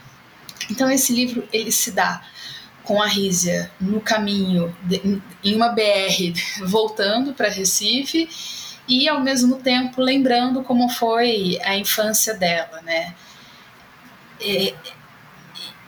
[0.70, 2.22] Então esse livro ele se dá
[2.84, 6.34] com a Rízia no caminho de, em uma BR
[6.66, 8.28] voltando para Recife
[8.88, 13.14] e ao mesmo tempo lembrando como foi a infância dela, né?
[14.40, 14.74] É,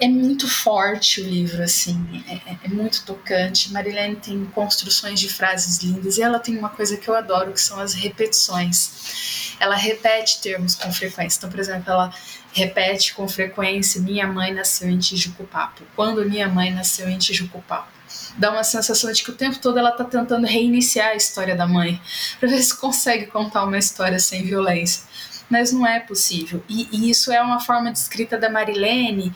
[0.00, 3.72] é muito forte o livro, assim, é, é, muito tocante.
[3.72, 7.60] Marilene tem construções de frases lindas e ela tem uma coisa que eu adoro, que
[7.60, 9.54] são as repetições.
[9.60, 11.38] Ela repete termos com frequência.
[11.38, 12.12] Então, por exemplo, ela
[12.52, 15.82] repete com frequência: minha mãe nasceu em Tijucupapo.
[15.94, 18.01] Quando minha mãe nasceu em Tijucupapo
[18.36, 21.66] dá uma sensação de que o tempo todo ela está tentando reiniciar a história da
[21.66, 22.00] mãe,
[22.38, 25.04] para ver se consegue contar uma história sem violência.
[25.48, 26.62] Mas não é possível.
[26.68, 29.34] E, e, isso é uma forma de escrita da Marilene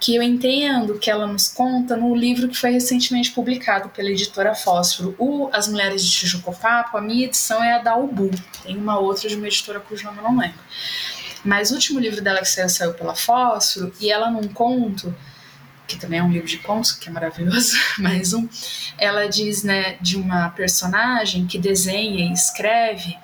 [0.00, 4.54] que eu entendo que ela nos conta no livro que foi recentemente publicado pela editora
[4.54, 6.96] Fósforo, o As Mulheres de Tijucopapo.
[6.96, 8.30] A minha edição é a da Ubu,
[8.62, 10.58] tem uma outra de uma editora cujo nome eu não lembro.
[11.44, 15.14] Mas o último livro dela que saiu, saiu pela Fósforo, e ela num conto
[15.88, 18.46] que também é um livro de contos, que é maravilhoso, mais um,
[18.98, 23.16] ela diz, né, de uma personagem que desenha e escreve,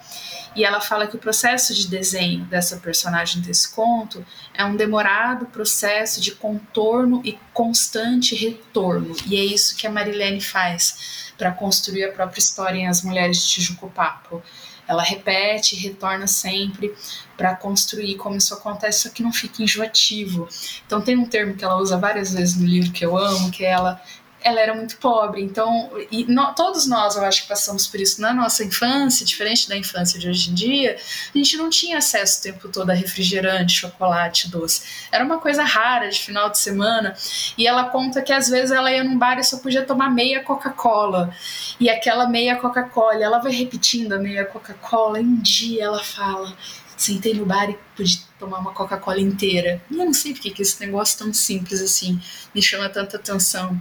[0.57, 4.24] e ela fala que o processo de desenho dessa personagem desse conto
[4.55, 10.41] é um demorado processo de contorno e constante retorno, e é isso que a Marilene
[10.41, 14.43] faz para construir a própria história em As Mulheres de Tijuco Papo
[14.86, 16.94] ela repete, retorna sempre
[17.36, 20.48] para construir como isso acontece, só que não fica enjoativo.
[20.86, 23.65] Então tem um termo que ela usa várias vezes no livro que eu amo, que
[23.65, 24.01] é ela
[24.45, 25.43] ela era muito pobre.
[25.43, 29.66] Então, e no, todos nós, eu acho que passamos por isso na nossa infância, diferente
[29.66, 30.97] da infância de hoje em dia,
[31.35, 34.83] a gente não tinha acesso o tempo todo a refrigerante, chocolate, doce.
[35.11, 37.16] Era uma coisa rara de final de semana.
[37.57, 40.45] E ela conta que às vezes ela ia num bar e só podia tomar meia
[40.45, 41.35] Coca-Cola.
[41.81, 46.55] E aquela meia Coca-Cola, ela vai repetindo a meia Coca-Cola, um dia ela fala
[46.97, 49.83] sentei no bar e pude tomar uma Coca-Cola inteira.
[49.91, 52.21] Eu não sei porque que esse negócio tão simples assim
[52.55, 53.81] me chama tanta atenção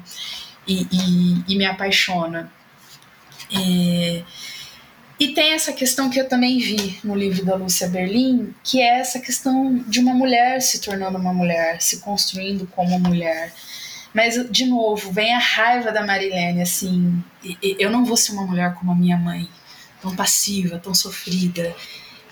[0.68, 2.52] e, e, e me apaixona.
[3.56, 4.24] É,
[5.20, 9.00] E tem essa questão que eu também vi no livro da Lúcia Berlim, que é
[9.00, 13.54] essa questão de uma mulher se tornando uma mulher, se construindo como mulher.
[14.14, 17.24] Mas, de novo, vem a raiva da Marilene, assim,
[17.80, 19.48] eu não vou ser uma mulher como a minha mãe,
[20.02, 21.74] tão passiva, tão sofrida.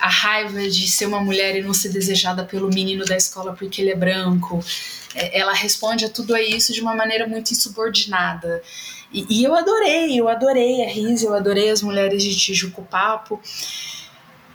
[0.02, 3.82] A raiva de ser uma mulher e não ser desejada pelo menino da escola porque
[3.82, 4.60] ele é branco.
[5.14, 8.64] É, ela responde a tudo isso de uma maneira muito insubordinada.
[9.14, 13.40] E, e eu adorei, eu adorei a Riz, eu adorei as mulheres de Tijuco Papo.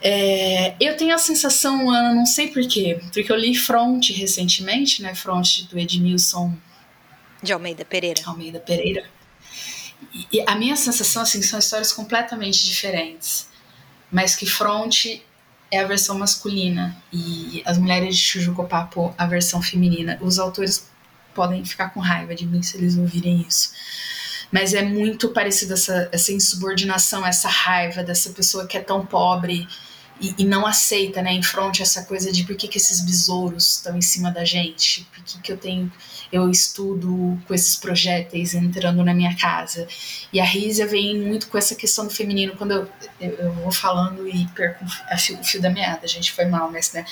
[0.02, 5.14] É, eu tenho a sensação, Ana, não sei porquê, porque eu li Front recentemente, né?
[5.14, 6.54] Front do Edmilson
[7.42, 8.20] de Almeida Pereira.
[8.26, 9.04] Almeida Pereira.
[10.12, 13.48] E, e a minha sensação, assim, são histórias completamente diferentes,
[14.10, 15.20] mas que Front
[15.70, 20.18] é a versão masculina e as mulheres de Chujuco Papo a versão feminina.
[20.20, 20.88] Os autores
[21.34, 23.70] podem ficar com raiva de mim se eles ouvirem isso
[24.50, 29.66] mas é muito parecido essa, essa insubordinação, essa raiva dessa pessoa que é tão pobre
[30.20, 33.76] e, e não aceita, né, em frente essa coisa de por que, que esses besouros
[33.76, 35.92] estão em cima da gente, por que, que eu tenho
[36.32, 39.86] eu estudo com esses projéteis entrando na minha casa.
[40.32, 42.88] E a Rízia vem muito com essa questão do feminino, quando eu,
[43.20, 46.46] eu, eu vou falando e perco o fio, o fio da meada, a gente foi
[46.46, 47.04] mal, mas né,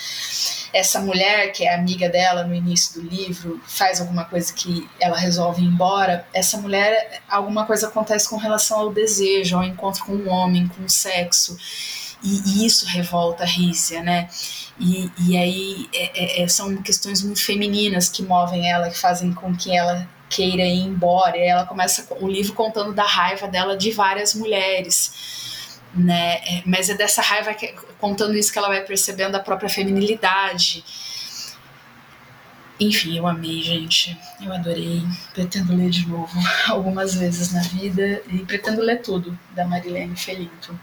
[0.72, 5.16] essa mulher que é amiga dela no início do livro faz alguma coisa que ela
[5.16, 10.12] resolve ir embora, essa mulher, alguma coisa acontece com relação ao desejo, ao encontro com
[10.12, 11.56] um homem, com o sexo.
[12.24, 14.28] E, e isso revolta a Rízia, né?
[14.80, 19.32] E, e aí é, é, é, são questões muito femininas que movem ela, que fazem
[19.34, 21.36] com que ela queira ir embora.
[21.36, 25.78] E ela começa o livro contando da raiva dela de várias mulheres.
[25.94, 26.36] Né?
[26.36, 30.82] É, mas é dessa raiva que, contando isso que ela vai percebendo a própria feminilidade.
[32.80, 34.18] Enfim, eu amei, gente.
[34.42, 35.02] Eu adorei.
[35.34, 36.32] Pretendo ler de novo
[36.68, 40.74] algumas vezes na vida e pretendo ler tudo da Marilene Felinto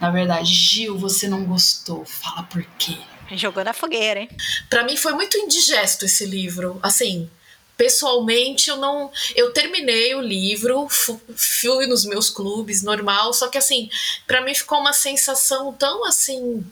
[0.00, 0.52] na verdade.
[0.52, 2.96] Gil, você não gostou, fala por quê.
[3.32, 4.28] Jogou na fogueira, hein?
[4.70, 6.78] Para mim foi muito indigesto esse livro.
[6.82, 7.28] Assim,
[7.76, 13.88] pessoalmente eu não eu terminei o livro fui nos meus clubes normal só que assim
[14.26, 16.66] para mim ficou uma sensação tão assim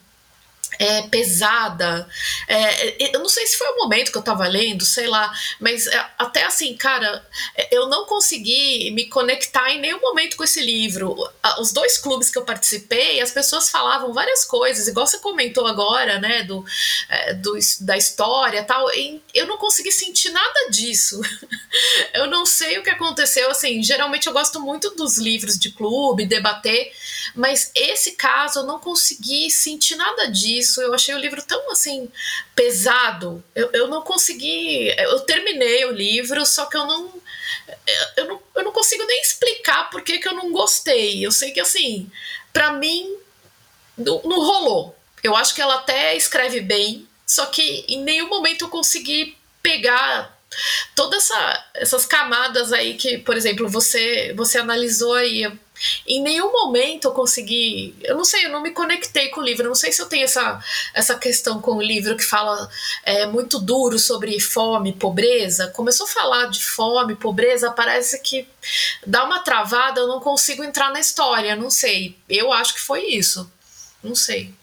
[0.78, 2.08] é, pesada.
[2.48, 5.86] É, eu não sei se foi o momento que eu tava lendo, sei lá, mas
[5.86, 7.24] é, até assim, cara,
[7.70, 11.16] eu não consegui me conectar em nenhum momento com esse livro.
[11.58, 16.18] Os dois clubes que eu participei, as pessoas falavam várias coisas, igual você comentou agora,
[16.18, 16.64] né, do,
[17.08, 18.86] é, do da história tal.
[19.34, 21.20] eu não consegui sentir nada disso.
[22.12, 23.50] eu não sei o que aconteceu.
[23.50, 26.92] Assim, geralmente eu gosto muito dos livros de clube, debater,
[27.34, 30.80] mas esse caso eu não consegui sentir nada disso isso.
[30.80, 32.10] Eu achei o livro tão assim
[32.54, 33.42] pesado.
[33.54, 34.88] Eu, eu não consegui.
[34.98, 37.12] Eu terminei o livro, só que eu não.
[38.16, 41.24] Eu não, eu não consigo nem explicar por que, que eu não gostei.
[41.24, 42.10] Eu sei que assim,
[42.52, 43.16] para mim,
[43.96, 44.96] não, não rolou.
[45.22, 50.36] Eu acho que ela até escreve bem, só que em nenhum momento eu consegui pegar
[50.94, 55.50] todas essa, essas camadas aí que, por exemplo, você você analisou aí
[56.06, 57.94] em nenhum momento eu consegui.
[58.02, 59.64] Eu não sei, eu não me conectei com o livro.
[59.64, 60.62] Eu não sei se eu tenho essa,
[60.94, 62.68] essa questão com o livro que fala
[63.02, 65.68] é, muito duro sobre fome, pobreza.
[65.68, 68.48] Começou a falar de fome, pobreza, parece que
[69.06, 71.56] dá uma travada, eu não consigo entrar na história.
[71.56, 72.16] Não sei.
[72.28, 73.50] Eu acho que foi isso.
[74.02, 74.54] Não sei.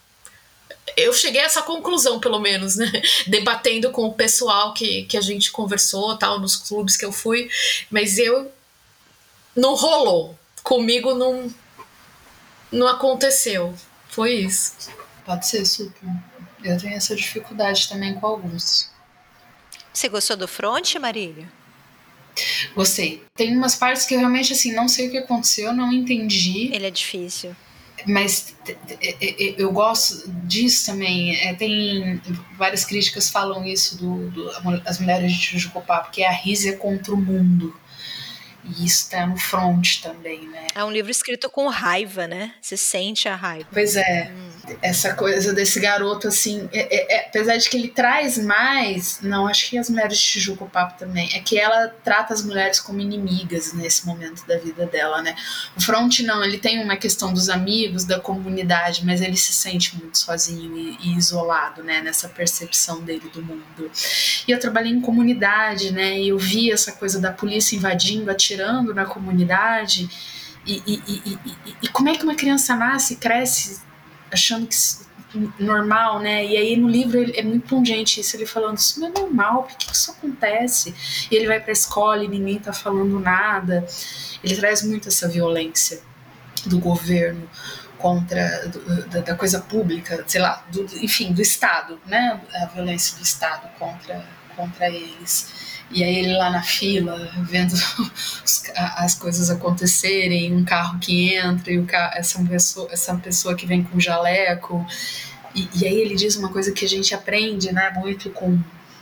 [0.98, 2.92] Eu cheguei a essa conclusão, pelo menos, né?
[3.28, 7.50] Debatendo com o pessoal que, que a gente conversou, tal, nos clubes que eu fui,
[7.90, 8.52] mas eu
[9.56, 11.54] não rolou comigo não,
[12.72, 13.74] não aconteceu.
[14.10, 14.92] Foi isso.
[15.26, 16.10] Pode ser, super.
[16.64, 18.90] Eu tenho essa dificuldade também com alguns.
[19.94, 21.48] Você gostou do front, Marília?
[22.76, 23.24] Gostei.
[23.36, 26.74] Tem umas partes que eu realmente assim não sei o que aconteceu, não entendi.
[26.74, 27.56] Ele é difícil.
[28.08, 28.56] Mas
[29.58, 31.36] eu gosto disso também.
[31.38, 32.20] É, tem
[32.58, 34.50] várias críticas falam isso do, do
[34.86, 37.74] as mulheres de Jujucopá, porque é a rízia contra o mundo.
[38.64, 40.68] E isso tá no front também, né?
[40.74, 42.54] É um livro escrito com raiva, né?
[42.62, 43.68] Você sente a raiva.
[43.72, 44.32] Pois é.
[44.32, 49.20] Hum essa coisa desse garoto, assim, é, é, é, apesar de que ele traz mais,
[49.22, 52.44] não, acho que as mulheres de Tijuca o papo também, é que ela trata as
[52.44, 55.36] mulheres como inimigas nesse momento da vida dela, né?
[55.76, 59.98] O Front não, ele tem uma questão dos amigos, da comunidade, mas ele se sente
[59.98, 63.92] muito sozinho e, e isolado, né, nessa percepção dele do mundo.
[64.48, 68.53] E eu trabalhei em comunidade, né, e eu vi essa coisa da polícia invadindo, atirando
[68.58, 70.10] na comunidade,
[70.66, 73.82] e, e, e, e, como é que uma criança nasce, cresce
[74.32, 74.76] achando que
[75.60, 76.46] normal, né?
[76.46, 79.64] E aí no livro ele, é muito pungente isso, ele falando, isso não é normal,
[79.64, 80.94] por que, isso acontece?
[81.30, 83.86] E ele vai pra escola e ninguém tá falando nada.
[84.44, 86.02] Ele traz muito essa violência.
[86.66, 87.50] do governo
[87.98, 92.40] contra do, da, da, coisa pública, sei lá, do, enfim, do Estado, né?
[92.54, 94.26] A violência do Estado contra
[94.56, 95.73] contra eles.
[95.94, 97.74] E aí ele lá na fila, vendo
[98.44, 103.68] os, as coisas acontecerem, um carro que entra e o essa, pessoa, essa pessoa que
[103.68, 104.86] vem com jaleco.
[105.54, 108.60] E, e, aí ele diz uma coisa que a gente aprende né, muito com,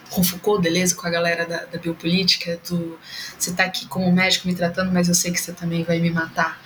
[0.10, 3.00] com Foucault, Deleuze, com a galera da, da biopolítica, do
[3.40, 6.10] você está aqui como médico me tratando, mas eu sei que você também vai me
[6.10, 6.62] matar.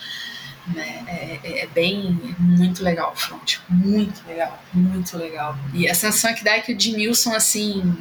[0.73, 1.03] Né?
[1.07, 5.55] É, é, é, bem, é muito legal o front, muito legal, muito legal.
[5.71, 7.95] E a sensação é que dá é que o Edmilson, assim,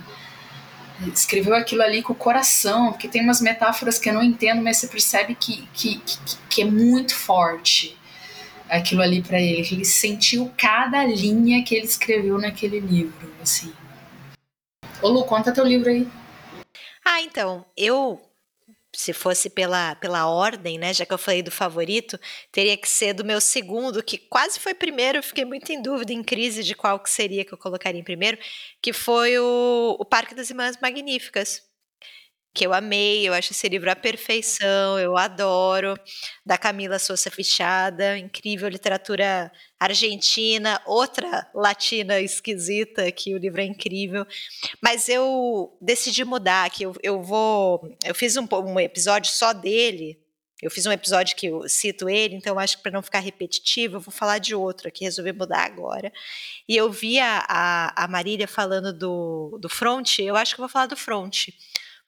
[1.13, 4.79] escreveu aquilo ali com o coração, porque tem umas metáforas que eu não entendo, mas
[4.79, 6.19] você percebe que, que, que,
[6.49, 7.97] que é muito forte
[8.69, 13.73] aquilo ali para ele, ele sentiu cada linha que ele escreveu naquele livro, assim.
[15.03, 16.09] Ô Lu, conta teu livro aí.
[17.05, 18.21] Ah, então, eu
[18.95, 22.19] se fosse pela, pela ordem, né, já que eu falei do favorito,
[22.53, 26.13] teria que ser do meu segundo, que quase foi primeiro, eu fiquei muito em dúvida,
[26.13, 28.39] em crise de qual que seria que eu colocaria em primeiro,
[28.81, 31.63] que foi o, o Parque das Irmãs Magníficas,
[32.55, 35.99] que eu amei, eu acho esse livro a perfeição, eu adoro,
[36.47, 44.25] da Camila Souza Fichada, incrível literatura argentina, outra latina esquisita, que o livro é incrível,
[44.81, 50.25] mas eu decidi mudar, que eu, eu vou, eu fiz um, um episódio só dele,
[50.63, 53.97] eu fiz um episódio que eu cito ele, então acho que para não ficar repetitivo,
[53.97, 56.13] eu vou falar de outro aqui, resolvi mudar agora.
[56.69, 60.73] E eu vi a, a, Marília falando do, do front, eu acho que eu vou
[60.73, 61.49] falar do front.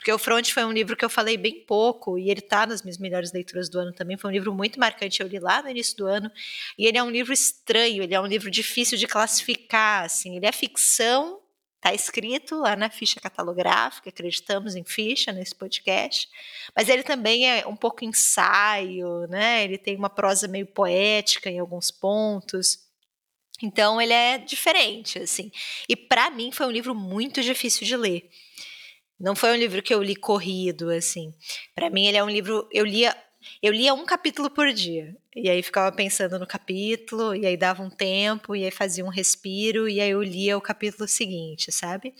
[0.06, 2.80] Porque o Front foi um livro que eu falei bem pouco e ele está nas
[2.80, 4.16] minhas melhores leituras do ano também.
[4.16, 6.30] Foi um livro muito marcante, eu li lá no início do ano.
[6.78, 10.36] E ele é um livro estranho, ele é um livro difícil de classificar, assim.
[10.36, 11.40] Ele é ficção,
[11.74, 16.28] está escrito lá na ficha catalográfica, acreditamos em ficha nesse podcast,
[16.72, 19.64] mas ele também é um pouco ensaio, né?
[19.64, 22.78] Ele tem uma prosa meio poética em alguns pontos.
[23.60, 25.50] Então ele é diferente, assim.
[25.88, 28.30] E para mim foi um livro muito difícil de ler.
[29.18, 31.32] Não foi um livro que eu li corrido, assim.
[31.74, 32.68] Para mim, ele é um livro.
[32.70, 33.16] Eu lia,
[33.62, 35.16] eu lia um capítulo por dia.
[35.34, 39.09] E aí ficava pensando no capítulo, e aí dava um tempo, e aí fazia um
[39.09, 42.14] respiro, e aí eu lia o capítulo seguinte, sabe?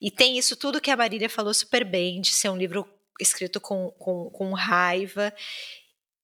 [0.00, 2.86] E tem isso tudo que a Marília falou super bem, de ser um livro
[3.20, 5.32] escrito com, com, com raiva.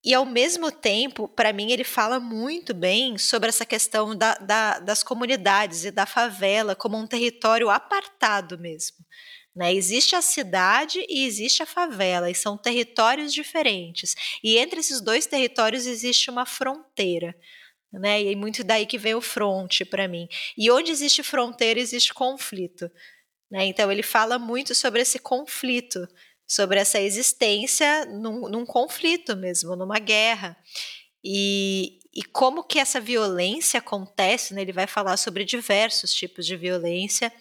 [0.03, 4.79] E ao mesmo tempo, para mim, ele fala muito bem sobre essa questão da, da,
[4.79, 8.97] das comunidades e da favela como um território apartado mesmo.
[9.55, 9.75] Né?
[9.75, 14.15] Existe a cidade e existe a favela, e são territórios diferentes.
[14.43, 17.35] E entre esses dois territórios existe uma fronteira.
[17.93, 18.23] Né?
[18.23, 20.29] E é muito daí que vem o fronte para mim.
[20.57, 22.91] E onde existe fronteira, existe conflito.
[23.51, 23.67] Né?
[23.67, 26.07] Então ele fala muito sobre esse conflito,
[26.47, 30.57] sobre essa existência num, num conflito mesmo, numa guerra.
[31.25, 34.63] E, e como que essa violência acontece, né?
[34.63, 37.33] ele vai falar sobre diversos tipos de violência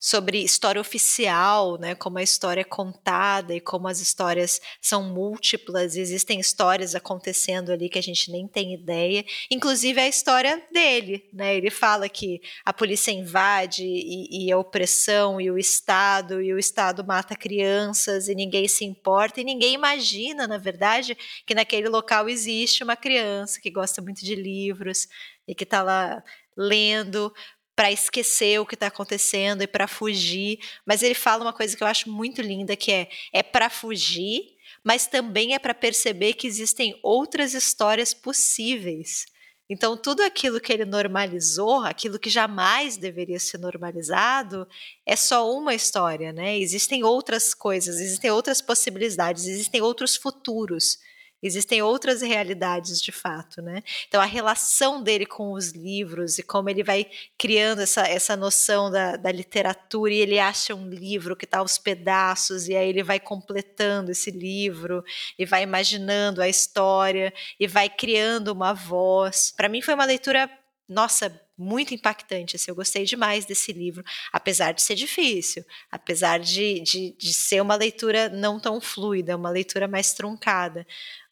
[0.00, 5.94] sobre história oficial, né, como a história é contada e como as histórias são múltiplas,
[5.94, 11.54] existem histórias acontecendo ali que a gente nem tem ideia, inclusive a história dele, né,
[11.54, 16.58] ele fala que a polícia invade e, e a opressão e o Estado, e o
[16.58, 22.26] Estado mata crianças e ninguém se importa e ninguém imagina, na verdade, que naquele local
[22.26, 25.06] existe uma criança que gosta muito de livros
[25.46, 26.22] e que está lá
[26.56, 27.32] lendo
[27.80, 30.58] para esquecer o que está acontecendo e para fugir.
[30.84, 34.42] Mas ele fala uma coisa que eu acho muito linda, que é é para fugir,
[34.84, 39.24] mas também é para perceber que existem outras histórias possíveis.
[39.66, 44.68] Então, tudo aquilo que ele normalizou, aquilo que jamais deveria ser normalizado,
[45.06, 46.58] é só uma história, né?
[46.58, 50.98] Existem outras coisas, existem outras possibilidades, existem outros futuros.
[51.42, 53.82] Existem outras realidades de fato, né?
[54.06, 57.06] Então a relação dele com os livros e como ele vai
[57.38, 61.78] criando essa, essa noção da, da literatura e ele acha um livro que está aos
[61.78, 65.02] pedaços e aí ele vai completando esse livro
[65.38, 69.52] e vai imaginando a história e vai criando uma voz.
[69.56, 70.50] Para mim foi uma leitura,
[70.88, 72.56] nossa, muito impactante.
[72.56, 77.60] Assim, eu gostei demais desse livro, apesar de ser difícil, apesar de, de, de ser
[77.60, 80.86] uma leitura não tão fluida, uma leitura mais truncada.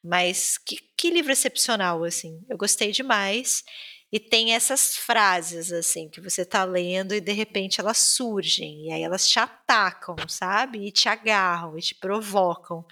[0.05, 2.45] Mas que, que livro excepcional, assim.
[2.49, 3.65] Eu gostei demais.
[4.13, 8.87] E tem essas frases, assim, que você tá lendo e de repente elas surgem.
[8.87, 10.87] E aí elas te atacam, sabe?
[10.87, 12.85] E te agarram e te provocam.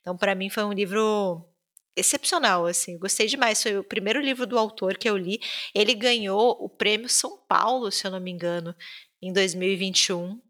[0.00, 1.44] Então, para mim, foi um livro
[1.96, 2.98] excepcional, assim.
[2.98, 3.62] Gostei demais.
[3.62, 5.40] Foi o primeiro livro do autor que eu li.
[5.74, 8.74] Ele ganhou o prêmio São Paulo, se eu não me engano,
[9.22, 10.40] em 2021.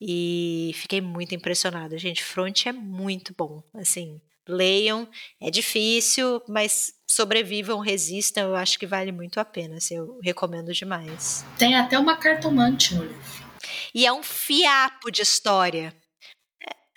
[0.00, 1.98] E fiquei muito impressionada.
[1.98, 5.08] Gente, Front é muito bom, assim Leiam,
[5.40, 10.72] é difícil, mas sobrevivam, resistam, eu acho que vale muito a pena, assim, eu recomendo
[10.72, 11.44] demais.
[11.58, 13.52] Tem até uma cartomante no livro.
[13.94, 15.94] E é um fiapo de história.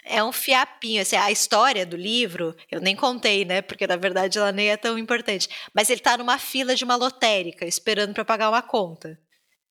[0.07, 4.37] É, um fiapinho, assim, a história do livro, eu nem contei, né, porque na verdade
[4.37, 8.23] ela nem é tão importante, mas ele tá numa fila de uma lotérica, esperando para
[8.23, 9.19] pagar uma conta.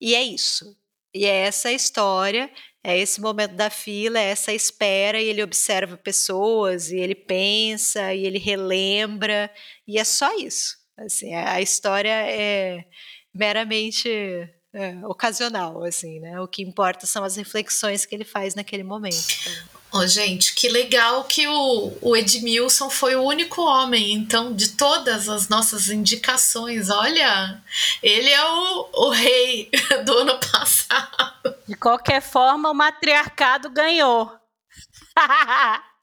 [0.00, 0.76] E é isso.
[1.14, 2.50] E é essa história,
[2.82, 8.12] é esse momento da fila, é essa espera, e ele observa pessoas, e ele pensa,
[8.12, 9.48] e ele relembra,
[9.86, 10.76] e é só isso.
[10.98, 12.84] Assim, a história é
[13.32, 14.08] meramente
[14.72, 16.40] é, ocasional, assim, né?
[16.40, 19.16] O que importa são as reflexões que ele faz naquele momento.
[19.96, 25.28] Oh, gente, que legal que o, o Edmilson foi o único homem, então, de todas
[25.28, 26.90] as nossas indicações.
[26.90, 27.62] Olha,
[28.02, 29.70] ele é o, o rei
[30.04, 31.54] do ano passado.
[31.68, 34.36] De qualquer forma, o matriarcado ganhou.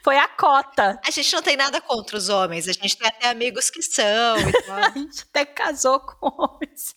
[0.00, 1.00] Foi a cota.
[1.04, 4.36] A gente não tem nada contra os homens, a gente tem até amigos que são.
[4.70, 6.94] a gente até casou com homens.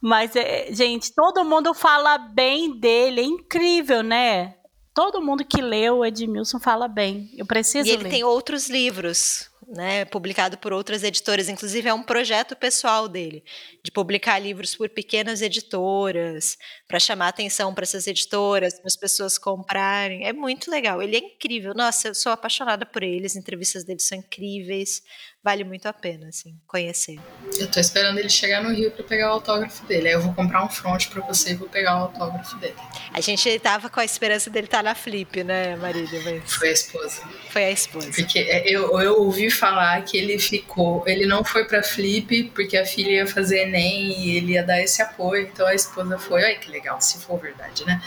[0.00, 4.54] Mas, é, gente, todo mundo fala bem dele, é incrível, né?
[4.92, 7.30] Todo mundo que leu o Edmilson fala bem.
[7.36, 8.10] Eu preciso E ele ler.
[8.10, 13.42] tem outros livros, né, publicado por outras editoras, inclusive é um projeto pessoal dele,
[13.82, 16.56] de publicar livros por pequenas editoras,
[16.86, 20.26] para chamar atenção para essas editoras, para as pessoas comprarem.
[20.26, 21.02] É muito legal.
[21.02, 21.72] Ele é incrível.
[21.74, 25.02] Nossa, eu sou apaixonada por ele, as entrevistas dele são incríveis.
[25.44, 27.20] Vale muito a pena, assim, conhecer.
[27.58, 30.08] Eu tô esperando ele chegar no Rio para pegar o autógrafo dele.
[30.08, 32.74] Aí eu vou comprar um front para você e vou pegar o autógrafo dele.
[33.12, 36.18] A gente tava com a esperança dele estar na Flip, né, Marília?
[36.24, 37.22] Mas Foi a esposa.
[37.50, 38.10] foi a esposa.
[38.14, 41.04] Porque é, eu, eu ouvi falar que ele ficou.
[41.06, 44.80] Ele não foi pra Flip porque a filha ia fazer Enem e ele ia dar
[44.80, 45.42] esse apoio.
[45.42, 46.42] Então a esposa foi.
[46.42, 48.00] Olha que legal, se for verdade, né?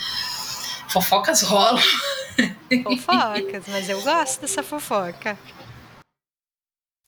[0.90, 1.84] Fofocas rolam.
[2.84, 5.38] Fofocas, mas eu gosto dessa fofoca.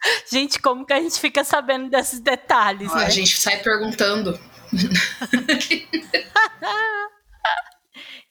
[0.32, 3.06] Gente, como que a gente fica sabendo desses detalhes, né?
[3.06, 4.40] A gente sai perguntando.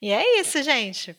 [0.01, 1.17] E é isso, gente.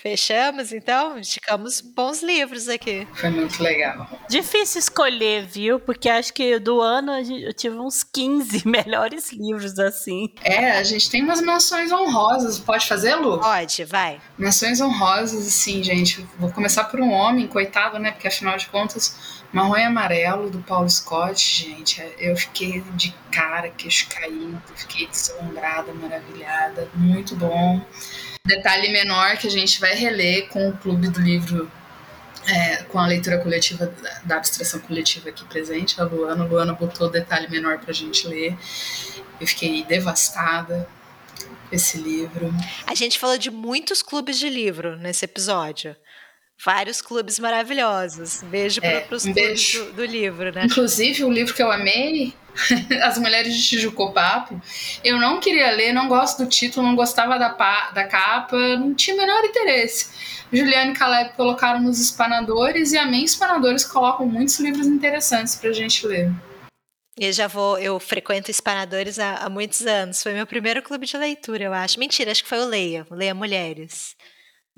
[0.00, 1.18] Fechamos, então?
[1.18, 3.08] Indicamos bons livros aqui.
[3.14, 4.08] Foi muito legal.
[4.28, 5.80] Difícil escolher, viu?
[5.80, 10.28] Porque acho que do ano eu tive uns 15 melhores livros assim.
[10.44, 12.60] É, a gente tem umas menções honrosas.
[12.60, 13.40] Pode fazer, Lu?
[13.40, 14.20] Pode, vai.
[14.36, 16.24] Menções honrosas, assim, gente.
[16.38, 18.12] Vou começar por um homem, coitado, né?
[18.12, 22.02] Porque afinal de contas, Marrom e Amarelo, do Paulo Scott, gente.
[22.18, 26.88] Eu fiquei de cara, queixo caído, fiquei deslumbrada, maravilhada.
[26.94, 27.80] Muito bom.
[28.46, 31.70] Detalhe menor que a gente vai reler com o Clube do Livro,
[32.46, 33.92] é, com a leitura coletiva,
[34.24, 36.44] da- abstração coletiva aqui presente, a Luana.
[36.44, 38.56] A Luana botou detalhe menor pra gente ler.
[39.40, 40.88] Eu fiquei devastada
[41.70, 42.50] esse livro.
[42.86, 45.94] A gente falou de muitos clubes de livro nesse episódio.
[46.64, 48.42] Vários clubes maravilhosos.
[48.42, 50.64] Beijo É, para os um clubes do, do livro, né?
[50.64, 52.34] Inclusive, o livro que eu amei,
[53.02, 54.60] As Mulheres de Tijuco Papo,
[55.04, 57.50] eu não queria ler, não gosto do título, não gostava da,
[57.92, 60.10] da capa, não tinha o menor interesse.
[60.52, 65.72] Juliane e Caleb colocaram nos espanadores e a Amém Espanadores colocam muitos livros interessantes pra
[65.72, 66.32] gente ler.
[67.20, 70.22] Eu já vou, eu frequento Espanadores há, há muitos anos.
[70.22, 71.98] Foi meu primeiro clube de leitura, eu acho.
[71.98, 74.16] Mentira, acho que foi o Leia, o Leia Mulheres.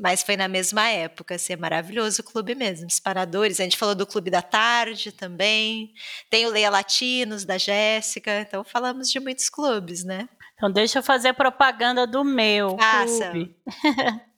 [0.00, 2.86] Mas foi na mesma época, assim, é maravilhoso o clube mesmo.
[2.86, 5.92] Espanadores, a gente falou do Clube da Tarde também.
[6.30, 8.40] Tem o Leia Latinos, da Jéssica.
[8.40, 10.26] Então falamos de muitos clubes, né?
[10.54, 13.30] Então deixa eu fazer propaganda do meu Faça.
[13.30, 13.54] clube.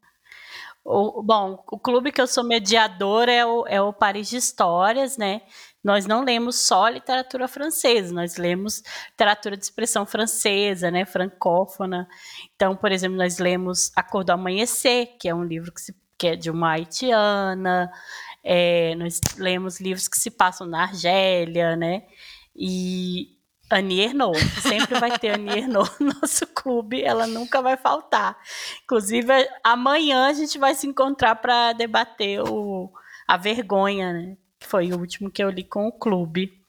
[0.84, 5.16] O- bom, o clube que eu sou mediadora é o, é o Paris de Histórias,
[5.16, 5.42] né?
[5.82, 11.04] Nós não lemos só literatura francesa, nós lemos literatura de expressão francesa, né?
[11.04, 12.06] Francófona.
[12.54, 15.96] Então, por exemplo, nós lemos A Cor do Amanhecer, que é um livro que, se-
[16.16, 17.90] que é de uma haitiana.
[18.44, 22.02] É, nós lemos livros que se passam na Argélia, né?
[22.54, 23.36] E
[23.70, 28.36] Annie Ernaux, sempre vai ter Annie Ernaux no nosso clube, ela nunca vai faltar.
[28.84, 29.32] Inclusive,
[29.64, 32.92] amanhã a gente vai se encontrar para debater o,
[33.26, 34.36] a vergonha, né?
[34.64, 36.60] Foi o último que eu li com o clube.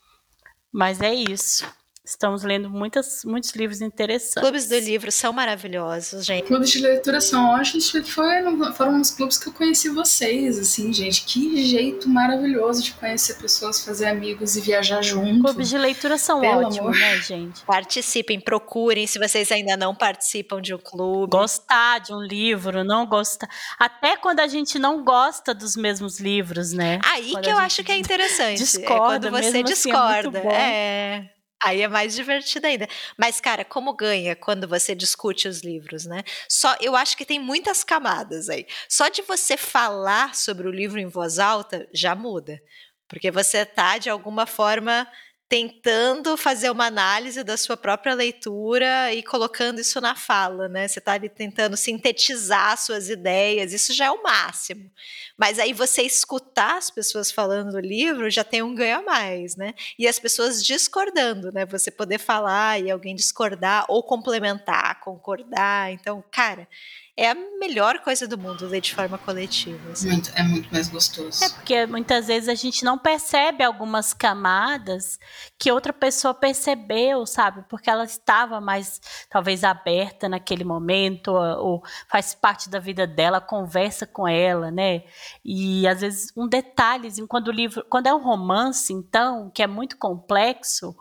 [0.71, 1.65] Mas é isso.
[2.05, 4.41] Estamos lendo muitas, muitos livros interessantes.
[4.41, 6.43] Clubes do livro são maravilhosos, gente.
[6.47, 10.91] Clubes de leitura são ótimos, porque foi- foram os clubes que eu conheci vocês, assim,
[10.91, 11.23] gente.
[11.23, 15.43] Que jeito maravilhoso de conhecer pessoas, fazer amigos e viajar junto.
[15.43, 16.91] Clubes de leitura são Pelo ótimos, amor.
[16.99, 17.61] né, gente?
[17.63, 21.31] Participem, procurem se vocês ainda não participam de um clube.
[21.31, 23.47] Gostar de um livro, não gostar.
[23.79, 26.99] Até quando a gente não gosta dos mesmos livros, né?
[27.01, 28.57] Aí Quando que eu acho que é interessante.
[28.57, 30.41] discorda, é quando você mesmo assim, é muito discorda.
[30.41, 30.51] bom.
[30.51, 31.29] é.
[31.63, 32.87] Aí é mais divertido ainda.
[33.17, 36.23] Mas, cara, como ganha quando você discute os livros, né?
[36.49, 38.65] Só, eu acho que tem muitas camadas aí.
[38.89, 42.59] Só de você falar sobre o livro em voz alta já muda.
[43.07, 45.07] Porque você tá, de alguma forma,
[45.53, 50.87] tentando fazer uma análise da sua própria leitura e colocando isso na fala, né?
[50.87, 54.89] Você está ali tentando sintetizar suas ideias, isso já é o máximo.
[55.37, 59.55] Mas aí você escutar as pessoas falando do livro já tem um ganho a mais,
[59.55, 59.75] né?
[59.99, 61.67] E as pessoas discordando, né?
[61.67, 65.91] Você poder falar e alguém discordar ou complementar, concordar.
[65.91, 66.67] Então, cara,
[67.15, 69.91] é a melhor coisa do mundo ler de forma coletiva.
[69.91, 70.09] Assim.
[70.09, 71.43] Muito, é muito mais gostoso.
[71.43, 75.19] É porque muitas vezes a gente não percebe algumas camadas
[75.59, 77.63] que outra pessoa percebeu, sabe?
[77.69, 78.99] Porque ela estava mais,
[79.29, 85.03] talvez, aberta naquele momento, ou, ou faz parte da vida dela, conversa com ela, né?
[85.45, 89.67] E às vezes um detalhezinho, quando o livro, quando é um romance, então, que é
[89.67, 90.95] muito complexo,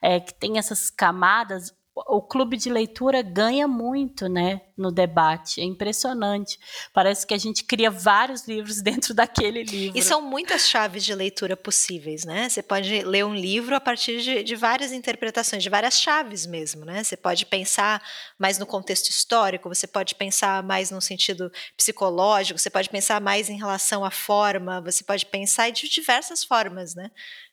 [0.00, 1.74] é, que tem essas camadas,
[2.06, 5.60] o clube de leitura ganha muito, né, no debate.
[5.60, 6.58] É impressionante.
[6.92, 9.98] Parece que a gente cria vários livros dentro daquele livro.
[9.98, 12.48] E são muitas chaves de leitura possíveis, né?
[12.48, 16.84] Você pode ler um livro a partir de, de várias interpretações, de várias chaves mesmo,
[16.84, 17.04] né?
[17.04, 18.02] Você pode pensar
[18.38, 23.48] mais no contexto histórico, você pode pensar mais no sentido psicológico, você pode pensar mais
[23.48, 27.10] em relação à forma, você pode pensar de diversas formas, né?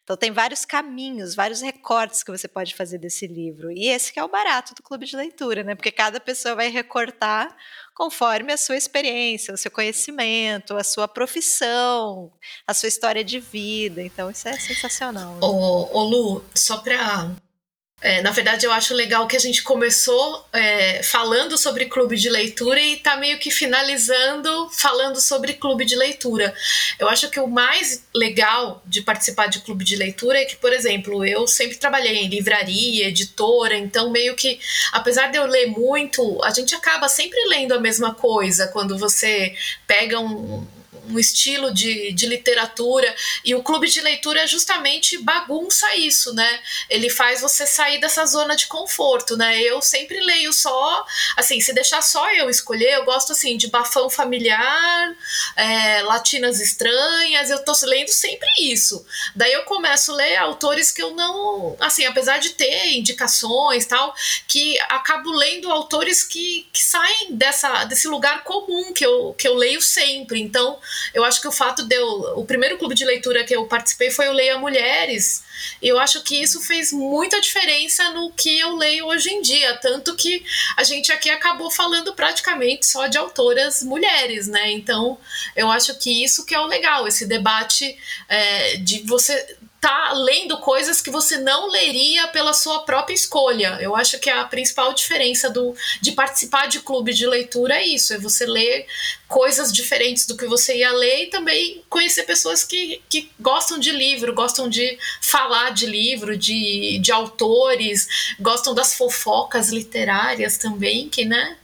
[0.07, 3.69] Então tem vários caminhos, vários recortes que você pode fazer desse livro.
[3.69, 5.75] E esse que é o barato do clube de leitura, né?
[5.75, 7.53] Porque cada pessoa vai recortar
[7.93, 12.31] conforme a sua experiência, o seu conhecimento, a sua profissão,
[12.65, 14.01] a sua história de vida.
[14.01, 15.33] Então isso é sensacional.
[15.33, 15.39] Né?
[15.41, 17.29] Ô, ô Lu, só para
[17.99, 22.29] é, na verdade, eu acho legal que a gente começou é, falando sobre clube de
[22.29, 26.53] leitura e está meio que finalizando falando sobre clube de leitura.
[26.99, 30.71] Eu acho que o mais legal de participar de clube de leitura é que, por
[30.71, 34.59] exemplo, eu sempre trabalhei em livraria, editora, então meio que,
[34.93, 39.55] apesar de eu ler muito, a gente acaba sempre lendo a mesma coisa quando você
[39.87, 40.67] pega um,
[41.09, 43.13] um estilo de, de literatura,
[43.43, 46.59] e o clube de leitura justamente bagunça isso, né?
[46.89, 49.61] Ele faz você sair dessa zona de conforto, né?
[49.61, 51.05] Eu sempre leio só,
[51.35, 55.15] assim, se deixar só eu escolher, eu gosto assim de bafão familiar,
[55.55, 59.05] é, latinas estranhas, eu tô lendo sempre isso.
[59.35, 64.13] Daí eu começo a ler autores que eu não, assim, apesar de ter indicações tal,
[64.47, 69.53] que acabo lendo autores que, que saem dessa, desse lugar comum que eu, que eu
[69.55, 70.39] leio sempre.
[70.39, 70.79] Então,
[71.13, 72.07] eu acho que o fato de eu.
[72.37, 75.43] O primeiro clube de leitura que eu participei foi o Leia Mulheres.
[75.81, 79.75] E eu acho que isso fez muita diferença no que eu leio hoje em dia.
[79.77, 80.43] Tanto que
[80.75, 84.71] a gente aqui acabou falando praticamente só de autoras mulheres, né?
[84.71, 85.17] Então,
[85.55, 87.97] eu acho que isso que é o legal, esse debate
[88.27, 93.77] é, de você tá lendo coisas que você não leria pela sua própria escolha.
[93.79, 98.13] Eu acho que a principal diferença do, de participar de clube de leitura é isso,
[98.13, 98.87] é você ler
[99.27, 103.91] coisas diferentes do que você ia ler e também conhecer pessoas que, que gostam de
[103.91, 108.07] livro, gostam de falar de livro, de, de autores,
[108.39, 111.57] gostam das fofocas literárias também, que, né,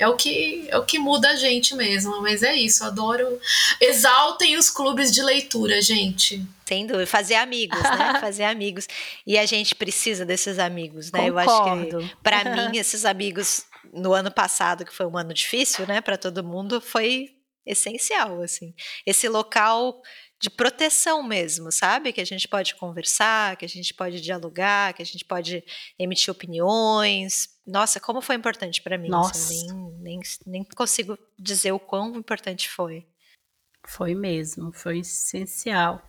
[0.00, 2.20] é o que é o que muda a gente mesmo.
[2.22, 3.38] Mas é isso, adoro.
[3.80, 6.42] Exaltem os clubes de leitura, gente.
[6.66, 8.18] Sem dúvida, fazer amigos, né?
[8.18, 8.88] fazer amigos.
[9.26, 11.30] E a gente precisa desses amigos, né?
[11.30, 11.96] Concordo.
[11.96, 15.86] Eu acho que, para mim, esses amigos no ano passado, que foi um ano difícil,
[15.86, 17.30] né, para todo mundo, foi
[17.66, 18.74] essencial, assim.
[19.04, 20.00] Esse local
[20.40, 22.12] de proteção mesmo, sabe?
[22.14, 25.62] Que a gente pode conversar, que a gente pode dialogar, que a gente pode
[25.98, 27.50] emitir opiniões.
[27.66, 29.10] Nossa, como foi importante para mim.
[29.10, 29.32] Nossa.
[29.32, 29.66] Assim,
[29.98, 33.06] nem, nem, nem consigo dizer o quão importante foi.
[33.86, 36.02] Foi mesmo, foi essencial.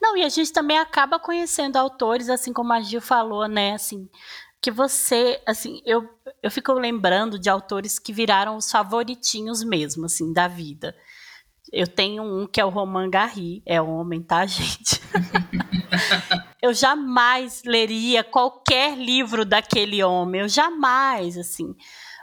[0.00, 3.74] Não, e a gente também acaba conhecendo autores, assim como a Gil falou, né?
[3.74, 4.08] Assim,
[4.60, 6.08] que você, assim, eu,
[6.40, 10.96] eu fico lembrando de autores que viraram os favoritinhos mesmo, assim, da vida.
[11.72, 15.00] Eu tenho um que é o Roman Garri, é homem, tá, gente?
[16.60, 21.74] eu jamais leria qualquer livro daquele homem, eu jamais, assim.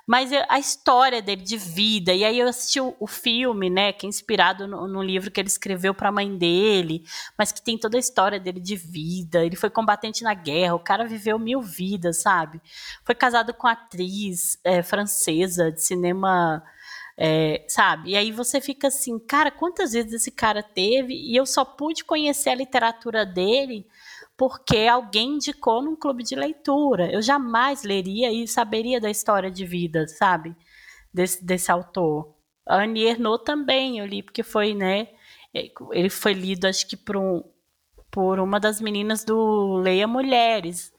[0.05, 4.07] Mas a história dele de vida, e aí eu assisti o, o filme, né, que
[4.07, 7.03] é inspirado no, no livro que ele escreveu para a mãe dele,
[7.37, 9.45] mas que tem toda a história dele de vida.
[9.45, 12.59] Ele foi combatente na guerra, o cara viveu mil vidas, sabe?
[13.03, 16.63] Foi casado com atriz é, francesa de cinema
[17.21, 18.11] é, sabe?
[18.11, 21.13] E aí você fica assim, cara, quantas vezes esse cara teve?
[21.13, 23.85] E eu só pude conhecer a literatura dele
[24.37, 27.11] porque alguém indicou num clube de leitura.
[27.11, 30.55] Eu jamais leria e saberia da história de vida, sabe?
[31.13, 32.33] Desse, desse autor.
[32.65, 35.09] A Annie Ernaux também eu li, porque foi, né?
[35.53, 37.43] É, ele foi lido, acho que por, um,
[38.09, 40.93] por uma das meninas do Leia Mulheres.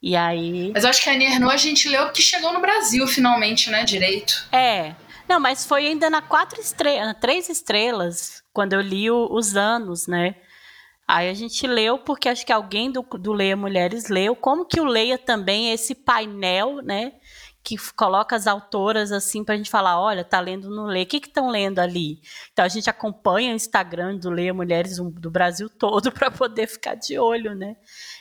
[0.00, 0.70] E aí.
[0.72, 3.68] Mas eu acho que a Annie Ernaux a gente leu porque chegou no Brasil finalmente,
[3.68, 3.84] né?
[3.84, 4.48] Direito.
[4.50, 4.94] É.
[5.28, 10.06] Não, mas foi ainda na quatro estrelas, três estrelas, quando eu li o, os anos,
[10.06, 10.36] né?
[11.06, 14.34] Aí a gente leu porque acho que alguém do, do Leia Mulheres leu.
[14.34, 17.12] Como que o Leia também é esse painel, né?
[17.62, 21.08] Que coloca as autoras assim para a gente falar, olha, tá lendo no Leia, o
[21.08, 22.20] que estão lendo ali?
[22.52, 26.96] Então a gente acompanha o Instagram do Leia Mulheres do Brasil todo para poder ficar
[26.96, 27.76] de olho, né?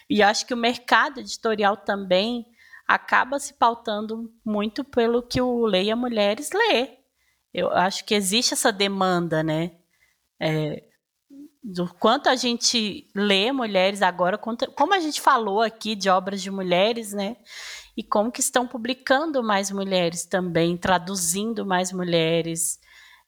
[0.08, 2.46] E acho que o mercado editorial também
[2.88, 6.98] acaba se pautando muito pelo que o Leia Mulheres lê.
[7.54, 9.72] Eu acho que existe essa demanda, né?
[10.40, 10.84] É,
[11.64, 16.52] do quanto a gente lê mulheres agora, como a gente falou aqui de obras de
[16.52, 17.38] mulheres, né?
[17.98, 22.78] E como que estão publicando mais mulheres também, traduzindo mais mulheres.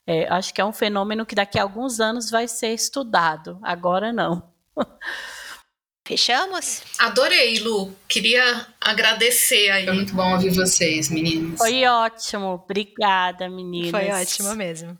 [0.05, 3.59] É, acho que é um fenômeno que daqui a alguns anos vai ser estudado.
[3.63, 4.53] Agora não.
[6.07, 6.83] Fechamos?
[6.99, 7.93] Adorei, Lu.
[8.07, 9.83] Queria agradecer aí.
[9.83, 11.57] Foi muito bom ouvir vocês, meninas.
[11.57, 12.63] Foi ótimo.
[12.63, 13.91] Obrigada, meninas.
[13.91, 14.97] Foi ótimo mesmo.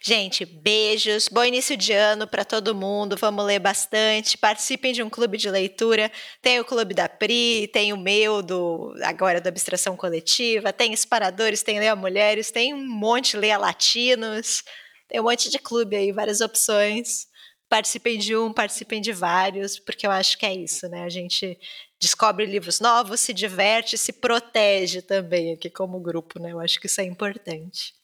[0.00, 3.16] Gente, beijos, bom início de ano para todo mundo.
[3.16, 4.38] Vamos ler bastante.
[4.38, 6.08] Participem de um clube de leitura.
[6.40, 11.64] Tem o clube da Pri, tem o meu do agora da abstração coletiva, tem Esparadores,
[11.64, 14.62] tem Leia Mulheres, tem um monte Leia Latinos.
[15.08, 17.26] Tem um monte de clube aí, várias opções
[17.68, 21.04] participem de um, participem de vários, porque eu acho que é isso, né?
[21.04, 21.58] A gente
[22.00, 26.52] descobre livros novos, se diverte, se protege também aqui como grupo, né?
[26.52, 27.94] Eu acho que isso é importante.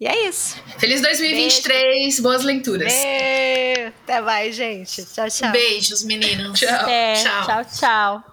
[0.00, 0.56] E é isso.
[0.78, 2.22] Feliz 2023, Beijo.
[2.22, 2.90] boas leituras.
[2.90, 3.88] Beijo.
[4.02, 5.04] Até mais, gente.
[5.04, 5.52] Tchau, tchau.
[5.52, 6.58] Beijos, meninos.
[6.58, 6.88] Tchau.
[6.88, 7.64] É, tchau, tchau.
[7.64, 8.29] tchau.